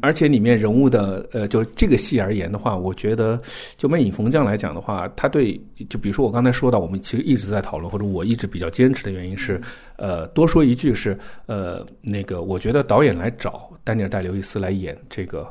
[0.00, 3.38] 而且里面人物的呃，就这个戏而言的话，我觉得
[3.76, 5.60] 就《魅影逢将》来讲的话，他对
[5.90, 9.60] 就比如说我刚才说到，我们其实一直在讨论，或者我一直比较坚持的原因是，
[9.96, 15.46] 呃，多说一句是，呃，那个我觉得导演来找丹尼尔戴刘易斯来演这个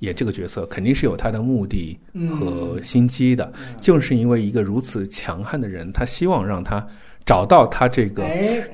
[0.00, 1.96] 演这个角色，肯定是有他的目的
[2.36, 6.84] 和心机的，就是因为一个如此强悍的人，他希望让他。
[7.24, 8.24] 找到他这个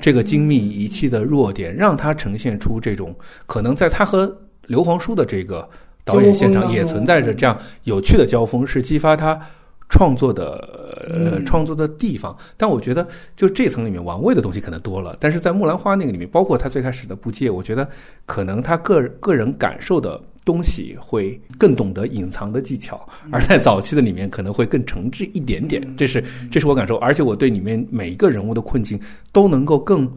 [0.01, 3.15] 这个精密仪器的弱点，让他呈现出这种
[3.47, 4.35] 可能，在他和
[4.67, 5.69] 刘皇叔的这个
[6.05, 9.39] 导演现场也存在着这样有趣的交锋，是激发他
[9.89, 12.37] 创作的呃创作的地方。
[12.57, 15.17] 但我觉得，就这层里面玩味的东西可能多了。
[15.21, 17.89] 但是在木兰花那个里面，包括他最开始的不借，我觉得
[18.25, 20.21] 可能他个个人感受的。
[20.47, 28.99] 东西会更懂得隐藏的技巧，而在早期的里面可能会更诚挚一点点，这是这是我感受，而且我对里面每一个人物的困境
[29.33, 30.09] 都能够更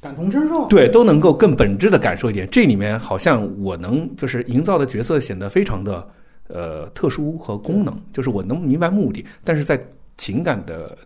[0.00, 2.48] 感同身受，对，都能够更本质的感受一点。
[2.50, 6.08] 这里面好像我能就是营造的角色显得非常的
[6.48, 9.78] 呃特殊和功能，就是我能明白目的，但是在
[10.16, 10.96] 情感的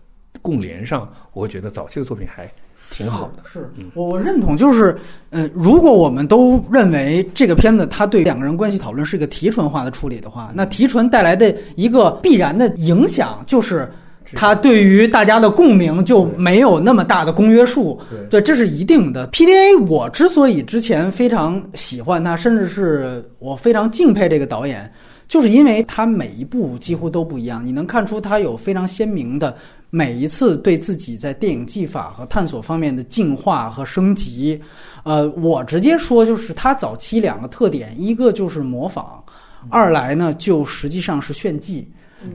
[0.40, 2.48] 共联上，我会觉得早期的作品还。
[2.90, 4.96] 挺好的，是我我认同，就是，
[5.30, 13.90] 呃，如果我们都认为这个片子它对两个人关系讨论是一个提纯化的处理的话，那提纯带来的一个必然的影响就是，
[14.32, 18.00] 它对于大家的共鸣就没有那么大的公约数，
[18.30, 19.26] 对，这是一定的。
[19.28, 24.88] PDA 我之所以之前非常喜欢他，甚至是我非常敬佩这个导演，
[25.26, 29.56] 就是因为他每一部几乎都不一样，你能看出他有非常鲜明的。
[29.94, 34.60] 每一次对自己在电影技法和探索方面的进化和升级，
[35.04, 39.22] 呃，我直接说就是他早期两个特点，一个就是模仿，
[39.68, 41.88] 二来呢就实际上是炫技，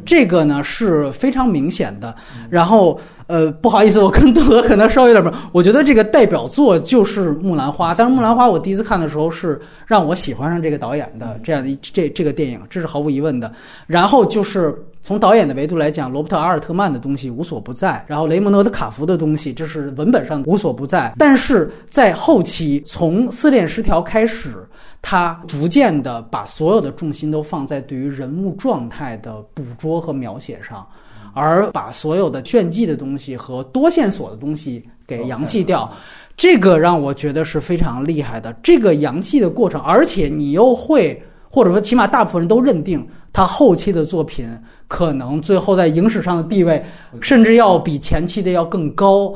[0.05, 2.15] 这个呢是非常明显的。
[2.49, 13.51] 然后，呃，不好意思，我跟杜德可能稍微有点不，我觉得这个代表作就是《木兰花》，但是《木兰花》我第一次看的时候是让我喜欢上这个导演的这样的这这个电影，这是毫无疑问的。
[13.85, 14.81] 然后就是。
[15.01, 21.13] 从导演的维度来讲，罗伯特·阿尔特曼的东西无所不在，然后雷蒙德·的卡福的东西，这是文本上无所不在。
[21.17, 24.67] 但是在后期，从《撕裂失调》开始，
[25.01, 30.85] 他逐渐的把所有的重心都放在对于人物状态的捕捉和描写上，
[31.33, 35.89] 而把所有的炫技的东西和多线索的东西给扬弃掉。
[36.35, 38.53] 这个让我觉得是非常厉害的。
[38.61, 41.19] 这个扬弃的过程，而且你又会，
[41.49, 43.07] 或者说起码大部分人都认定。
[43.31, 44.47] 他后期的作品
[44.87, 46.83] 可能最后在影史上的地位，
[47.21, 49.33] 甚至要比前期的要更高。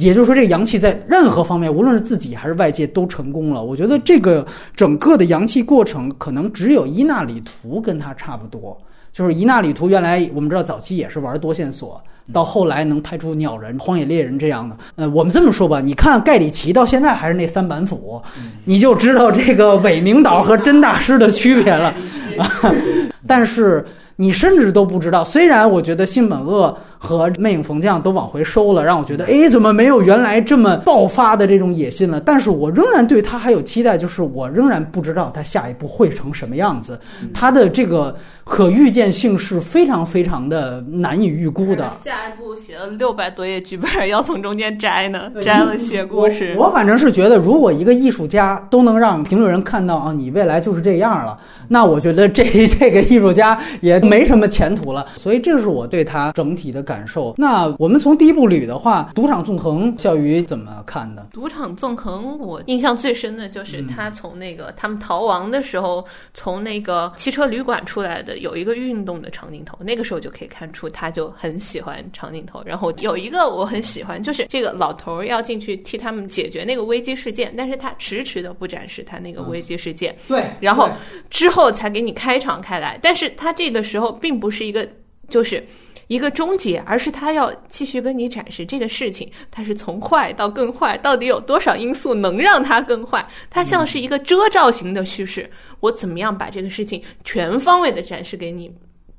[0.00, 3.62] 也就是说，这个阳气在任何方面，无论是自己还是外界都成功了。
[3.62, 8.74] 我觉得这个整个的阳气过程，可能只有伊纳里图跟他差不多。
[9.12, 14.76] 就是伊纳里图原来我们知道早期也是玩多线索，到后来能拍出鸟人、荒野猎人这样的。
[14.96, 18.20] 呃，我们这么说吧，你看盖里奇到现在还是那三板斧，
[18.66, 21.94] 你就知道这个伪名导和真大师的区别了。
[23.26, 23.86] 但是
[24.16, 26.76] 你甚至都不知道，虽然我觉得性本恶。
[27.04, 32.20] 和魅影逢将都往回收了，让我觉得，哎，怎么没有原来这么爆发的这种野心了？
[32.20, 37.00] 但是我仍然对他还有期待，就是我仍然不知道他下一步会成什么样子。
[37.34, 41.90] 他的这个可预见性是非常非常的难以预估的。
[41.90, 46.54] 下一步写了六百多页剧本，要从中间摘呢，摘了写故事。
[46.56, 52.44] 我反正是觉得，如果一个艺术家都能让评论人看到啊，你未来就是这样了，那我觉得这
[52.78, 55.04] 这个艺术家也没什么前途了。
[55.16, 56.91] 所以，这是我对他整体的感。
[56.92, 57.34] 感受。
[57.38, 61.26] 那我们从第一部捋的话，赌场纵横，笑鱼怎么看的？
[61.32, 66.04] 赌场纵横，我印象最深的就是他从那个他们逃亡的时候，
[66.34, 72.62] 从那个汽车旅馆出来的有一个运动的长镜头，那个时候就可以看出他就很喜欢长镜头。
[72.66, 80.14] 然后有一个我很喜欢，就是这个老头要进去替他们解决那个危机事件，但是他迟迟的不展示他那个危机事件。
[80.28, 80.90] 对，然后
[81.30, 84.86] 之后才给你开场开来，但是他这个时候并不是一个
[85.28, 85.64] 就是。
[86.12, 93.26] 一个终结，而是他要继续跟你展示这个事情，它是从坏到更坏，到底有多少因素能让它更坏？
[93.48, 98.70] 它像是一个遮罩型的叙事，我怎么样把这个事情全方位的展示给你？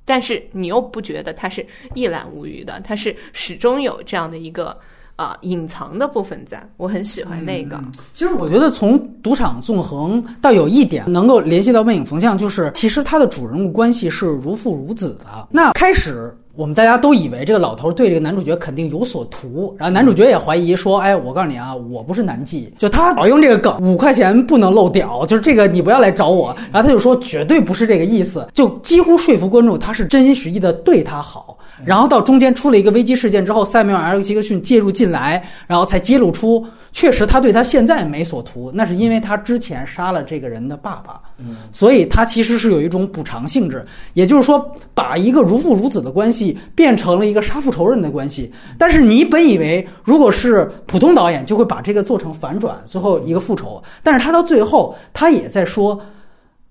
[0.06, 1.66] 但是你又不觉得它是
[1.96, 4.78] 一览无余的，它是始终有这样的一个
[5.16, 6.64] 啊隐藏的部分在。
[6.78, 7.84] 我很喜欢那个。
[8.12, 15.48] 其实我觉得从赌场纵横到有一点能够联系到魅影逢将，就是其实它的主人物关系是如父如子的。
[15.50, 16.32] 那开始。
[16.56, 26.56] 我们大家都以为这个老头对这个男主角肯定有所图，然后男主角也怀疑说：“哎，我告诉你啊，我不是男妓。”就他老用这个梗，五块钱不能露屌，就是这个你不要来找我。
[26.72, 31.58] 然后他就说绝对不是这个意思，就几乎说服观众他是真心实意的对他好。
[31.86, 36.66] 然后到中间出了一个危机事件之后，塞缪尔·杰克逊介入进来，然后才揭露出。
[36.92, 43.84] 确实，他对他现在没所图，那是因为他之前杀了这个人的爸爸，嗯，所以他其实是有一种补偿性质，
[44.14, 44.64] 也就是说，
[44.94, 48.54] 把一个如父如子的关系变成了一个杀父仇人的关系。
[48.78, 53.82] 但是你本以为，如果是普通导演，就会把这个做成反转，最后一个复仇。
[54.04, 56.00] 但是他到最后，他也在说。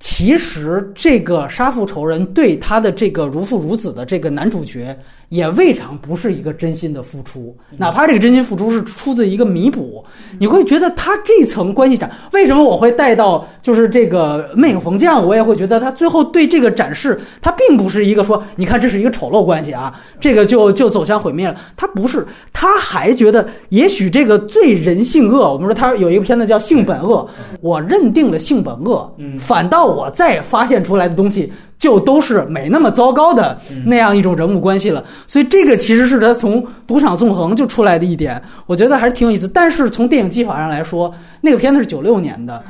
[0.03, 4.99] 其实这个杀父仇人对他的这个如父如子的这个男主角
[5.33, 10.05] 也未尝不是一个真心的付出，哪怕这个真心付出是出自一个弥补，
[10.39, 27.29] 你会觉得他这层关系展为什么我会带到就是这个魅影逢将，我也会觉得他最后对这个展示，他并不是一个说你看这是一个丑陋关系啊，这个就就走向毁灭了，他不是，他还觉得也许这个最人性恶，我们说他有一个片子叫性本恶，
[27.61, 29.93] 我认定了性本恶，反倒。
[29.93, 31.53] 我再发现出来的东西，
[31.83, 35.03] 就都是没那么糟糕的那样一种人物关系了。
[35.27, 39.49] 所以这个其实是他从赌场纵横就出来的一点，我觉得还是挺有意思。
[39.49, 42.63] 但是从电影技法上来说，那个片子是九六年的。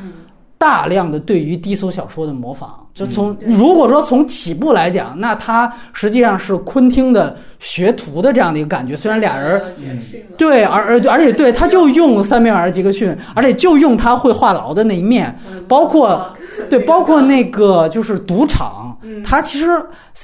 [0.59, 8.97] 大量的对于低俗小说的模仿，就从如果说从起步来讲，那他实际上是昆汀的学徒的这样的一个感觉。
[8.97, 9.61] 虽然俩人
[10.39, 15.37] 对，而而而且对，他就用三面尔杰克逊，而且就用他会话痨的那一面，
[15.67, 16.33] 包括
[16.71, 18.92] 对，包括那个就是赌场，
[19.25, 19.67] 他其实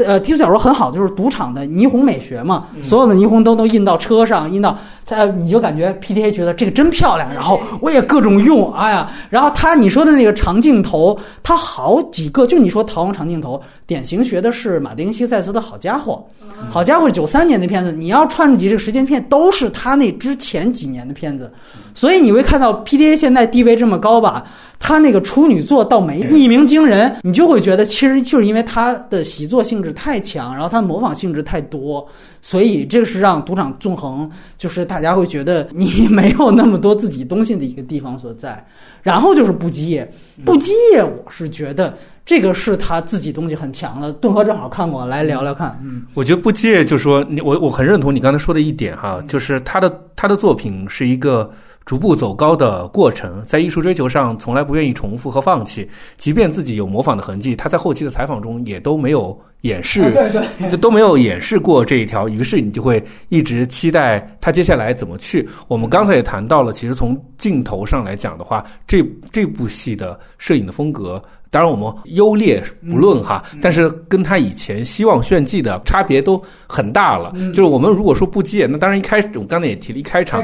[0.04, 4.78] 呃低俗小说很好，就是赌场的霓虹美学嘛，所有的霓虹灯都印到车上，印到。
[5.10, 16.22] 他你就感觉 P T A 觉得这个真漂亮，然后 我也各种用，哎呀，然后他你说的那个长镜头，他好几个，就你说逃亡长镜头，典型学的是马丁西塞斯的好家伙，
[16.68, 21.50] 好家伙，九三年的片子，你要串起这个时间线，都是他那之前几年的片子，
[21.98, 24.44] 所以你会看到 PDA 现在地位这么高吧？
[24.78, 32.06] 他那个处女作倒没一鸣惊人，你就会觉得其实就是因为他的习作性质太强，然后他模仿性质太多，
[32.40, 38.64] 所以这个是让赌场纵横，就是大家会觉得你没有那么多自己东西的一个地方所在。
[39.02, 40.08] 然后就是不羁夜，
[40.44, 41.92] 不羁夜，我是觉得
[42.24, 44.12] 这个是他自己东西很强的。
[44.12, 51.50] 顿河正好看过来聊聊看，嗯，我觉得不羁夜就是说你我我很认同你刚才说的一点哈，就是他的他的作品是一个。
[51.88, 55.88] 逐步走高的过程，在艺术追求上从来不愿意重复和放弃，
[56.18, 62.28] 即便自己有模仿的痕迹，他在后期的采访中也都没有掩饰，对对，就都没有掩饰过这一条。
[62.28, 65.48] 于是你就会一直期待他接下来怎么去。
[65.66, 69.02] 我们刚才也谈到了，其实从镜头上来讲的话，这
[69.32, 71.22] 这部戏的摄影的风格。
[71.50, 77.32] 当然我们优劣不论哈，但是跟他以前希望炫技的差别都很大了。
[77.54, 80.42] 就是我们如果说不接，那当然一开始我刚才也提了一开场，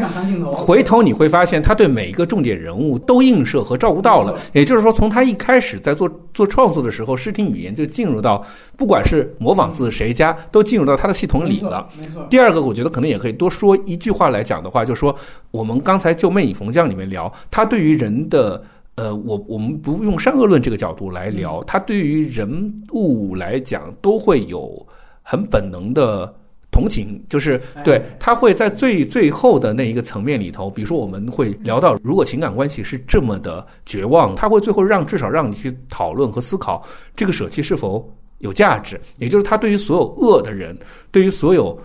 [0.51, 4.39] 回头你会发现他对每一个重点人物都映射和照顾到了。
[4.53, 8.43] 也就是说，从他一开始在做做创作的时候，视听语言就进入到
[8.77, 11.87] 不管是模仿自谁家，都进入到他的系统里了。
[12.01, 12.27] 没错。
[12.31, 15.15] 第二个，我觉得可能也可以多说一句话来讲的话，就是说
[15.51, 18.63] 我们刚才就《魅影逢将》里面聊，他对于人的。
[18.97, 24.87] 呃，我我们不用善恶论这个角度来聊，他对于人物来讲都会有
[25.21, 26.33] 很本能的
[26.71, 36.81] 同情，就是对他会在最最后的那一个层面里头，比如说我们会聊到，如果情感关系是这么的绝望，他会最后让至少让你去讨论和思考
[37.17, 38.09] 这个舍弃是否
[38.39, 40.79] 有价值，也就是他对于所有恶的人，
[41.11, 41.77] 对于所有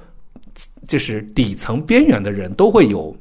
[0.88, 3.16] 就是底层边缘的人都会有。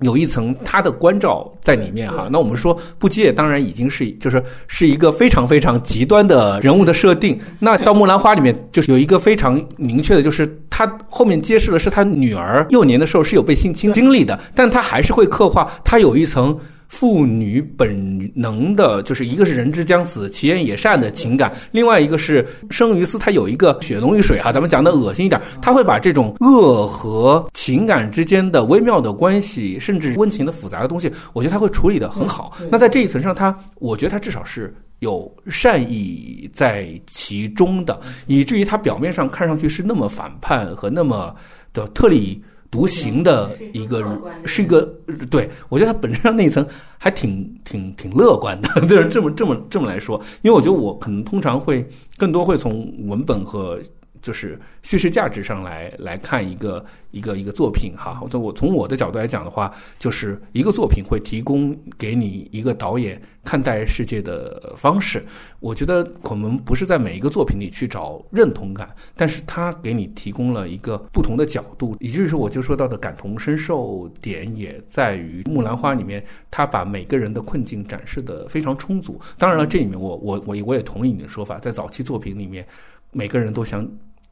[0.00, 7.38] 有一层他的关照在里面哈，那我们说不接当然已经是就是是一个非常非常极端的人物的设定。
[7.58, 16.58] 那到木兰花里面就是有一个非常明确的，就是他后面揭示的是他女儿幼年的时候是有被性侵经历的，但他还是会刻画他有一层。
[16.90, 32.58] 妇女本能的，就是一个是人之将死，其言也善的情感，另外一个是生于斯，他有一个血浓于水哈，咱们讲的恶心一点，他会把这种恶和情感之间的微妙的关系，甚至温情的复杂的东西，我觉得他会处理的很好。
[32.72, 41.32] 那在这一层上，他我觉得他至少是有善意在其中的，以至于他表面上看上去是那么反叛和那么
[41.72, 42.42] 的特立。
[42.70, 44.04] 独行的一个
[44.44, 44.88] 是一个，
[45.30, 46.64] 对我觉得他本质上那一层
[46.96, 51.84] 还挺挺挺乐观的， 就是这么这么这么来说，因为我觉得我可能通常会
[52.16, 53.78] 更多会从文本和。
[54.20, 65.24] 就是叙事价值上来来看一个一个一个作品哈，我我从我的角度来讲的话，就是一个作品会提供给你一个导演看待世界的方式。
[65.58, 79.20] 我觉得可能不是在每一个作品里去找认同感，但是他给你提供了一个不同的角度，也就是说我就说到的感同身受点也在于《木兰花》里面，他把每个人的困境展示的非常充足。
[79.38, 82.66] 当然了，这里面我我我我也同意你的说法，在早期作品里面，
[83.12, 83.88] 每个人都想。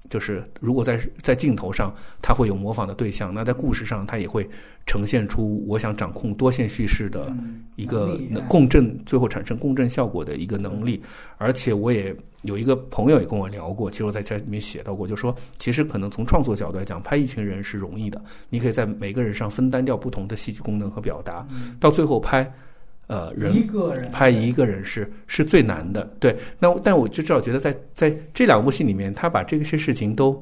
[0.09, 4.49] 就是如果在在镜头上，他会有模仿的对象，那在故事上，他也会
[4.87, 7.35] 呈现出我想掌控多线叙事的
[7.77, 8.19] 一个
[8.49, 11.03] 共振，最后产生共振效果的一个能力。
[11.37, 21.47] 而且我也有一个朋友也跟我聊过，其实我在这里面写到过，就说其实可能从创作角度来讲，拍一群人是容易的，你可以在每个人上分担掉不同的戏剧功能和表达，
[21.79, 22.51] 到最后拍。
[23.09, 23.53] 呃，人
[24.13, 26.37] 拍一个人是是最难的，对。
[26.59, 30.41] 那但我就至少觉得，在在这两部戏里面，他把这些事情都，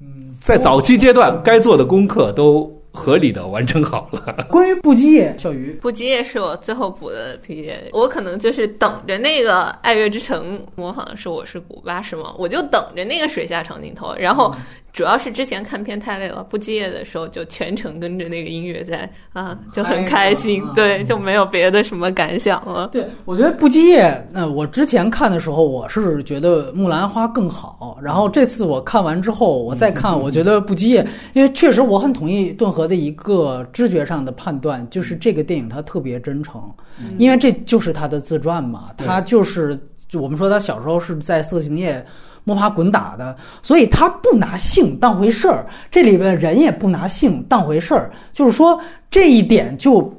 [0.00, 2.70] 嗯，在早期阶段该做的功课都。
[2.94, 4.44] 合理的完成好了。
[4.52, 12.34] 关于不羁夜，小鱼，不羁夜是我最后补的 P J，我可能就是等着那个爱乐之城模仿的是我是古巴是吗？
[12.36, 14.54] 我就等着那个水下长镜头，然后
[14.92, 22.88] 主要是之前看片太累了，不羁夜的时候就全程跟着那个音乐在啊，就很开心，对，就没有别的什么感想了。
[22.92, 32.82] 对，我觉得不羁夜，那我之前看的时候，我是觉得木兰花更好，然后这次我看完之后，我再看，我觉得不羁夜，因为确实我很同意顿河。
[32.82, 36.60] 的一个知觉上的判断就是这个电影它特别真诚，
[37.16, 39.78] 因为这就是他的自传嘛，他就是
[40.14, 42.04] 我们说他小时候是在色情业
[42.44, 50.12] 摸爬滚打的，所以他不拿性当回事儿，这里边人也不拿性当回事儿，就是说这一点就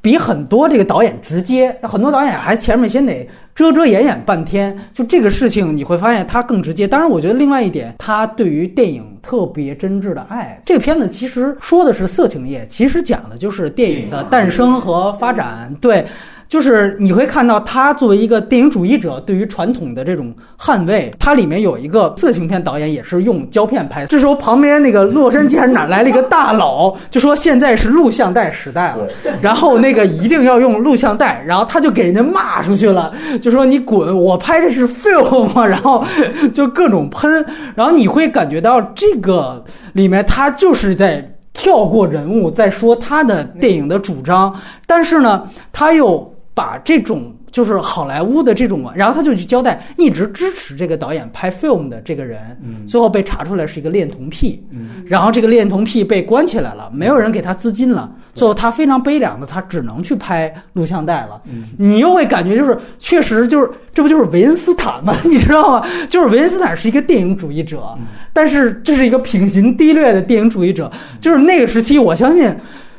[0.00, 3.28] 比很多这个导演直接，很多导演还前面先得。
[3.54, 6.88] 遮遮掩掩半天，就这个事情你会发现他更直接。
[6.88, 10.60] 当然，我觉得另外一点，他对于电影特别真挚的爱。
[10.66, 15.72] 这个片子其实说的是色情业，其实讲的就是电影的诞生和发展。
[15.80, 16.04] 对。
[16.48, 21.12] 就是你会看到他作为一个电影主义者，对于传统的这种捍卫。
[21.18, 24.06] 它里面有一个色情片导演，也是用胶片拍。
[24.06, 29.06] 这时候旁边那个洛杉矶还是哪来了一个大佬，就说现在是录像带时代了，
[29.40, 36.04] 然后那个一定要用录像带，然后他就给人家骂出去了，就说你滚，我拍的是 film，然后
[36.52, 37.44] 就各种喷。
[37.74, 39.64] 然后你会感觉到这个
[39.94, 44.54] 里面他就是在跳过人物，在说他的电影的主张，
[44.86, 46.33] 但是呢，他又。
[46.54, 52.56] 把这种就是好莱坞的这种，然后他就去交代，一直支持这个导演拍 film 的这个人，
[52.86, 54.64] 最后被查出来是一个恋童癖，
[55.04, 61.42] 然后这个恋童癖被关起来了，没有人给他资金了，最后他非常悲凉的，他只能去拍录像带了。
[61.76, 65.16] 你又会感觉就是，确实就是，这不就是维恩斯坦吗？
[65.26, 65.86] 你知道吗？
[66.08, 67.96] 就是维恩斯坦是一个电影主义者，
[68.32, 70.90] 但是这是一个品行低劣的电影主义者，
[71.20, 72.54] 就是那个时期，我相信。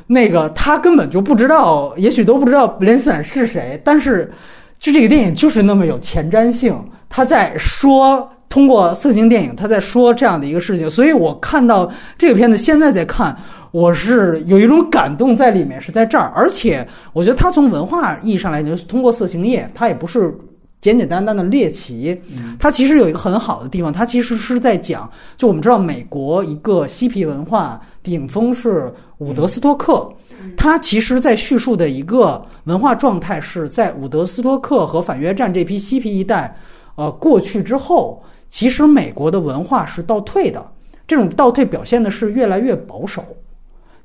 [0.07, 3.81] 那个他根本就不知道，也许都不知道布林斯坦是谁。
[3.83, 4.31] 但是，
[4.79, 6.77] 就这个电影就是那么有前瞻性，
[7.09, 13.35] 他在说通过色情电影，他在说这样的一个事情，所以我看到这个片子，现在在看，
[13.71, 20.33] 我是有一种感动在里面，是在这儿，而且我觉得他从文化意义上来讲，通过色情业，他也不是。
[20.81, 22.15] 简简单单的猎奇，
[22.59, 30.07] 它其实有一个很好的地方，它其实是在讲，就我们知道美国一个嬉皮文化顶峰是伍德斯托克，
[30.55, 36.55] 它其实在叙述的一个文化状态是在伍德斯托克和反越战这批嬉皮一代，
[36.95, 40.63] 呃过去之后，其实美国的文化是倒退的，
[41.07, 43.25] 这种倒退表现的是越来越保守，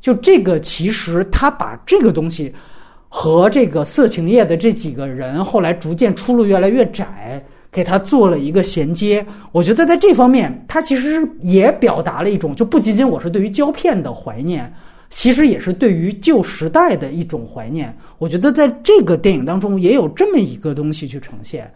[0.00, 2.54] 就这个其实他把这个东西。
[3.12, 9.24] 和这个色情业的这几个人后来逐渐出路越来越窄，给他做了一个衔接。
[9.50, 14.72] 我觉得在这方面，他其实也表达了一种，就不仅仅我是对于胶片的怀念，
[15.10, 17.92] 其实也是对于旧时代的一种怀念。
[18.18, 21.68] 我觉得在这个电影当中也有这么一个东西去呈现。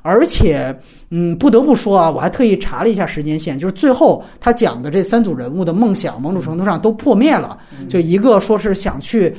[0.00, 0.74] 而且，
[1.10, 7.58] 嗯，不得不说啊，我还特意查了一下时间线，就是最后他讲的这三组人物的梦想，某种程度上都破灭了。
[7.90, 9.36] 就一个说是想去。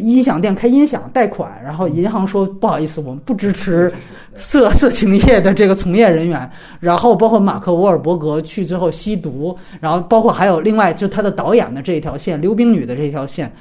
[0.00, 3.92] 音响店开音响贷款，然后银行说不好意思，我们不支持
[4.34, 6.50] 色 色情业的这个从业人员。
[6.80, 13.52] 然后包括马克·沃尔伯格去最后吸毒，然后包括还有另外就他的导演的这一条线，溜冰女的这一条线，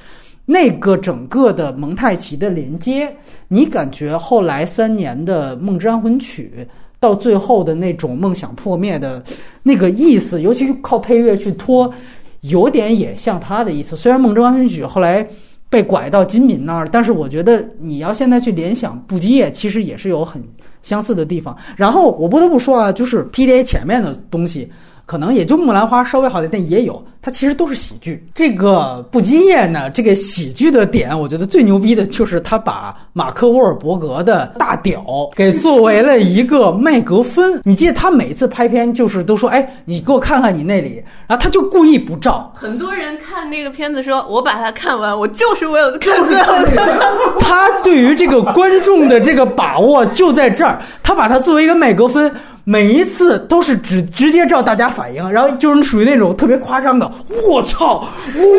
[0.46, 3.14] 那个整个的蒙太奇的连接，
[3.50, 6.50] 你感觉后来三年的《梦之安魂曲》
[6.98, 9.22] 到最后的那种梦想破灭的
[9.64, 11.94] 那个意思，尤其是靠配乐去拖，
[12.40, 13.98] 有点也像他的意思。
[13.98, 15.28] 虽然《梦之安魂曲》后来。
[15.70, 20.44] 被拐到金敏那儿，但是我觉得你要现在去联想布基叶，其实也是有很
[20.82, 21.56] 相似的地方。
[21.76, 24.70] 然后我不得不说啊，就是 PDA 前面的东西。
[25.10, 28.24] 可能也就木兰花稍微好点，但也有，它其实都是喜剧。
[28.36, 35.04] 这个不基业呢，这个喜剧的点，我觉得最牛逼的就是他把马克·沃尔伯格的大屌
[35.36, 37.60] 给作为了一个麦格芬。
[37.66, 42.54] 你记得他每次拍片就是都说：“哎，你给我看看你那里。”然后他就故意不照。
[42.54, 46.54] 很多人看那个片子说：“我把它看完，我就是为了看最后。
[47.42, 52.32] ”他对于这个观众的这个把握就在这儿，他把它作为一个麦格芬。
[52.70, 57.12] 每一次都是直直接照大家反应，然后就是属于那种特别夸张的，
[57.48, 58.08] 我操，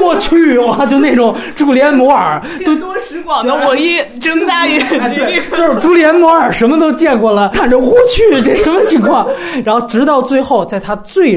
[0.03, 4.81] 我去哇，就那种朱利安·摩尔，见多识广的我一睁大眼
[5.15, 5.25] 睛
[5.57, 9.29] 就是朱利安·摩尔什么都见过了，看着我去这什么情况，
[9.65, 11.37] 然后直到最后，在他最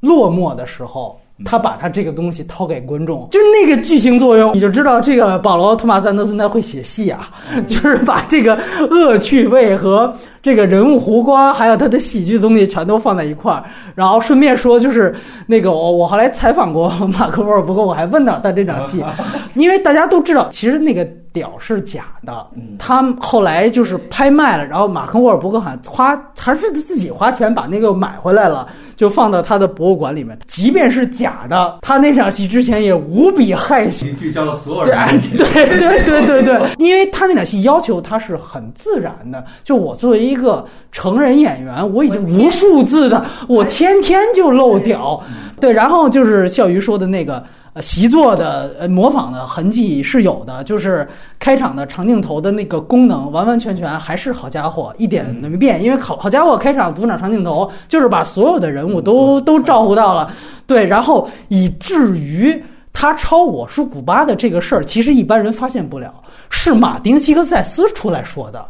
[0.00, 1.20] 落寞的时候。
[1.44, 7.28] 他把他这个东西掏给观众，就是那个剧情作用，你就知道这个保罗·托马斯·安德森他会写戏啊，
[7.66, 8.56] 就是把这个
[8.88, 10.14] 恶趣味和
[10.44, 13.64] 这个人物弧光，还有他的喜剧东西全都放在一块儿。
[13.94, 15.14] 然后顺便说，就是
[15.46, 19.02] 那个我我后来采访过马克·沃尔伯格，我还问到他这场戏，
[19.56, 21.08] 因为大家都知道，其实那个。
[21.34, 22.46] 屌是假的，
[22.78, 30.38] 他后来就是拍卖了，然后马克沃尔伯格还花还是自己花钱把那个买回来了，就放到他的博物馆里面。
[30.46, 34.96] 即便是假的，他那场戏之前也无比害羞， 聚焦了所有人。
[35.36, 39.44] 对对对对对，因为他那场戏要求他是很自然的。
[39.64, 45.22] 就我作为一个成人演员，我已经无数次的，我天天就露屌。
[45.60, 47.44] 对，然后就是笑鱼说的那个。
[47.74, 51.04] 呃，习作的呃模仿的痕迹是有的，就是
[51.40, 55.82] 开场的长镜头的那个功能，完完全全还是好家伙，一点都没变。
[55.82, 60.30] 因为好好家伙开场独场长镜头，就是把所有的人物都都照顾到了，
[60.68, 62.62] 对，然后以至于
[62.92, 66.14] 他抄我是古巴的这个事儿，其实一般人发现不了，
[66.54, 68.64] 是马丁希克塞斯出来说的。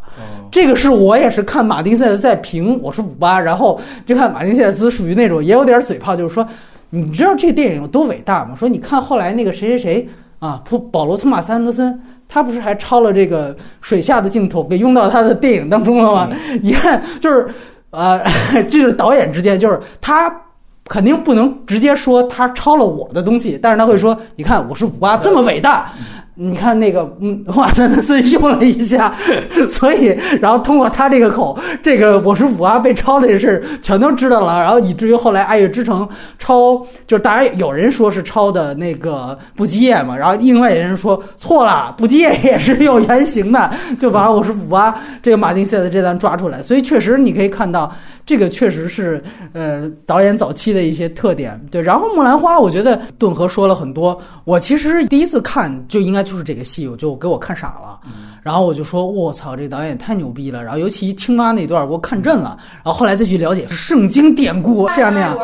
[0.51, 6.45] 这个是我也是看马丁塞斯在评我是五八，然后就看马丁塞斯属于那种也有点嘴炮，就是说。
[6.91, 8.55] 你知道这个电影有多伟大吗？
[8.55, 10.09] 说你看后来那个谁谁谁
[10.39, 16.31] 啊，普保罗·托马斯·安德森，他不是还抄了这个水下的镜头给用到他的电影当中了吗？
[16.63, 17.49] 你看，就是
[17.91, 18.23] 呃，
[18.71, 20.33] 这是导演之间，就是他
[20.87, 25.91] 肯定不能直接说他抄了我的东西，但是他会说，你看我是五八这么伟大。
[26.37, 29.15] 你看那个，嗯，瓦森德森用了一下，
[29.71, 30.07] 所以，
[30.41, 36.05] 然后通过他这个口，这个我是五阿被抄的事全都知道了，然后以至于后来《爱乐之城》
[36.39, 43.71] 抄，就是大家有人说是抄的那个不羁夜嘛，然后另外有人说错了，不羁夜也是有原型的，
[44.01, 44.93] 就把我是五阿
[45.23, 47.93] 这个马丁塞的这段抓出来，所以确实你可以看到。
[48.27, 49.23] 这个确实是，
[49.53, 51.61] 呃，导演早期的一些特点。
[51.71, 54.21] 对，然后《木兰花》，我觉得顿河说了很多。
[54.45, 58.01] 我其实第一次看就应该就是这个戏，我就给我看傻了。
[58.45, 60.63] 然后我就说，我操，这导演太牛逼了。
[60.63, 62.59] 然后尤其青蛙那段，给我看震了。
[62.75, 65.37] 然后后来再去了解是圣经典故这样那样。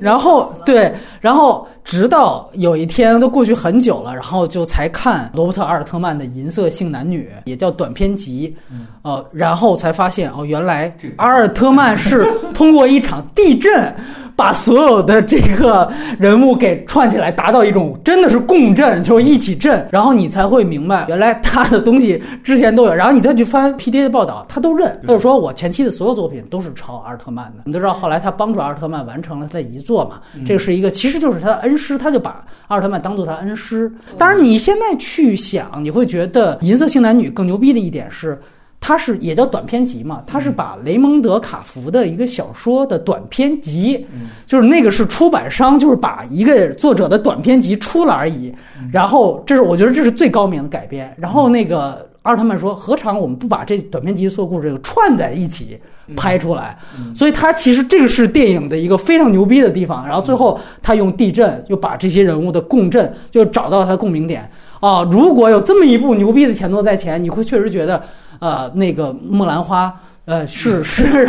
[0.00, 8.56] 然后对，然后直到有一天都过去很久了，然后就才看罗伯特阿尔特曼的《银色性男女》，也叫短篇集。
[9.02, 12.24] 呃，然后才发现哦，原来阿尔特曼是
[12.54, 13.92] 通过一场地震。
[14.36, 27.62] 把所有的这个人物给串起来，达到一种真的是共振，就是一起震，然后你才会明白，原来他的东西之前都有，然后你再去翻 P D A 的报道，他都认，他就说我前期的所有作品都是抄阿尔特曼的。
[27.64, 30.20] 你都知道，后来他帮助阿尔特曼完成了他的遗作嘛？
[30.44, 33.92] 这个是一个，其实就是他的恩师，他就把阿尔特曼当做他恩师。
[34.18, 38.38] 当然，你现在去想，你会觉得《银色性男女》更牛逼的一点是。
[38.86, 40.22] 它是也叫短篇集嘛？
[40.26, 44.06] 它是把雷蒙德·卡福的一个小说的短篇集，
[44.44, 48.54] 就是那个是出版商，就是把一个作者的短篇集出了而已。
[48.92, 51.10] 然后这是我觉得这是最高明的改编。
[51.16, 55.80] 然后那个阿尔特曼说：“何尝我们不把这短篇集所有故事串在一起
[56.14, 56.76] 拍出来？”
[57.16, 60.06] 所以他其实这个是电影的一个非常牛逼的地方。
[60.06, 64.46] 然后最后他用地震又把这些人物的共振就找到他的共鸣点
[64.80, 65.02] 啊！
[65.10, 68.02] 如果有这么一部牛逼的前作在前，你会确实觉得。
[68.40, 69.94] 呃，那个木兰花，
[70.24, 71.28] 呃，是 是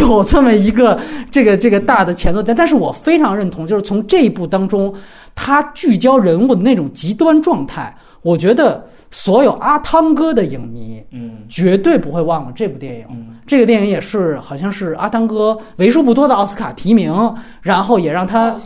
[0.00, 0.98] 有这么一个
[1.30, 4.92] 这个这个大的前作，但但是我非常认同，就是从这一部当中，
[5.34, 13.06] 他聚焦人物的那种极端状态，我觉得所有阿汤哥的影迷，嗯，绝对不会忘了这部电影。
[13.46, 17.14] 这个电影也是好像是阿汤哥为数不多的奥斯卡提名，
[17.62, 18.56] 然后也让他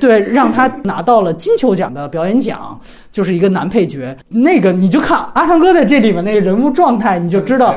[0.00, 2.80] 对让他拿到了金球奖的表演奖。
[3.12, 7.74] 就是一个男配角，那个你就看阿汤哥在这里面那个人物状态，你就知道，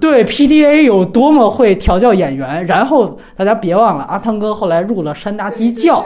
[0.00, 2.64] 对 PDA 有多么会调教演员。
[2.64, 6.04] 然后大家别忘了，阿汤哥后来入了山达基教，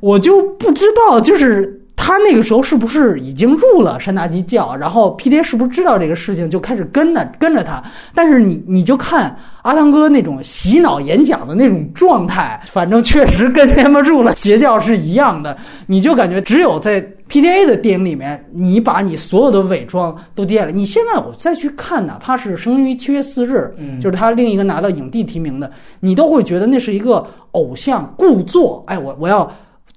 [0.00, 7.82] 我就不知道，就是他那个时候是不是已经入了山大基教，然后 PDA 是不是知道这个事情就开始跟着跟着他。
[8.14, 9.36] 但是你你就看。
[9.62, 15.54] 阿汤哥那种洗脑演讲的那种状态，反正确实跟他们入了邪教是一样的。
[15.86, 16.98] 你就感觉只有在
[17.28, 20.70] PTA 的电影里面，你把你所有的伪装都跌了。
[20.70, 23.70] 你现在我再去看，哪怕是《生于七月四日》，
[24.00, 25.70] 就是他另一个拿到影帝提名的，
[26.00, 28.82] 你都会觉得那是一个偶像故作。
[28.86, 29.46] 哎，我我要。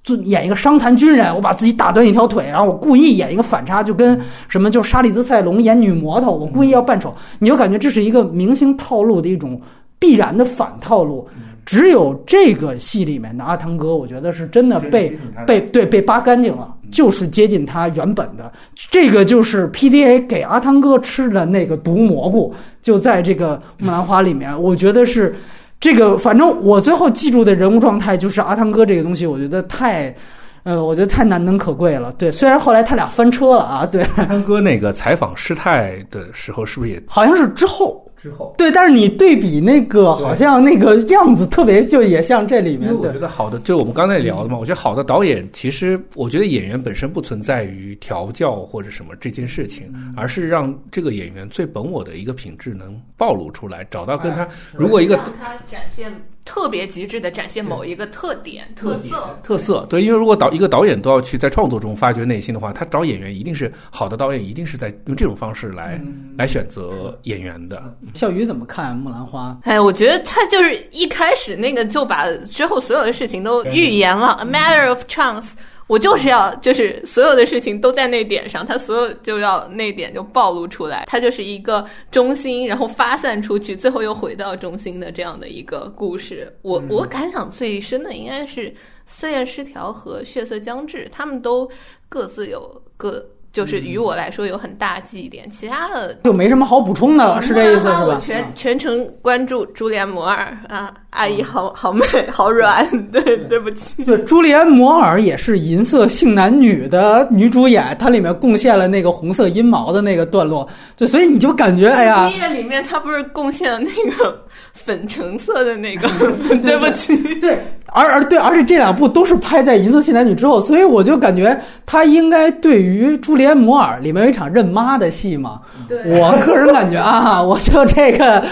[0.04, 9.58] 就演一个伤残军人，我把自己打断一条腿，然后我故意演一个反差，就跟什么就是沙莉兹塞隆演女魔头，我故意要扮丑，你就感觉这是一个明星套路的一种
[9.98, 11.26] 必然的反套路。
[11.64, 15.10] 只有这个戏里面的阿汤哥，我觉得是真的被
[15.46, 18.52] 被对被扒干净了，就是接近他原本的。
[18.90, 25.34] 这个就是 PDA 给阿汤哥吃的那个毒蘑菇，就在这个木兰花里面，我觉得是。
[25.84, 30.14] 这个反正我最后记住的人物状态就是阿汤哥这个东西，我觉得太，
[30.62, 32.10] 呃，我觉得太难能可贵了。
[32.12, 34.02] 对，虽然后来他俩翻车了啊，对。
[34.16, 38.02] 阿汤哥那个采访师太的时候，是不是也好像是之后？
[38.24, 42.90] 之后，对，但是你对比那个，好像那个样子特别，就也像这里面。
[42.96, 44.56] 我觉得好的，就我们刚才聊的嘛。
[44.56, 56.10] 我觉得好的导演，其实我觉得演员本身不存在于调教或者什么这件事情，而是让这个演员最本我的一个品质能暴露出来，找到跟他如果一个他展现。
[56.44, 59.86] 特别极致的展现某一个特点、特色、特色。
[59.88, 66.00] 对，因为如果导一个导演都要去在创作中发掘内心的话，他找演员一定是好的导演，一定是在用这种方式来
[66.36, 67.82] 来选择演员的。
[68.14, 69.58] 笑鱼怎么看《木兰花》？
[69.68, 75.52] 哎，我觉得他就是一开始那个就把之后所有的事情都预言了，a matter of chance。
[75.86, 86.50] 我就是要，就是所有的事情都在那点上，他所有就要那点就暴露出来，他就是一个中心，然后发散出去，最后又回到中心的这样的一个故事。
[86.62, 88.70] 我我感想最深的应该是
[89.04, 91.70] 《四眼失调》和《血色将至》，他们都
[92.08, 93.24] 各自有各。
[93.54, 98.18] 就是于我来说有很大记忆点，其他的就没什么好补充的了，是这意思是吧？
[98.20, 104.04] 全全程关注朱莲摩尔啊，阿姨好好美好软，对对不起。
[104.04, 114.43] 对，朱莲摩尔也是银色性男女的女主演，她里面贡献了那个红色阴毛的那个段落，对，所以你就感觉哎呀，第一页里面她不是贡献了那个
[114.74, 116.08] 粉橙色的那个，
[116.62, 117.58] 对不起，对。
[117.96, 121.56] 而而对，而且这两部都是拍在《银色性男女》之后，所以我就感觉
[121.86, 125.60] 他应该对于《朱丽安·摩尔》里面有一场认妈的戏嘛。
[125.88, 128.42] 我个人感觉啊， 我就这个，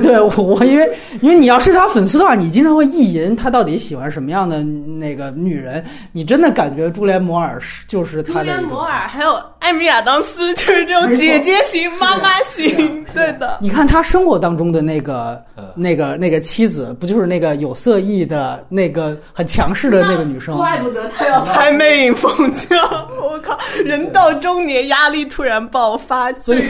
[0.00, 0.88] 对我因为
[1.22, 8.44] 因为你要是他粉丝的话，你经常会意淫他到底喜欢什么样的那个女人，你真的感觉朱莲·摩尔是就是他的。
[8.44, 9.34] 朱莲·摩尔还有
[9.72, 13.56] 艾米亚当斯就是这种姐姐型、妈妈型，对的。
[13.58, 15.42] 你看他生活当中的那个、
[15.74, 20.54] 那个、那个妻子，不就是那个有色艺的那个很强势的那个女生？
[20.58, 22.78] 怪不得他要拍《魅影风将》，
[23.18, 23.58] 我靠！
[23.82, 26.62] 人到中年，压力突然爆发，所以，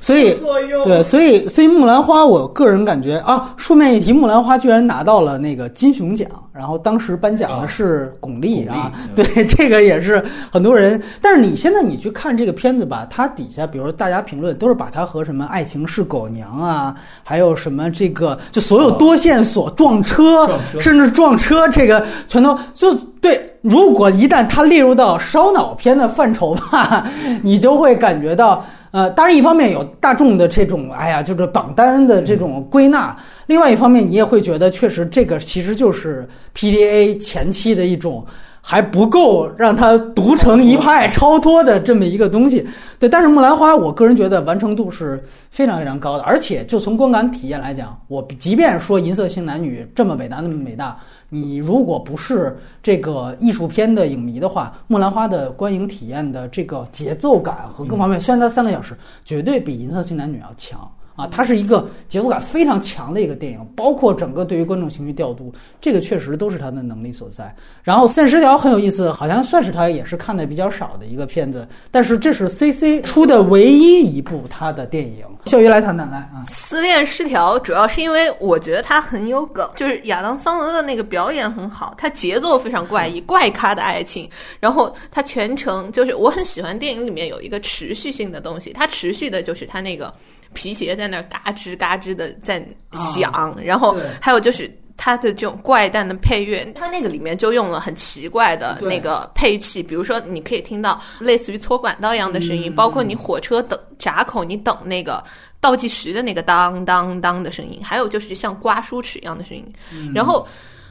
[0.00, 0.34] 所以
[0.82, 11.00] 对，所以，所以木兰花，我个人感觉啊，顺便一提，木兰花居然拿到了那个金熊奖，然后当时颁奖的是巩俐啊，对， 这个也是很多人。
[11.22, 20.50] 但是你现在你去看这个片子吧，它底下，比如大家评论都是把它和什么爱情是狗娘啊，还有什么这个，就所有多线索撞车，
[20.80, 23.46] 甚至撞车，这个全都就对。
[23.62, 27.06] 如果一旦它列入到烧脑片的范畴吧，
[27.44, 38.26] 你就会感觉到，呃，当然一方面有大众的这种，哎呀，就是榜单的这种归纳；另外一方面，你也会觉得，确实这个其实就是 PDA 前期的一种
[38.60, 42.66] 还不够让它独成一派、超脱的这么一个东西。
[42.98, 50.98] 对，但是《木兰花》，我个人觉得完成度是非常非常高的，而且就从观感体验来讲，我即便说《银色性男女》这么伟大，那么伟大。
[51.30, 60.90] 你如果不是这个艺术片的影迷的话，《木兰花》的观影体验的这个节奏感和各方面，虽然它三个小时，绝对比《银色性男女》要强。
[61.20, 67.54] 啊，它是一个节奏感非常强的一个电影，包括整个对于观众情绪调度，这个确实都是他的能力所在。
[67.82, 75.24] 然后《三十条》很有意思，好像算是他也是看的比较少的一个片子，但是这是 C C 出的唯一一部他的电影。
[75.46, 84.28] 笑鱼来谈谈来啊，《思恋失调》主要是因为我觉得他很有梗，就是亚当桑德的那个表演很好，他节奏非常怪异，怪咖的爱情，
[84.60, 90.12] 然后他全程就是我很喜欢电影里面有一个持续性的东西，它持续的就是他那个。
[90.52, 92.66] 皮鞋在那儿嘎吱嘎吱的在
[93.14, 105.22] 响，然后还有就是它的这种怪诞的配乐，它那个里面就用了很奇怪的那个配器，比如说你可以听到类似于搓管道一样的声音，包括你火车等闸口你等那个
[105.60, 109.72] 倒计时的那个当当当的声音，还有就是像刮书齿一样的声音，
[110.14, 110.46] 然后。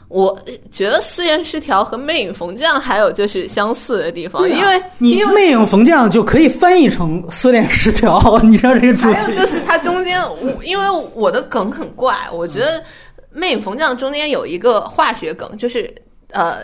[0.09, 0.37] 我
[0.71, 8.19] 觉得四言失调和魅影缝匠还有就是相似的地方，因为你魅影缝匠就可以翻译成思恋失调。
[8.41, 10.19] 你知道这个主还有就是它中间，
[10.63, 12.83] 因为我的梗很怪，我觉得
[13.31, 15.93] 魅影缝匠中间有一个化学梗，就是
[16.31, 16.57] 呃，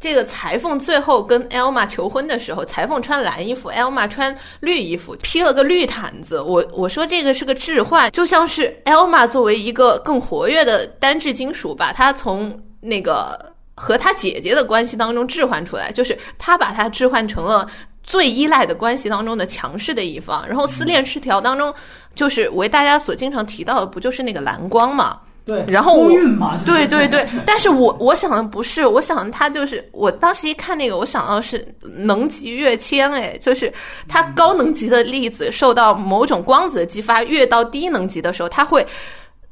[0.00, 6.40] 这个裁缝最后跟 Elma 求婚的时候，裁缝穿蓝衣服，Elma 穿绿衣服，披了个绿毯子。
[6.40, 13.38] 我我说这个是个置换，就像是 Elma 作为一个更活跃的单质金属，把它从那个
[13.74, 17.66] 和他姐姐的关系当中置换出来，就是他把他置换成了
[18.02, 20.46] 最依赖的关系当中的强势的一方。
[20.46, 21.72] 然后思恋失调当中，
[22.14, 25.18] 就是为大家所经常提到的，不就是那个蓝光嘛？
[25.46, 26.08] 对，然后我
[26.38, 27.26] 嘛，对对对。
[27.46, 33.72] 但是我我想的不是，我想他就是我当时一看那个，我想到是能级跃迁，哎，就是
[34.06, 38.86] 他高能级的粒子受到某种光子的激发，越到低能级的时候，它会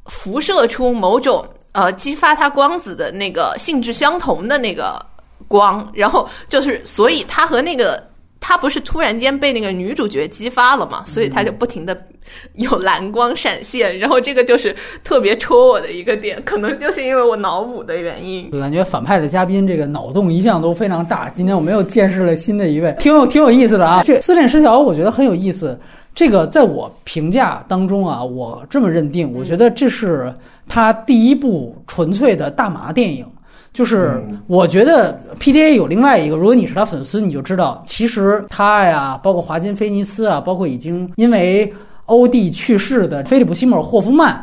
[0.06, 1.46] 辐射出某种。
[1.78, 5.00] 呃，激发它光子的那个性质相同的那个
[5.46, 8.02] 光，然后就是，所以它和那个
[8.40, 11.96] 它不是突然间被那个女主角激发了嘛，所以它就不停的
[12.54, 14.74] 有蓝光闪现，然后这个就是
[15.04, 18.48] 特别戳我的一个点，可能就是因为我脑补的原因。
[18.50, 24.02] 我感觉反派的嘉宾这个脑洞一向都非常大，今天我们又见识了新的一位，挺有挺有意思的啊。
[24.04, 25.78] 这失恋失调，我觉得很有意思。
[26.18, 30.34] 这个在我评价当中啊，我这么认定，我觉得这是
[30.66, 33.24] 他第一部纯粹的大麻电影。
[33.72, 41.72] 就是我觉得 PDA 有另外一个，如果你是他粉丝，你就知道，其实他呀，包括华金菲尼斯啊，包括已经因为。
[42.08, 44.34] 欧弟去世的菲利普·西莫尔·霍夫曼，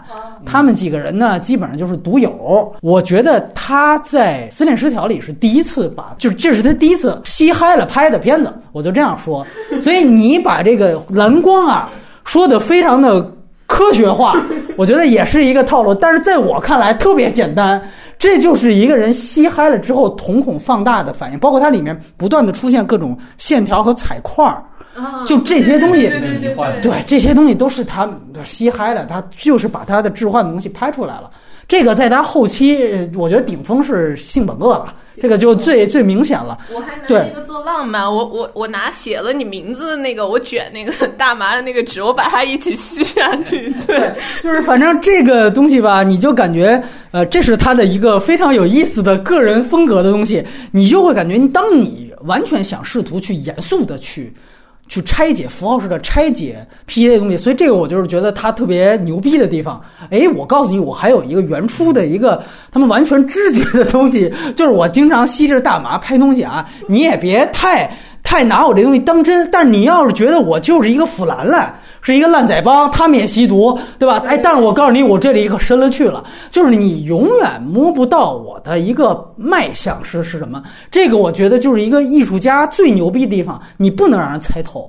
[0.45, 2.71] 他们几个人呢，基本上就是独友。
[2.81, 9.45] 我觉得他在《思恋失调》里是第一次把，就是这是他第一次吸嗨了拍的片子，我就这样说。
[9.81, 11.91] 所以你把这个蓝光啊
[12.23, 13.19] 说的非常的
[13.65, 14.39] 科学化，
[14.77, 15.91] 我觉得也是一个套路。
[15.95, 17.81] 但是在我看来特别简单，
[18.19, 24.63] 这就是一个人吸嗨了之后瞳孔放大的反应，包括它里面不断的出现各种线条和彩块儿。
[25.26, 26.09] 就这些东西，
[26.81, 28.09] 对这些东西都是他
[28.43, 31.30] 吸嗨了，他就是把他的置换的东西拍出来了。
[31.67, 36.55] 这个在他后期，我觉得顶峰是性本恶了，这个就最最明显了。
[36.72, 43.73] 我还拿那个做浪漫，我我我拿写了你名字的那个，我卷那个 大麻的那个纸，我把它一起吸下去。
[43.88, 44.13] 对，
[44.43, 54.31] 就是反正这个东西吧，你就感觉呃，这是他的一个非常有意思的个人风格的东西，你就会感觉，当你完全想试图去严肃的去。
[54.88, 59.82] 去拆解符号式的拆解 P A 的东西，所以这个我就是觉得它特别牛逼的地方。
[60.10, 67.91] 哎，我告诉你，我还有一个原初的一个他们完全知觉的东西，就是我经常吸着大麻拍东西啊，你也别太。
[68.28, 69.48] 太拿我这东西当真。
[69.52, 71.72] 但是你要是觉得我就是一个腐兰兰，
[72.06, 74.22] 是一个烂仔帮，他们也吸毒，对吧？
[74.27, 80.61] 哎，但是我告诉你，我这里可深了去了，就是你永远摸不到我的一个脉象是是什么。
[80.91, 84.88] 这个我觉得就是一个艺术家最牛逼的地方，你不能让人猜透。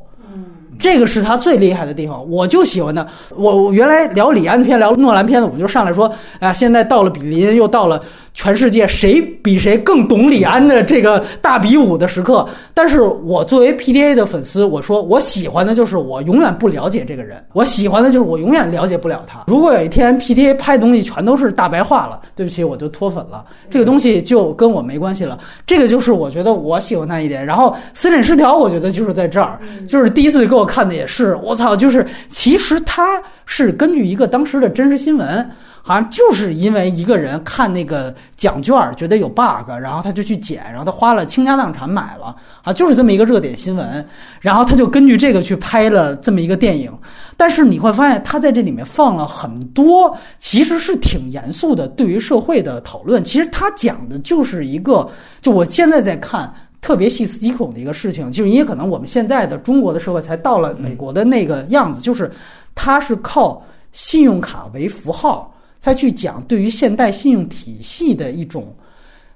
[0.78, 3.06] 这个是他最厉害的地方，我就喜欢他。
[3.34, 8.02] 我我原来聊李安的片，聊诺兰片的，我们就上来说，啊，现在到了比林，又到了。
[8.38, 12.46] 全世界谁比谁更懂李安的这个大比武的时刻？
[12.74, 19.44] 但是我作为 PDA 的粉丝，我说我喜欢的就是我永远不了解这个人，我喜欢的就是我永远了解不了他。
[19.46, 25.38] 如果有一天 PDA 拍的东西全都是大白话了，对不起，我就脱粉了，这个东西就跟我没关系了。
[25.66, 27.42] 这个就是我觉得我喜欢他一点。
[27.42, 29.58] 然后思念失调，我觉得就是在这儿，
[29.88, 35.48] 就是第一次给我看的也是，我操，就是其实他是根据一个当时的真实新闻。
[35.86, 42.34] 好像就是因为一个人看那个奖券觉得有 bug，然后他就去捡，然后他花了倾家荡产买了
[42.64, 44.05] 啊，就是这么一个热点新闻，
[44.40, 46.93] 然后他就根据这个去拍了这么一个电影。
[47.36, 53.22] 但是你会发现，他在这里面放了很多其实是挺严肃的对于社会的讨论。
[53.22, 55.09] 其实他讲的就是一个，
[55.40, 62.30] 就我现在在看特别细思极恐的一个事情，就是因为可能我们现在的中国的社会才到了美国的那个样子，就是
[62.74, 63.62] 它是靠
[63.92, 65.52] 信用卡为符号。
[65.78, 68.74] 再去讲对于现代信用体系的一种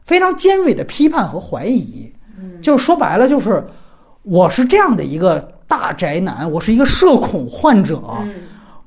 [0.05, 2.13] 非常尖锐的批判和怀疑，
[2.61, 3.65] 就是说白了，就是
[4.23, 5.39] 我是这样的一个
[5.69, 8.03] 大宅男，我是一个社恐患者，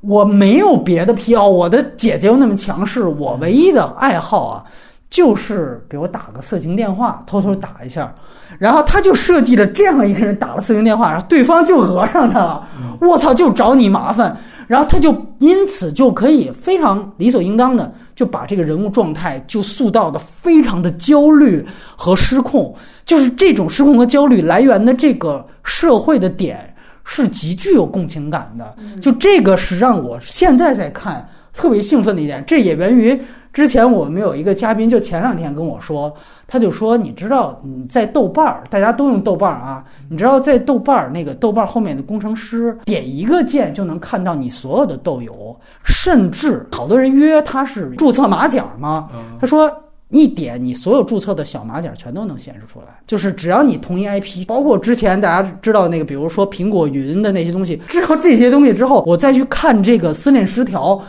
[0.01, 4.65] 我没有别的癖好，我的姐姐又那么强势，我唯一的爱好啊，
[5.09, 8.13] 就是比如打个色情电话，偷偷打一下，
[8.59, 12.67] 然后他就设计了这样一个人打了色情电话，然后对方就讹上他了，
[13.01, 14.35] 我操，就找你麻烦。
[14.65, 21.63] 然后他就因此就可以非常理所应当的就把这个人物状态就塑造的非常的焦虑
[21.97, 22.73] 和失控，
[23.03, 26.73] 就是这种失控和焦虑来源的这个社会的点
[27.03, 33.19] 是极具有共情感的，就这个是让我现在在看特别兴奋的一点，这也源于。
[33.53, 36.11] 之前我们有一个嘉宾，就前两天跟我说，
[36.47, 49.07] 他就说，你知道你在豆瓣儿，大家都用豆瓣儿啊，你知道在豆瓣儿那个豆瓣儿后面的工程师点一个键就能看到你所有的豆友，甚至好多人约他是注册马甲吗？
[49.39, 49.71] 他说
[50.09, 60.99] 一点你所有注册的小马甲全都能显示出来，就是只要你同一 IP，包括之前大家知道那个，比如说苹果云的那些东西，知道这些东西之后，我再去看这个思念失调。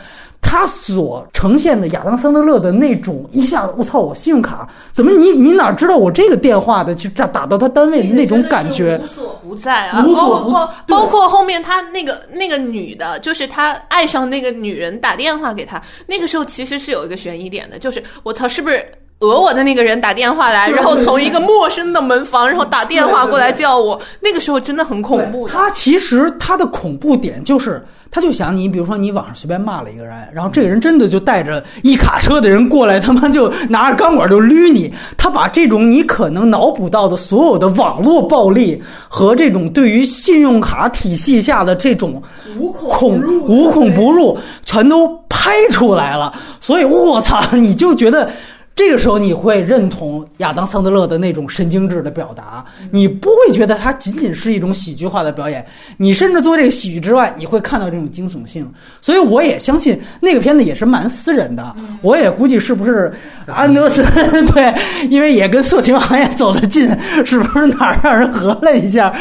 [0.47, 3.99] 他所呈现的亚当·桑德勒的那种一下子，我操！
[3.99, 6.95] 我信用卡怎么你你哪知道我这个电话的？
[6.95, 10.03] 去打打到他单位的那种感觉，无所不在啊！
[10.03, 18.87] 包括包括后面他那个那个女的，就是他爱上那个女人打电话给他，那个时候其实是有一个悬疑点的，就是我操，是不是
[19.19, 24.01] 讹我的那个人打电话来，然后从一个陌生的门房，然后打电话过来叫我？
[24.21, 25.49] 那个时候真的很恐怖。
[25.49, 27.85] 他其实他的恐怖点就是。
[28.15, 34.95] 他就想你，比如说你网上随便骂了一个人，然后这个人真的就带着一卡车的人过来，他妈就拿着钢管就捋你。
[35.17, 42.23] 他把这种你可能脑补到的所有的网络暴力和这种对于信用卡体系下的这种
[42.57, 46.33] 无孔无孔不入，全都拍出来了。
[46.61, 48.31] 所以，我操，你就觉得。
[48.77, 55.65] 这个时候你会认同亚当·桑德勒的那种神经质的表达，你不会觉得它仅仅是一种喜剧化的表演，
[55.97, 58.69] 你甚至做这个喜剧之外，你会看到这种惊悚性。
[59.01, 61.73] 所以我也相信那个片子也是蛮私人的，
[62.03, 63.13] 我也估计是不是
[63.47, 64.05] 安德森
[64.53, 64.75] 对，
[65.09, 66.89] 因为也跟色情行业走得近，
[67.25, 69.15] 是不是哪儿让人合了一下？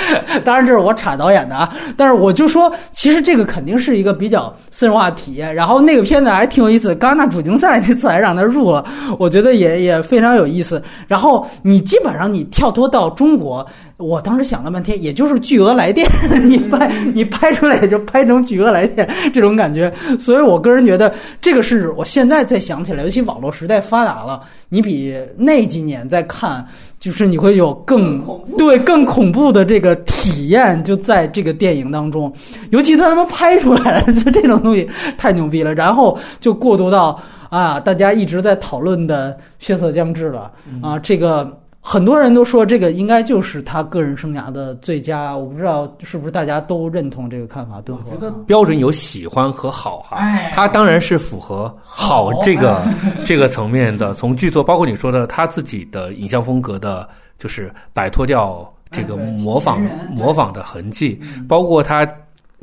[0.43, 5.53] 当然这是我插导演的啊，但是我就说，其实这个肯定是一个比较私人化的体验。
[5.53, 8.83] 然后那个片子还挺有意思，戛纳主竞赛那次还让他入了，
[9.19, 9.42] 我觉得。
[9.43, 10.81] 得也也非常有意思。
[11.07, 13.65] 然后你基本上你跳脱到中国，
[13.97, 16.09] 我当时想了半天，也就是巨额来电，
[16.47, 19.93] 你拍你拍出来也就拍成巨额来电 这种感觉。
[20.17, 26.65] 所以我个人觉得，这个是我现在再想起来，尤其网络时代发达了，你比那几年再看，
[27.03, 28.17] 就是你会有更
[28.57, 32.31] 对更恐怖的这个体验，就在这个电影当中。
[32.69, 35.75] 尤其他他妈拍出来了， 就这种东西太牛逼了。
[35.75, 37.19] 然后就过渡到。
[37.49, 40.51] 啊，大家一直在讨论的血色将至了
[40.81, 40.97] 啊！
[40.97, 41.55] 这个
[41.85, 47.81] 很多人都说这个应该就是他个人生涯的最佳，我不知道是不是大家都认同这个看法？
[47.81, 50.17] 对，我觉得标准有喜欢和好哈，
[50.53, 52.81] 他当然是符合好这个
[53.25, 54.13] 这个层面的。
[54.13, 57.07] 从剧作，包括你说的他自己的影像风格的，
[57.37, 61.19] 就是摆脱掉这个模仿模仿的痕迹，
[61.49, 62.07] 包括他。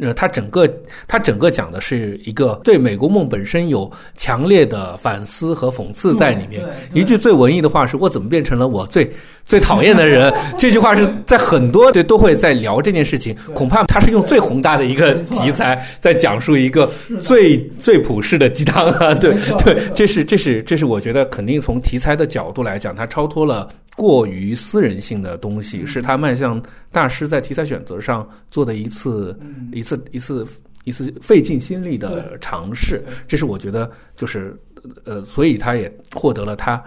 [0.00, 0.68] 呃，他整个
[1.06, 6.62] 他整个讲的是一个对美国梦本身有强烈的反思和讽刺在里面。
[6.92, 9.10] 一句最文艺的话是：“我怎么变成了我最
[9.44, 10.32] 最讨厌的人？
[10.58, 13.36] ”这句话是在很多对都会在聊这件事情。
[13.54, 16.90] 恐怕他是用最宏大的一个题材在讲述一个
[17.20, 19.14] 最最普世的鸡汤啊！
[19.14, 23.68] 对对，这是这是这是我觉得肯定从题材的角度来讲，它超脱了。
[23.96, 29.38] 过于私人性的东西，是他迈向大师在题材选择上做的一次
[29.72, 30.46] 一次一次
[30.84, 33.04] 一次费尽心力的尝试。
[33.28, 34.58] 这是我觉得就是
[35.04, 36.82] 呃，所以他也获得了他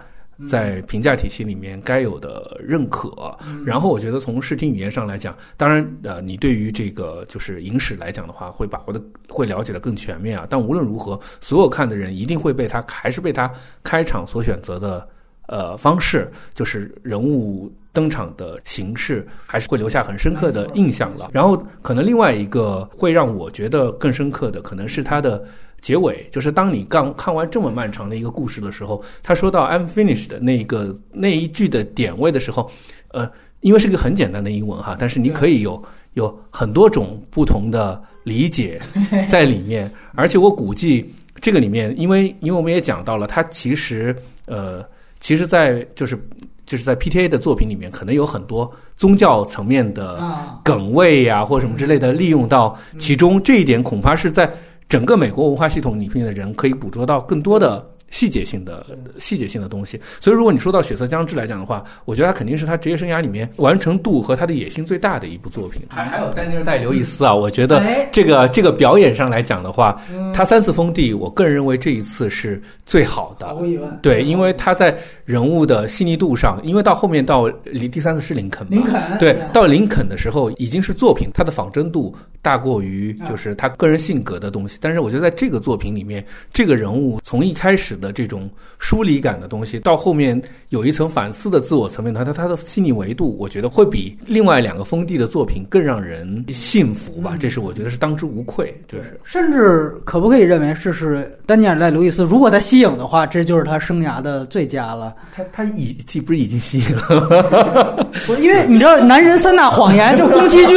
[0.48, 3.36] 在评价体系里面该有的认可。
[3.64, 10.44] 然后我觉得从视听语言上来讲，当然呃，你对于这个就是影史来讲的话，会把握的会了解的更全面啊。
[10.50, 13.48] 但无论如何，所有看的人一定会被他还是被他
[13.84, 15.06] 开场所选择的。
[15.46, 21.30] 呃，方式就是人物登场的形式，还是会留下很深刻的印象了。
[21.32, 25.44] 然后，可能另外一个会让我觉得更深刻的，可能是它的
[25.80, 32.70] 结尾，就是当你刚看完这么漫长的一个故事的时候，他说到 "I'm finished" 的那个那一句的点位的时候，
[33.08, 33.30] 呃，
[33.60, 35.80] 因为是个很简单的英文哈，但是你可以有
[36.14, 38.80] 有很多种不同的理解
[39.28, 39.90] 在里面。
[40.16, 44.16] 而且我估计这个里面，因为因为我们也讲到了，它其实
[44.46, 44.82] 呃。
[45.24, 46.18] 其实，在就是
[46.66, 50.22] 就是在 PTA 的作品里面，可能有很多宗教层面的
[50.62, 53.42] 梗位呀，或者什么之类的利用到其中。
[53.42, 54.46] 这一点恐怕是在
[54.86, 57.82] 整个美国文化系统里面的人可以捕捉到更多的。
[58.14, 58.86] 细节性的
[59.18, 65.82] 细节性的东西，所以如果你说到《血色将至》来讲的话，我觉得他肯定是他职业生涯里面完成度和他的野心最大的一部作品。
[65.88, 67.82] 还还有丹尼尔戴刘易斯啊，我觉得
[68.12, 70.00] 这个这个表演上来讲的话，
[70.32, 73.48] 他三次封地，我个人认为这一次是最好的。
[73.48, 73.98] 毫无疑问。
[74.00, 79.18] 对，因为他在人物的细腻度上，因为到后面到第第三次是林肯，林肯。
[79.18, 82.14] 对，到林肯的时候已经是作品，他的仿真度
[82.44, 84.78] 大过于就是他个人性格的东西。
[84.80, 87.94] 但是我觉得在这个作品里面，这个人物从一开始。
[87.94, 90.38] 的这种疏离感的东西，到后面
[90.70, 97.36] 有一层反思的自我层面，他他他的细腻维度，我觉得会比另外两个封地的作品更让人信服吧。
[97.38, 105.14] 这是我觉得是当之无愧，就是甚至可不可以认为这是丹尼尔赖·路易斯，如果他吸影的话，这就是他生涯的最佳了。
[105.34, 108.08] 他他已既不是已经吸影了？
[108.26, 110.76] 不，因为你知道，男人三大谎言就宫崎骏，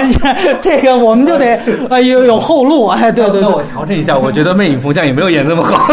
[0.60, 1.58] 这个我们就得
[1.88, 3.50] 啊 有有后路哎，对对，对。
[3.50, 5.92] 我调整一下，我觉得魅影风将也没有演那么好。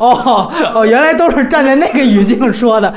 [0.00, 2.92] 哦哦，原来都是站在那个语境说的，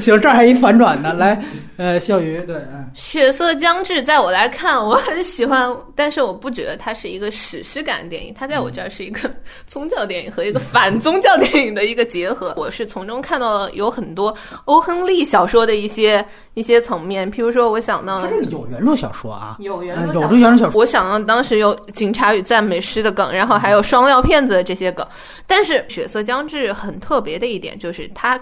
[0.00, 1.40] 行，这儿还一反转呢，来，
[1.80, 2.56] 呃，笑鱼，对，
[2.92, 9.30] 血色将至，在我来看，我很喜欢，但是我不觉得它是一个史诗感电影，它在我这儿是一个
[9.66, 12.52] 宗教电影和一个反宗教电影的一个结合。
[12.58, 14.36] 我是从中看到了有很多
[14.66, 20.78] 欧亨利小说的一些一些层面，譬如说，我想到了有原著小说啊，有原著，有原著小说。
[20.78, 25.06] 我想到当时有警察与赞美诗的梗，然后还有双料骗子的这些梗，
[25.46, 28.38] 但是血色将至很特别的一点就是它。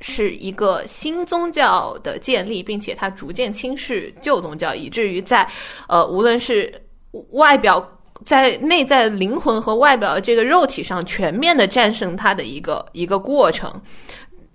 [0.00, 5.48] 是一个新宗教的建立，并且它逐渐轻视旧宗教，以至于在，
[5.88, 6.72] 呃，无论是
[7.30, 7.84] 外表、
[8.24, 13.72] 在内在灵魂和外表这个肉体上全面的战胜它的一个一个过程。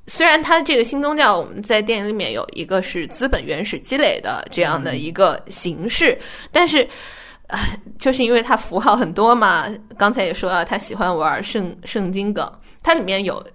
[0.08, 6.18] 虽然它这个新宗教，我们在电影里面有一个是资本原始积累的这样的一个形式，
[6.52, 6.88] 但是，
[7.48, 7.60] 啊，
[7.98, 9.68] 就是因为它符号很多嘛，
[9.98, 12.50] 刚才也说了，他喜欢玩圣圣经梗，
[12.82, 13.46] 它里面有。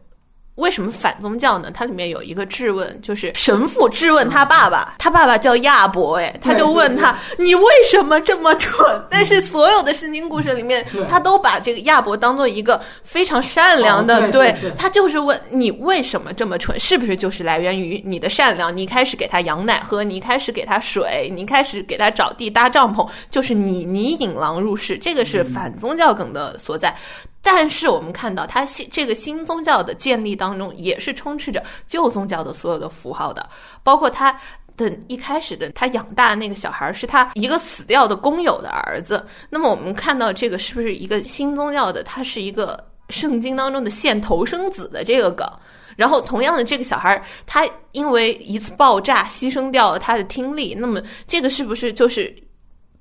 [0.58, 1.70] 为什么反宗教呢？
[1.72, 8.84] 它里面有一个质问，就是神父质问他爸爸，他爸爸叫亚伯，哎，他就问他，你为什么这么蠢？
[9.08, 16.78] 但是所有的圣经故事里面，他都把这个亚伯当做一个非常善良的，对他就是问你为什么这么蠢？
[16.78, 18.76] 是不是就是来源于你的善良？
[18.76, 26.92] 你开始给他羊奶喝，你开始给他水，你开始给他找地搭帐篷，就是你你引狼入室，这个是反宗教梗的所在。
[27.40, 33.48] 但是我们看到，它新这个新宗教的建立当中，也是充斥着旧宗教的所有的符号的，
[33.82, 34.38] 包括他
[34.76, 39.24] 的一开始的他养大那个小孩是他一个死掉的工友的儿子。
[39.48, 42.02] 那么我们看到这个是不是一个新宗教的？
[42.02, 45.48] 它是一个圣经当中的献头生子的这个梗。
[45.96, 52.34] 然后同样的，这个小孩他因为一次爆炸牺牲掉了他的听力，那么这个是不是就是？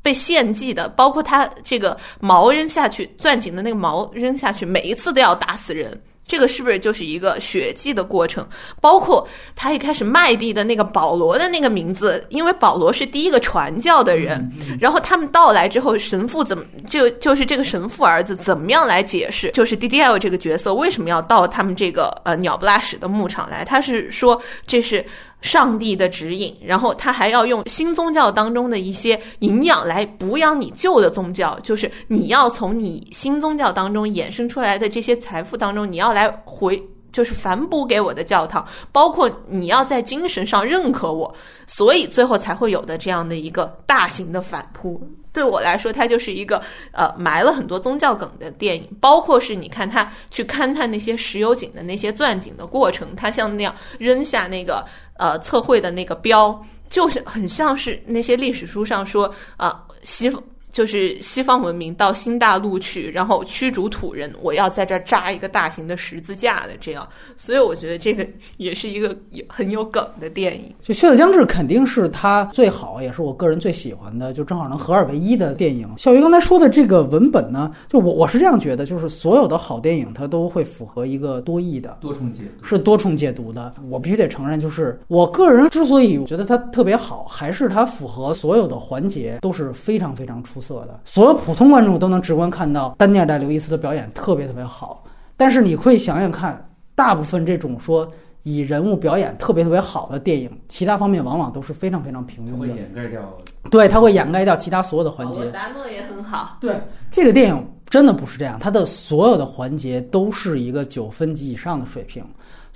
[0.08, 6.02] 被献祭的，包括他这个矛扔下去，攥紧的那个矛扔下去，每一次都要打死人。
[6.26, 8.46] 这个是不是就是一个血祭的过程？
[8.82, 9.26] 包括
[9.56, 14.50] 他一开始卖地的那个保罗的那个名字，因为保罗是第一个传教的人。
[14.78, 19.52] 然后他们到来之后，神父怎么就就是这个神父儿子怎么样来解释？
[19.52, 23.64] 就是 D D L 这个角色为什么要到他们这个呃鸟不拉屎的牧场来？
[23.64, 25.06] 他是说这是
[25.42, 36.82] 上帝的指引，然后他还要用新宗教当中的一些营养来补养你旧的宗教，就是你要从你新宗教当中衍生出来的这些财富当中，你要来回。
[37.10, 41.34] 就是反哺给我的教堂，包括你要在精神上认可我，
[41.66, 45.02] 所以最后才会有的这样的一个大型的反扑。
[45.34, 54.84] 对我来说，它就是一个呃埋了很多宗教梗的电影，包括是你看他去勘探那些石油井的那些钻井的过程，他像那样扔下那个
[55.18, 60.44] 呃测绘的那个标，就是很像是那些历史书上说啊西方。
[60.78, 68.24] 就是西方文明到新大陆去，然后驱逐土人，我要在这儿扎一个大型的十字架的这样，所以我觉得这个
[68.58, 70.72] 也是一个有很有梗的电影。
[70.84, 75.90] 就《血色将至》肯定是他最好，也是我个人最喜欢的，就正好能合二为一的电影。
[75.98, 83.74] 小鱼刚才说的这个文本呢，就我我是这样觉得，就是所有的好电影它都会符合一个多义的多重解读，是多重解读的。
[83.90, 90.67] 我必须得承认，就是我个人之所以觉得它特别好，还是它符合所有的环节都是非常非常出色。
[90.68, 95.04] 色的，所有普通观众都能直观看到丹尼尔戴刘易斯的表演特别特别好。
[95.38, 98.06] 但是你会想想看，大部分这种说
[98.44, 102.58] 以人物表演特别特别好的电影，其他方面往往都是非常非常平庸的。
[102.58, 103.22] 会掩盖掉。
[103.70, 105.46] 对，它会掩盖掉其他所有的环节。
[105.52, 106.58] 达诺也很好。
[106.60, 106.82] 对，
[107.12, 112.24] 这个电影真的不是这样，它的所有的环节都是一个九分级以上的水平。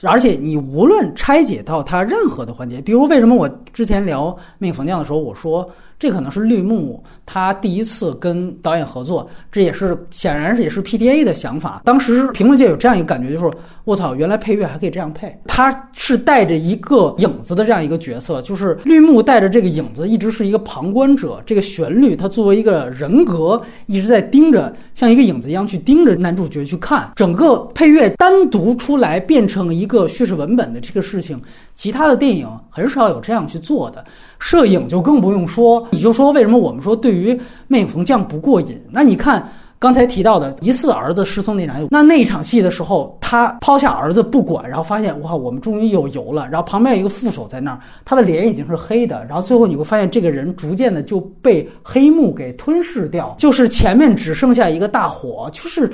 [0.04, 4.28] 而且你无论拆解到它任何的环节，比如为什么我之前聊
[4.58, 5.68] 《命运房将》的时候，我说。
[6.02, 11.84] 这可能是绿幕他第一次跟导演合作，这也是显然是也是 PDA 的想法。
[11.86, 15.32] 当时评论界有这样一个感觉，就是我操，原来配乐还可以这样配。
[15.46, 21.40] 他是带着一个影子的这样一个角色，就是绿幕带着这个影子，一直是一个旁观者。
[21.46, 27.12] 这个旋律，他作为一个人格，一直在盯着，像一个影子一样去盯着男主角去看。
[27.16, 31.40] 整个配乐单独出来变成一个叙事文本的这个事情，
[31.74, 34.04] 其他的电影很少有这样去做的。
[34.40, 37.34] 摄影就更不用说，你就说为什么我们说对于
[37.68, 38.80] 《魅影逢将》不过瘾？
[38.90, 46.48] 那你看刚才提到的疑似儿子失踪那场，那那一场戏的时候，他抛下儿子不管，然后发现哇，我们终于有油了。
[46.48, 49.24] 然后旁边有一个副手在那儿，他的脸已经是黑的。
[49.26, 55.92] 然后最后你会发现，这个人逐渐的就被黑幕给吞噬掉，就是前面只剩下一个大火，就是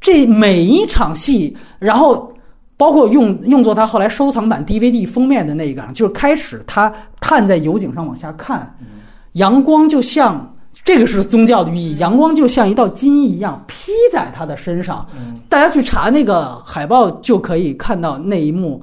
[0.00, 2.32] 这每一场戏，然后。
[2.80, 6.90] 包括用用作他后来收藏版 DVD 封面的那一个，就是开始他
[7.20, 8.74] 探在油井上往下看，
[9.32, 15.06] 阳光就像这个是宗教的寓意，阳光就像一道金一样披在他的身上。
[15.46, 18.82] 大家去查那个海报就可以看到那一幕，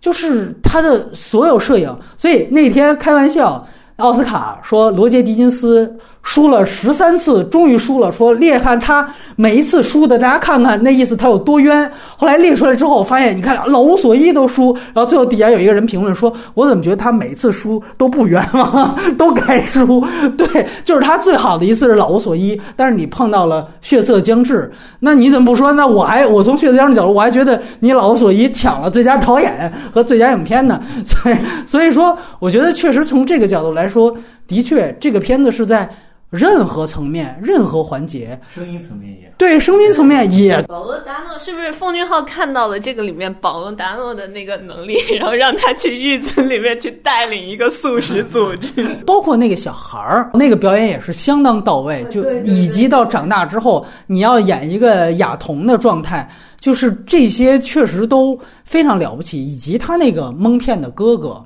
[0.00, 1.94] 就是他的所有摄影。
[2.16, 3.62] 所以那天开玩笑，
[3.96, 5.94] 奥斯卡说罗杰·狄金斯。
[6.26, 8.10] 输了十三次，终于输了。
[8.10, 11.88] 说列看他每一次输的，大家看看那意思他有多冤。
[12.16, 20.04] 后来列出来之后，发现你看老无所依都输，然后最后底下有一个人评论说：“我怎么觉得他每次输都不冤 枉，都该输？”
[20.36, 25.72] 对，就是他最好的一次是老无所依，但是你碰到了血色将至，那你怎么不说？
[25.72, 30.82] 那我还我从血色将至角度，我还觉得你老无所依抢了最佳导演和最佳影片呢。
[31.04, 34.12] 所以，所以说，我觉得确实从这个角度来说，
[34.48, 35.88] 的确这个片子是在。
[36.30, 40.60] 任何层面、任何环节，声音层面也对，声音层面也。
[40.62, 48.82] 保罗·达诺是不是奉俊昊看到了这个里面保罗·达诺的那个能力，然后让他去狱子里面去带领一个素食组织？
[49.06, 52.04] 包括那个小孩儿，那个表演也是相当到位。
[52.10, 56.28] 就以及到长大之后，你要演一个亚童的状态，
[56.58, 59.46] 就是这些确实都非常了不起。
[59.46, 61.40] 以及他那个蒙骗的哥哥。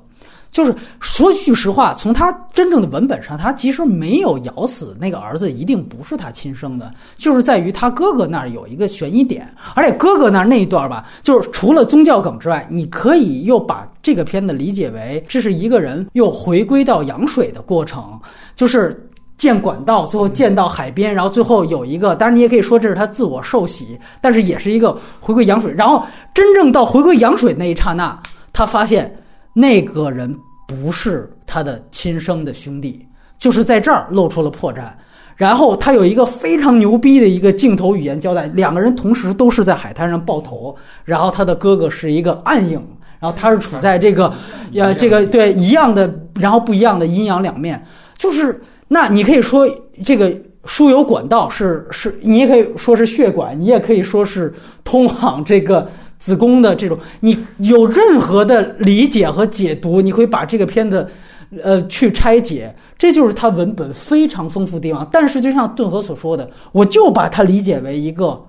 [0.51, 18.19] 就是说句实话，从他真正的文本上，他其实没有咬死那个儿子，一定不是他亲生的，就是在于他哥哥那儿有一个悬疑点，而且哥哥那儿那一段吧，就是除了宗教梗之外，你可以又把这个片子理解为这是一个人又回归到羊水的过程，
[18.53, 26.03] 就是建管道，最后建到海边，然后最后有一个，当然你也可以说这是他自我受洗，但是也是一个回归羊水，然后
[26.33, 28.19] 真正到回归羊水那一刹那，
[28.51, 29.15] 他发现。
[29.53, 30.33] 那个人
[30.65, 33.05] 不是他的亲生的兄弟，
[33.37, 34.91] 就是在这儿露出了破绽。
[35.35, 42.81] 然后他有一个非常牛逼的一个镜头语言交代：两个人同时都是在海滩上抱头，然后他的哥哥是一个暗影，
[43.19, 44.31] 然后他是处在这个，
[44.75, 47.83] 呃，这个对一样的，然后不一样的阴阳两面。
[48.17, 49.67] 就是那你可以说
[50.03, 50.31] 这个
[50.65, 54.53] 输油管道是是，你也可以说是血管，你也可以说是
[54.83, 55.89] 通往这个。
[56.23, 61.07] 子宫的这种，你有任何的理解和解读，你会把这个片子，
[61.63, 65.07] 呃，去拆解，这就是它文本非常丰富的地方。
[65.11, 68.39] 但是，就像顿河所说的，我就把它理解为一个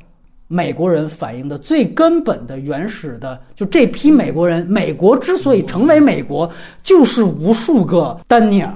[0.48, 6.50] 美国人反映的最根本的、原始的，就这批美国人，美国之所以成为美国，
[6.82, 8.70] 就是无数个丹尼尔，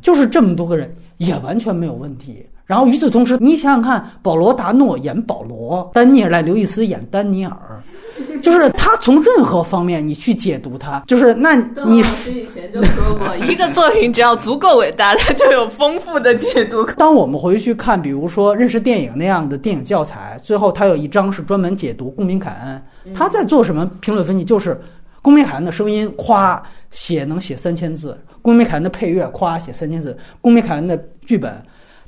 [0.00, 2.46] 就是这么多个人，也完全没有问题。
[2.66, 7.56] 然后与此同时，你想想看，保罗·达诺演保罗，丹尼尔·刘易斯演丹尼尔。
[8.42, 16.84] 就是他从任何方面你去解读他，就是那你老师以前就说过， 一个作品只要足够伟大，它就有丰富的解读。
[16.96, 22.82] 当我们回去看，比如说认识电影那样的电影教材，最后他有一章是专门解读《公民凯恩》，
[23.14, 24.44] 他在做什么评论分析？
[24.44, 24.74] 就是
[25.20, 30.10] 《公民凯恩》的声音，夸写能写三千字；《公民凯恩》的配乐，夸写三千字；
[30.40, 31.62] 《公民凯恩》的剧本，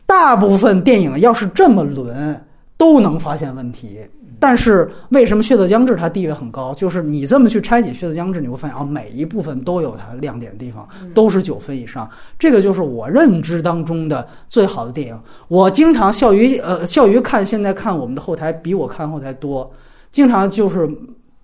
[0.09, 2.43] 大部分电影要是这么轮，
[2.79, 4.01] 都能发现问题。
[4.41, 6.73] 但是为什么《血色将至》它地位很高？
[6.75, 12.09] 就是你这么去拆解《血色将至》，你会发现啊，每一部分都有它亮点的地方，都是九分以上。
[12.39, 15.21] 这个就是我认知当中的最好的电影。
[15.49, 19.71] 我经常笑于呃笑于看现在看我们的后台比我看后台多，
[20.11, 20.89] 经常就是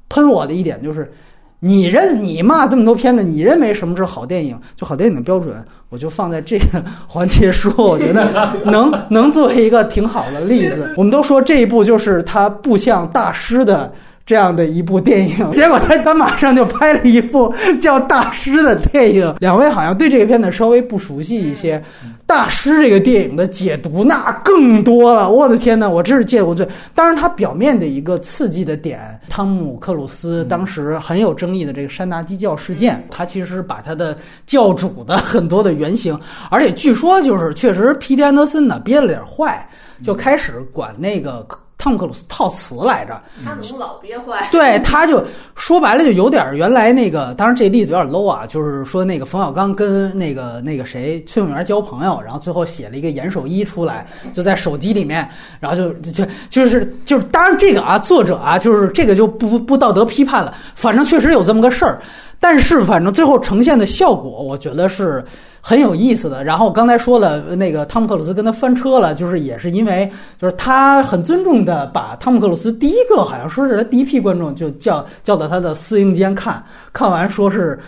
[0.08, 1.12] 喷我的一点就是。
[1.66, 4.54] 你认你骂这么多片子，你认为什么是好电影？
[4.76, 5.54] 就好电影的标准，
[5.88, 8.30] 我就放在这个环节说，我觉得
[8.66, 10.92] 能能作为一个挺好的例子。
[10.98, 13.90] 我们都说这一部就是他步向大师的。
[14.26, 19.34] 这样的一部电影， 结果他他马上就拍了一部叫《大师》的电影。
[19.38, 21.78] 两位好像对这个片子稍微不熟悉一些，
[22.26, 25.30] 《大师》这个电影的解读那更多了。
[25.30, 26.66] 我的天呐，我真是见过最……
[26.94, 28.98] 当然，他表面的一个刺激的点，
[29.28, 36.18] 汤姆克鲁斯当时很有争议的这个山达基教事件，他其实把他的教主的很多的原型，
[36.50, 39.68] 而且据说就是确实皮蒂安德森呢憋了点坏，
[40.02, 41.46] 就开始管那个。
[41.76, 44.48] 汤姆克鲁斯套词来着，他怎么老憋坏？
[44.50, 45.22] 对，他就
[45.54, 55.28] 说白了就有点原来那个，当然这例子有点 low 啊，就是说那个冯小刚跟那个那个谁崔永元交朋友，然后最后写了一个严守一出来，就在手机里面，
[55.60, 62.00] 然后就就就是就是，当然这个啊，作者啊，就是这个就不不道德批判了，反正确实有这么个事儿。
[62.46, 65.24] 但是，反正最后呈现的效果，我觉得是
[65.62, 66.44] 很有意思的。
[66.44, 76.62] 然后刚才说了，那个汤姆克鲁斯跟他翻车了，就是也是因为，就是他很尊重的把汤姆克鲁斯第一个好像说是他第一批观众就叫叫到他的私营间看，
[76.92, 77.80] 看完说是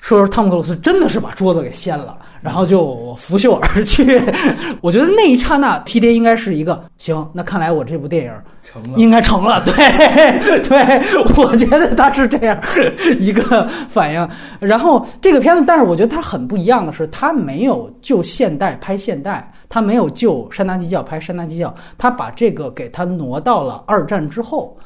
[0.00, 2.16] 说是汤姆克鲁斯真的是把桌子给掀了。
[2.40, 4.20] 然后就拂袖而去。
[4.80, 7.28] 我觉得那一刹那，P D 应该是一个行。
[7.32, 8.32] 那看来我这部电影
[8.62, 9.62] 成了，应该成了。
[9.66, 12.58] 对对，我觉得他是这样
[13.18, 14.28] 一个反应。
[14.58, 24.76] 然后这个片子，但是我觉得它很不一样的是，它没有就现代拍现代，它没有就山达基教拍山达基教，它把这个给它挪到了二战之后。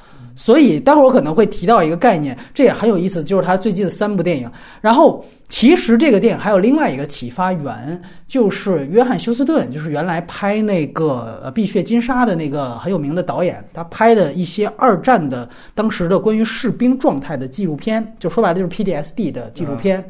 [0.40, 4.50] 所以待会儿我可能会提到一个概念，这也很有意思，就是他最近的三部电影。
[4.80, 20.02] 然后其实这个电影还有另外一个启发源，就是约翰休斯顿，就是原来拍那个《碧血金沙》的那个很有名的导演，他拍的一些二战的当时的关于士兵状态的纪录片，就说白了就是 PDSD 的纪录片。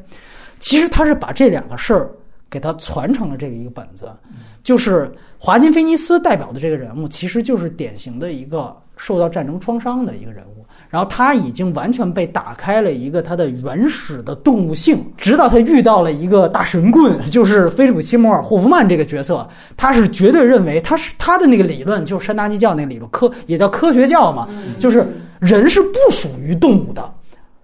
[0.61, 2.09] 其实他是把这两个事儿
[2.49, 4.09] 给他传承了这个一个本子，
[4.63, 8.77] 就是华金菲尼斯代表的这个人物，其实就是典型的一个。
[9.03, 24.47] 受到战争创伤的一个人物，然后他已经完全被打开了一个他的原始的动物性，直到他遇到了一个大神棍，就是菲利普·西摩尔·霍夫曼这个角色，他是绝对认为他是他的那个理论，就是山达基教那个理论，科也叫科学教嘛，
[24.79, 25.07] 就是
[25.39, 27.11] 人是不属于动物的，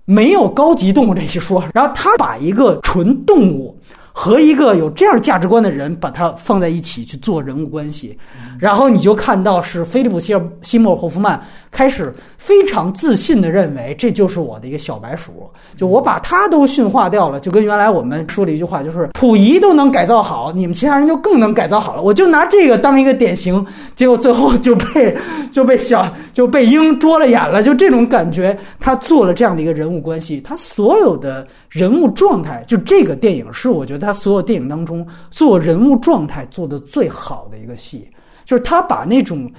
[0.07, 3.79] 没有高级动物这一说，然后他把一个纯动物。
[4.19, 8.17] 和一个有这样价值观的人把它放在一起去做人物关系，
[8.59, 11.39] 然后你就看到是菲利普希尔西莫霍夫曼
[11.71, 22.01] 开始非常自信的认为这就是我的一个小白鼠，就我把他都驯化掉了，就跟原来我们说了一句话，就是溥仪都能改造好，你们其他人就更能改造好了。
[22.01, 23.63] 我就拿这个当一个典型，
[23.95, 25.15] 结果最后就被
[25.53, 31.47] 就被小就被鹰捉了眼了，就这种感觉，他做了这样的一个人物关系，他所有的。
[31.69, 38.09] 人物状态，就这个电影是我觉得他所有电影当中做人物状态做的最好的一个戏，
[38.45, 39.51] 就是他把那种，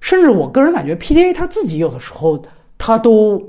[0.00, 2.40] 甚至我个人感觉 P T A 他自己有的时候
[2.78, 3.42] 他都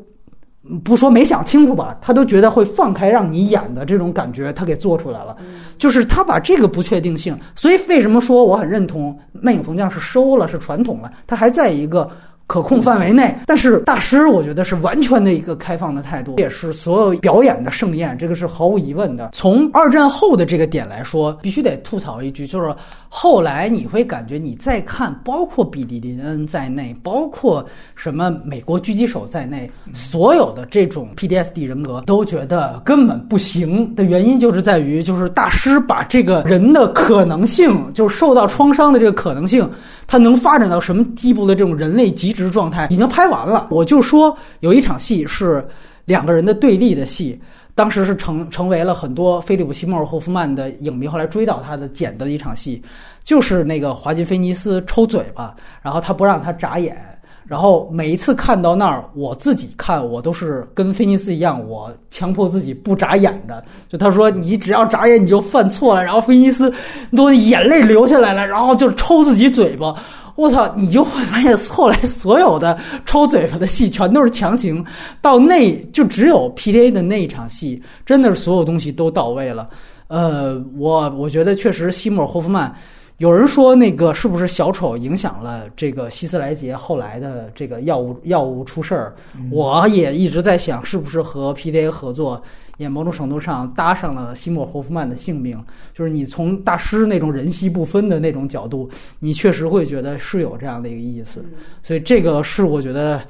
[0.83, 5.37] 不说没想清楚吧，他都觉得会放开让你演的这种感觉，他给做出来了。
[5.77, 12.09] 就是他把这个不确定性，所以为什么说我很认同《魅影逢将》是收了是传统了，他还在一个。
[12.49, 19.29] 可控范围内，但是大师我觉得是完全的一个开放的态度，也是所有表演的盛宴，这个是毫无疑问的。
[19.33, 22.73] 从二战后的这个点来说，必须得吐槽一句，就是
[23.07, 27.63] 后来你会感觉你再看，包括比利林恩在内，包括
[27.95, 39.69] 什么美国狙击手在内，所有的这种 PDSD 人格都觉得根本不行的原因，就是在于就是大师把这个人的可能性，就是受到创伤的这个可能性，
[40.07, 42.49] 他能发展到什么地步的这种人类极致。
[42.49, 43.67] 质状态，已经拍完了。
[43.69, 45.63] 我就说有一场戏是
[46.05, 47.39] 两个人的对立的戏，
[47.75, 52.81] 当时是成成为了很多菲利普·西莫尔·霍夫曼的影迷后来追到他的剪的一场戏，
[53.23, 56.97] 就是那个华金·菲尼斯抽嘴巴，然后他不让他眨眼。
[57.45, 63.63] 然后每一次看到那儿，我自己看我都是跟菲尼斯一样，我强迫自己不眨眼的。
[63.89, 66.71] 就他说你只要眨眼你就犯错了，然后菲尼斯
[67.15, 69.95] 都眼泪流下来了，然后就抽自己嘴巴。
[70.39, 74.83] 我操，你就会发现后来所有的抽嘴巴的戏全都是强行，
[75.21, 79.67] 到那就只有 PDA 的那一场戏，真的是所有东西都到位了。
[80.07, 82.73] 呃，我我觉得确实西莫尔霍夫曼。
[83.17, 89.13] 有人说那个是不是小丑影响了这个希斯莱杰后来的这个药物药物出事儿？
[89.51, 92.41] 我也一直在想，是不是和 PDA 合作
[92.79, 95.61] 也某种程度上搭上了西莫霍夫曼的性命？
[95.93, 101.45] 就是你从大师那种人戏不分的那种角度，你确实会觉得是有这样的一个意思。
[101.83, 103.21] 所以这个是我觉得，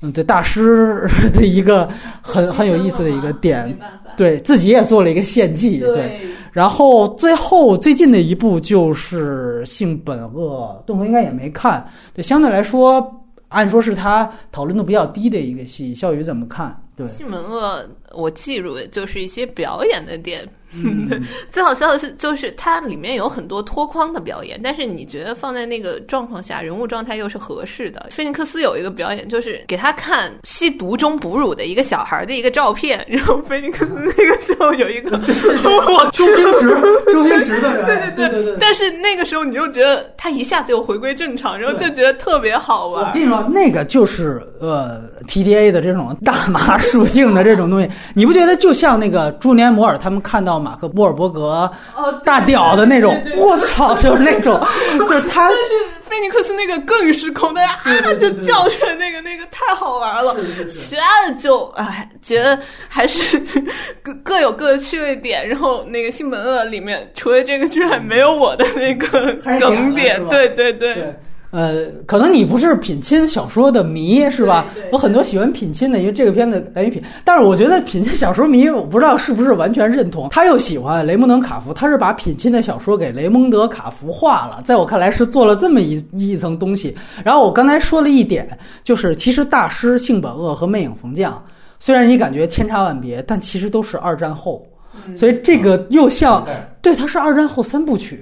[0.00, 1.86] 嗯，对大师 的一个
[2.22, 3.78] 很很有意思的一个点，
[4.16, 6.20] 对自己也做了一个献祭，对。
[6.50, 11.84] 然后最后最近的一部就是《性本恶》，邓哥应该也没看。
[12.14, 13.04] 对，相对来说，
[13.48, 15.92] 按说是他讨论度比较低的一个戏。
[15.94, 16.80] 笑宇怎么看？
[16.96, 17.82] 对，《性本恶》，
[18.14, 20.48] 我记住就是一些表演的点。
[21.52, 28.08] 最好笑的是，就是它里面有很多脱框的表演，但是你觉得放在那个状况下，人物状态又是合适的。
[28.10, 35.10] 菲尼克斯有一个表演，就是给他看吸毒中哺乳的一个小孩的一个照片，然后菲尼克斯那个时候有一个
[36.12, 36.76] 周星驰，
[37.12, 38.56] 周星驰的，对对对对。
[38.58, 43.06] 但是那个时候你就觉得他一下子又回归正常，然后就觉得特别好玩。
[43.06, 50.64] 我跟你说，那个就是呃 PDA 的这种大麻 属性的这种东西，你不觉得就像那个朱尼摩尔他们看到？
[50.64, 51.70] 马克·波尔伯格，
[52.24, 54.58] 大屌的那种，我操，就是那种，
[54.98, 55.48] 就是他。
[55.48, 60.34] 但是菲尼克斯那个更失控，大家啊就叫出来那个那个太好玩了。
[60.72, 62.58] 其他的就哎，觉得
[62.88, 63.38] 还是
[64.00, 65.46] 各各有各的趣味点。
[65.46, 70.24] 然后那个《新本恶》里面，除了这个居然，没有我的那个梗点。
[70.28, 71.14] 对对对。
[71.54, 74.66] 呃，可能你不是品亲小说的迷是吧？
[74.90, 77.00] 我很多喜欢品亲的，因为这个片子来源于品。
[77.24, 80.28] 但是我觉得品亲小说迷，我不知道是不是完全认同。
[80.30, 84.60] 他又喜欢雷蒙德·卡夫，他是把品亲的小说给雷蒙德·卡夫画了。
[84.64, 86.92] 在我看来是做了这么一一层东西。
[87.24, 91.40] 然后我刚才说了一点，就是其实大师性本恶和魅影逢将，
[91.78, 94.66] 虽然你感觉千差万别，但其实都是二战后。
[95.16, 96.46] 所以这个又像，
[96.82, 98.20] 对，它是二战后三部曲，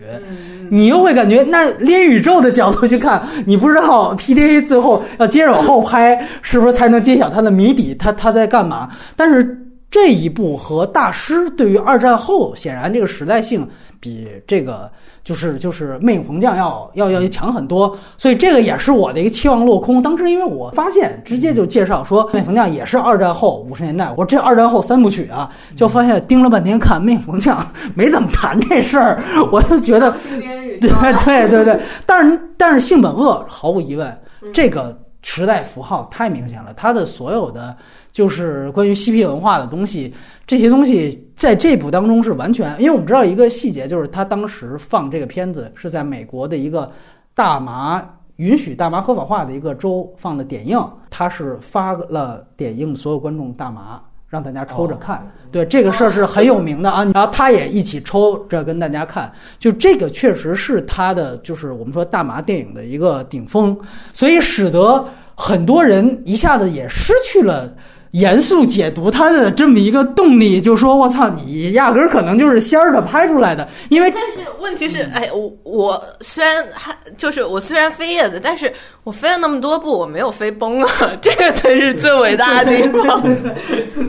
[0.70, 7.94] 你又会感觉那连宇宙的角度去看， 你不知道 PDA 最后要接着往后拍，是不是才能揭晓它的谜底？
[7.94, 8.88] 它它在干嘛？
[9.16, 9.58] 但是
[9.90, 13.68] 这一部和大师对于二战后，显然这个时代性
[14.02, 14.90] 比这个。
[15.24, 20.02] 就是就是魅影红将要要要强很多，所以这个也是我的一个期望落空。
[20.02, 27.64] 当时因为我发现直接就介绍说魅影红将也是二战后五十年代，我说这二战后三部曲啊，就发现盯了半天看魅影红将
[27.94, 29.22] 没怎么谈这事儿，
[29.52, 30.10] 我就觉得
[30.82, 34.18] 对对对对，但是但是性本恶毫无疑问，
[34.52, 37.76] 这个时代符号太明显了，它的所有的。
[38.12, 40.12] 就是关于嬉皮文化的东西，
[40.46, 46.92] 这些东西在这部当中是完全，因为我们知道一个细节，就是他当时放这个片子是在美国的一个
[47.34, 55.26] 大麻允许大麻合法化的一个州放的点映，他是发了点映所有观众大麻，让大家抽着看。
[55.50, 63.78] 对这个事儿是很有名的啊，然后他也一起抽着跟大家看，就这个确实是他的，就是我们说大麻电影的一个顶峰，
[64.12, 65.02] 所以使得
[65.34, 67.72] 很多人一下子也失去了。
[68.12, 73.68] 严肃解读他的这么一个动力，就说我操，你压根儿可能就是仙儿的拍出来的。
[73.88, 78.72] 因为但是问题是，哎，我我虽然还就是我虽然飞叶子，但是
[79.04, 80.88] 我飞了那么多步，我没有飞崩啊，
[81.20, 83.22] 这个才是最伟大的地方。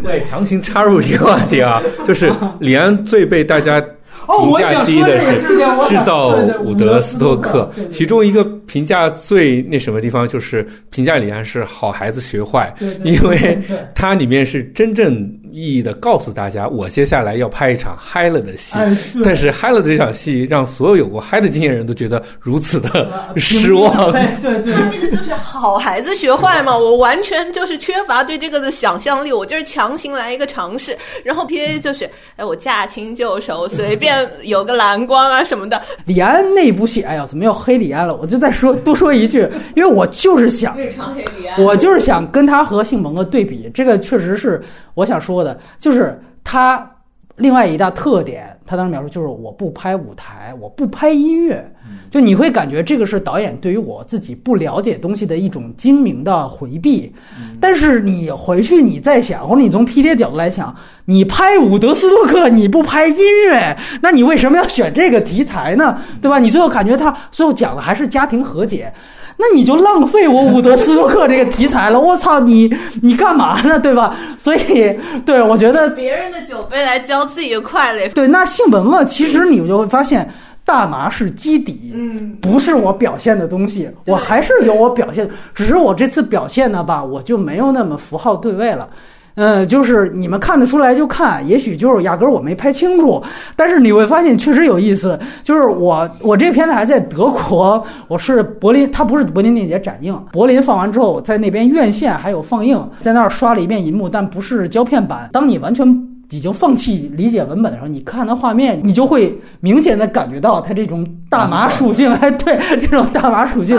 [0.04, 3.84] 对，强行插入一个话题啊，就是李安最被大家。
[4.40, 5.42] 评价低的是
[5.90, 6.30] 制造
[6.64, 13.58] 伍德斯托克，其中一个评价最那什么地方就是评价李安是好孩子学坏，因为
[13.96, 18.76] 它里面是真正意义的告诉大家，我接下来要拍一场嗨了的戏，
[19.24, 23.08] 但是嗨了的这场戏让所有有过嗨的经验人都觉得如此的
[23.38, 24.12] 失望。
[24.12, 34.28] 对 对，这个就是好孩子学坏嘛，我完全就是缺乏对这个的想象力，我就是强行来一个尝试，然后 P A 就是哎我驾轻就熟，随便。
[34.44, 38.16] 有个蓝光啊什么的，李安那部戏，哎呀，怎么又黑李安了？
[38.16, 40.76] 我就再说多说一句，因为我就是想，
[41.58, 46.90] 我就是想跟他和性蒙的对比，这个确实是我想说的，就是他
[47.38, 51.72] 另外一大特点，他当时描述就是我不拍舞台，我不拍音乐，
[52.12, 57.12] 就你会感觉这个是导演对于我自己不了解东西的一种精明的回避。
[57.60, 65.98] 但是你回去你再想，或者你从 P D 角度来想，你拍伍德斯托克你不拍音乐，那你为什么要选这个题材呢？
[66.22, 66.38] 对吧？
[66.38, 68.94] 你最后感觉他最后讲的还是家庭和解。
[69.38, 74.16] 那你就浪费我伍德斯托克这个题材了，我操你你干嘛呢，对吧？
[74.38, 74.96] 所以，
[75.26, 78.08] 对我觉得别人的酒杯来浇自己的快乐。
[78.10, 80.30] 对，那性本恶，其实你就会发现，
[80.64, 88.88] 大麻是基底，嗯，不是我表现的东西，我还是有我表现，只是我这次表现的吧，我就没有那么符号对位了。
[89.36, 93.22] 嗯，就是你们看得出来就看，也许就是压根儿我没拍清楚，
[93.56, 95.20] 但是你会发现确实有意思。
[95.44, 105.30] 就是我我这片子还在德国，我是柏林，它不是柏林电影节展映，柏林放完之后，在那边院线还有放映，在那儿刷了一遍银幕，但不是胶片版。
[105.32, 105.88] 当你完全
[106.36, 113.78] 已经放弃理解文本的时候，你看它画面，你就会明显的感觉到它这种大麻属性，哎，对，这种大麻属性，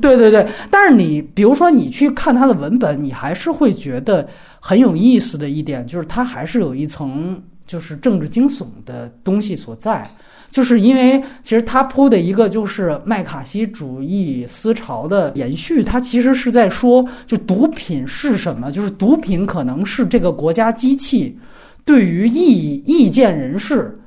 [0.00, 0.46] 对对对。
[0.70, 4.28] 但是你比如说你去看它的文本，你还是会觉得。
[4.64, 7.36] 很有意思的一点就是，它还是有一层
[7.66, 10.08] 就是政治惊悚的东西所在，
[10.52, 18.70] 就是因为其实它铺的一个就是麦卡锡主义思潮的延续，它其实是在说，就毒品是什么？
[18.70, 21.36] 就是毒品可能是这个国家机器
[21.84, 23.98] 对于意意见人士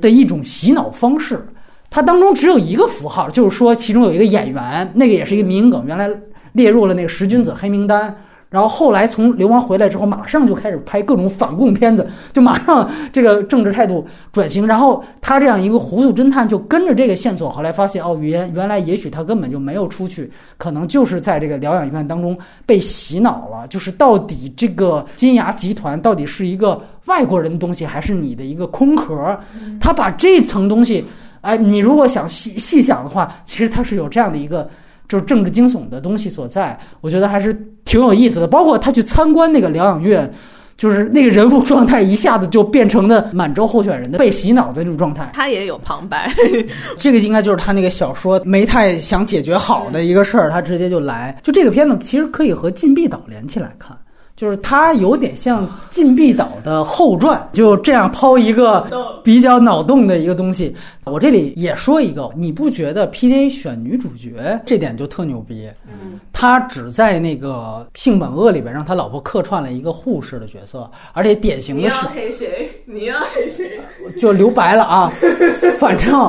[0.00, 1.46] 的一种洗脑方式。
[1.90, 6.10] 它当中只有一个符号，就是说其中有一个演员，那个也是一个民营梗，原来
[6.52, 8.14] 列入了那个十君子黑名单。
[8.54, 14.64] 然后后来从流亡回来之后，马上就开始拍各种反共片子，就马上这个政治态度转型。
[14.64, 23.66] 然后他这样一个糊涂侦探就跟着这个线索，后来发现哦，原原来也许他根本就没有出去，可能就是在这个疗养院当中被洗脑了。
[23.66, 29.36] 就是到底这个金牙集团到底是一个外国人的东西，还是你的一个空壳？
[29.80, 31.04] 他把这层东西，
[31.40, 34.70] 哎，你如果想细细想的话，其实他是有这样的一个。
[35.08, 37.52] 就是政治惊悚的东西所在，我觉得还是
[37.84, 38.46] 挺有意思的。
[38.46, 40.32] 包括他去参观那个疗养院，
[40.76, 45.30] 就是那个人物状态一下子就变成了满洲候选人的被洗脑的那种状态。
[45.34, 46.32] 他也有旁白，
[46.96, 51.38] 这个应该就是他那个小说没太想解决好的一个事儿，他直接就来。
[51.42, 53.96] 就这个片子其实可以和《禁闭岛》连起来看。
[54.36, 58.86] 就是它有点像《禁闭岛》的后传，就这样抛一个
[59.22, 60.74] 比较脑洞的一个东西。
[61.04, 65.70] 我这里也说一个，你不觉得 P D A 选女主角这点就特牛逼？
[65.86, 72.70] 嗯，他只在那个《性本恶》里边让他老婆客串了一个护士的角色，而且典型的是你要黑谁？
[72.86, 73.80] 你要黑谁？
[74.18, 75.12] 就留白了啊，
[75.78, 76.28] 反正。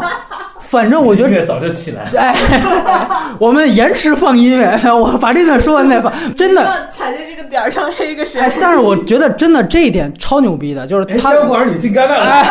[0.68, 2.12] 反正我觉得音乐早就起来了。
[2.20, 2.36] 哎，
[3.40, 6.12] 我们延迟放音乐， 我把这段说完再放。
[6.36, 8.42] 真的踩在这个点儿上，这一个谁？
[8.62, 11.34] 但是我觉得真的这一点超牛逼的，就是他。
[11.34, 12.46] 小管你进戛纳了。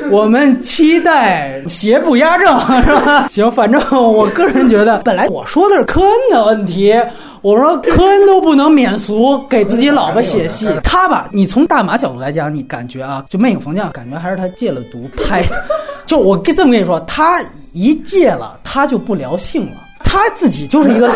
[0.10, 3.28] 我们期待邪不压正，是吧？
[3.30, 6.94] 行，反正我个人觉得，本来我说的是科恩的问题。
[7.42, 10.68] 我说科恩都不能免俗，给自己老婆写戏。
[10.82, 15.64] 他吧，你从大马角度来讲，你感觉啊，就《魅影逢将》，感觉还是他戒了毒拍的。
[16.04, 19.76] 就我这么跟你说，他一戒了，他就不聊性了。
[20.02, 21.10] 他自己就是一个，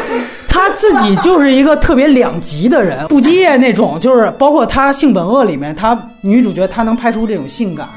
[0.54, 7.88] 他自己就是一个特别两极的人， 不戒那种，就是包括他《性本恶》里面，他女主角她能拍出这种性感，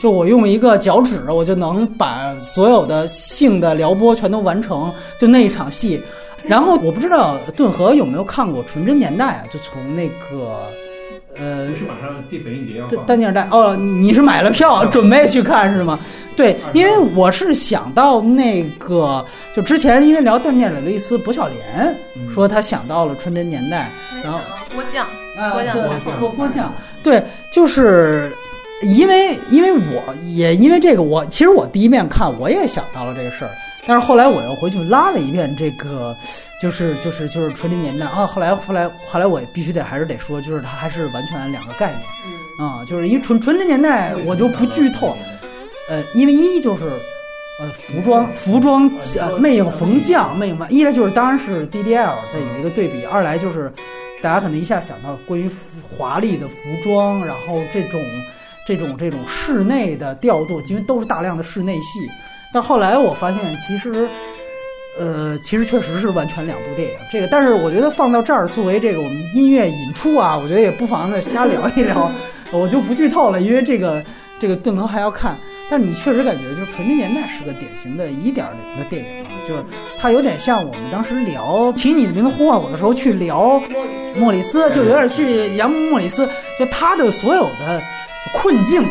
[0.00, 6.02] 就我用一个脚趾，我就能把所有的性的撩拨全都完成，就那一场戏。
[6.42, 9.42] 然后我不知道顿河有没有看过《纯真年代》啊？
[9.52, 10.66] 就从那个，
[11.36, 15.98] 呃，是马上第北影节要丹尼尔戴哦，你你是买了票 准备去看是吗？
[16.36, 21.96] 对，因为我是想到那个，就之前因为聊邓电影的一次薄晓莲
[22.32, 23.90] 说他想到了《春真年代》，
[24.24, 24.40] 然后
[24.74, 25.76] 郭将啊，郭将
[26.18, 28.34] 郭郭将，对，就是
[28.82, 33.50] 因为因为我也因为这个，我其实我第一遍看我也想到了这个事儿。
[33.86, 36.14] 但是后来我又回去拉了一遍这个，
[36.60, 38.26] 就是就是就是纯真年代啊。
[38.26, 42.00] 后来后来后来我必须得还是得说，就是它还是完全两个概念。
[42.26, 45.16] 嗯啊，就是因为纯纯真年代我就不剧透，
[45.88, 46.84] 呃，因为一就是
[47.58, 53.72] 呃服装服装呃魅影逢将魅影嘛，一来就是当然是 DDL 在有一个对比，二来就是
[54.20, 55.50] 大家可能一下想到关于
[55.90, 57.98] 华丽的服装，然后这种
[58.66, 62.00] 这种这种室内的调度，因为都是大量的室内戏。
[62.52, 64.06] 但后来我发现，其实，
[65.00, 66.94] 呃，其实确实是完全两部电影。
[67.10, 72.12] 这个，但是我觉得放到这儿作为这个我们音乐引出啊，我觉得也不妨再瞎聊一聊。
[72.52, 74.04] 我就不剧透了，因为这个
[74.38, 75.34] 这个顿头还要看。
[75.70, 79.64] 但你确实感觉，就是《纯真年代》是个典型的一点零的电影啊，就是
[79.98, 83.58] 它有点像我们当时聊《请你的名字呼唤我》的时候去聊
[84.16, 87.80] 莫里斯，就有点去杨莫里斯，就他的所有的。
[88.34, 88.84] 困境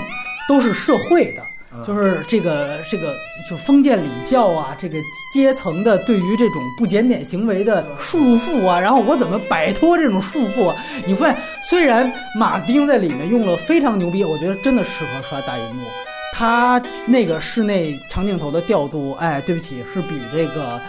[0.48, 1.44] 都是社会的。
[1.86, 3.16] 就是这个这个，
[3.50, 4.98] 就封建礼教啊，这个
[5.34, 10.76] 阶层的对于这种不检点行为的束缚啊，然后我怎么摆脱这种束缚？
[11.08, 11.38] 你发现，
[11.70, 15.88] 虽然马丁在里面用了非常牛逼，我觉得真的适合刷大荧幕。
[16.34, 20.80] 他那个室内长镜头的调度，哎，对不起，是比这个。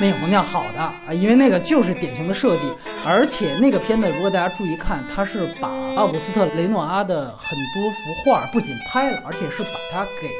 [0.02, 2.62] 《魅影红将》好的啊，因为那个就是典型的设计，
[3.04, 10.30] 而且那个片子如果大家注意看，它是把奥古斯特·雷诺阿的很多幅画不仅拍了，而且是把它给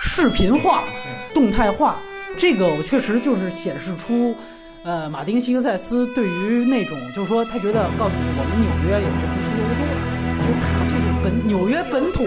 [0.00, 0.82] 视频化、
[1.34, 2.00] 动态化。
[2.36, 4.34] 这个我确实就是显示出，
[4.82, 9.92] 呃，马丁·西克塞斯对于那种就是说，他觉得告诉你，我们纽约也是不输欧洲的，
[10.40, 12.24] 其实他就是本纽约本土，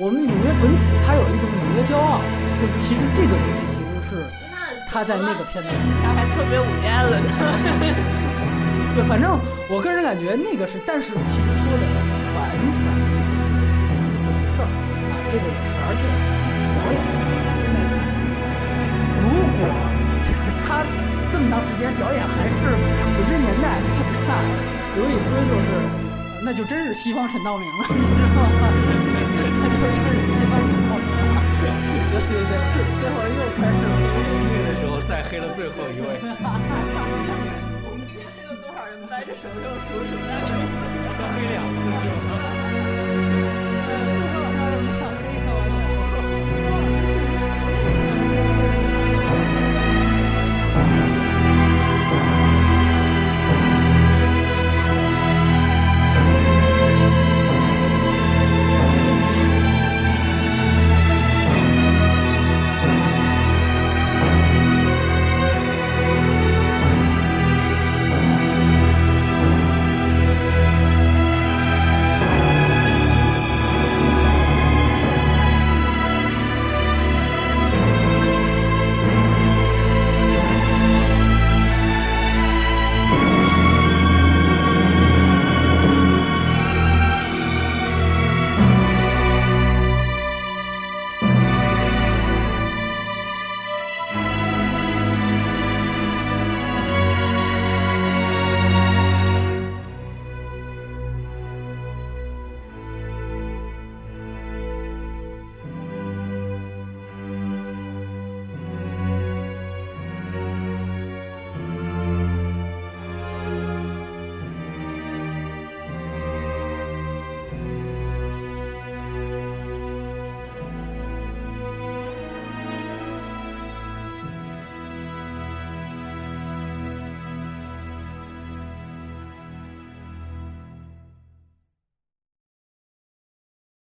[0.00, 2.18] 我们纽约本土，他有一种纽约骄傲，
[2.56, 4.24] 就其实这个东西其实是。
[4.88, 7.28] 他在那个片段里，他还特别五年了呢。
[8.94, 11.82] 对，反正我个人感觉那个是，但是其实说的
[12.36, 16.04] 完全不是一回事儿啊，这个也是，而且
[19.62, 19.74] 如 果
[20.66, 20.82] 他
[21.30, 22.52] 这么长时间表演还是
[23.14, 23.78] 九十年代，
[24.26, 24.42] 看
[24.96, 25.70] 刘易斯就是，
[26.44, 28.66] 那就真是西方陈道明了，你知道吗？
[29.62, 31.38] 那就真是西方陈道明了。
[31.62, 31.64] 对
[32.28, 32.52] 对对，
[32.98, 34.92] 最后又开始黑的时候。
[35.08, 36.06] 再黑了最后一位。
[37.84, 38.92] 我们今天黑了多少人？
[39.10, 40.30] 掰着手指头数数，要
[41.34, 42.21] 黑两次是吗？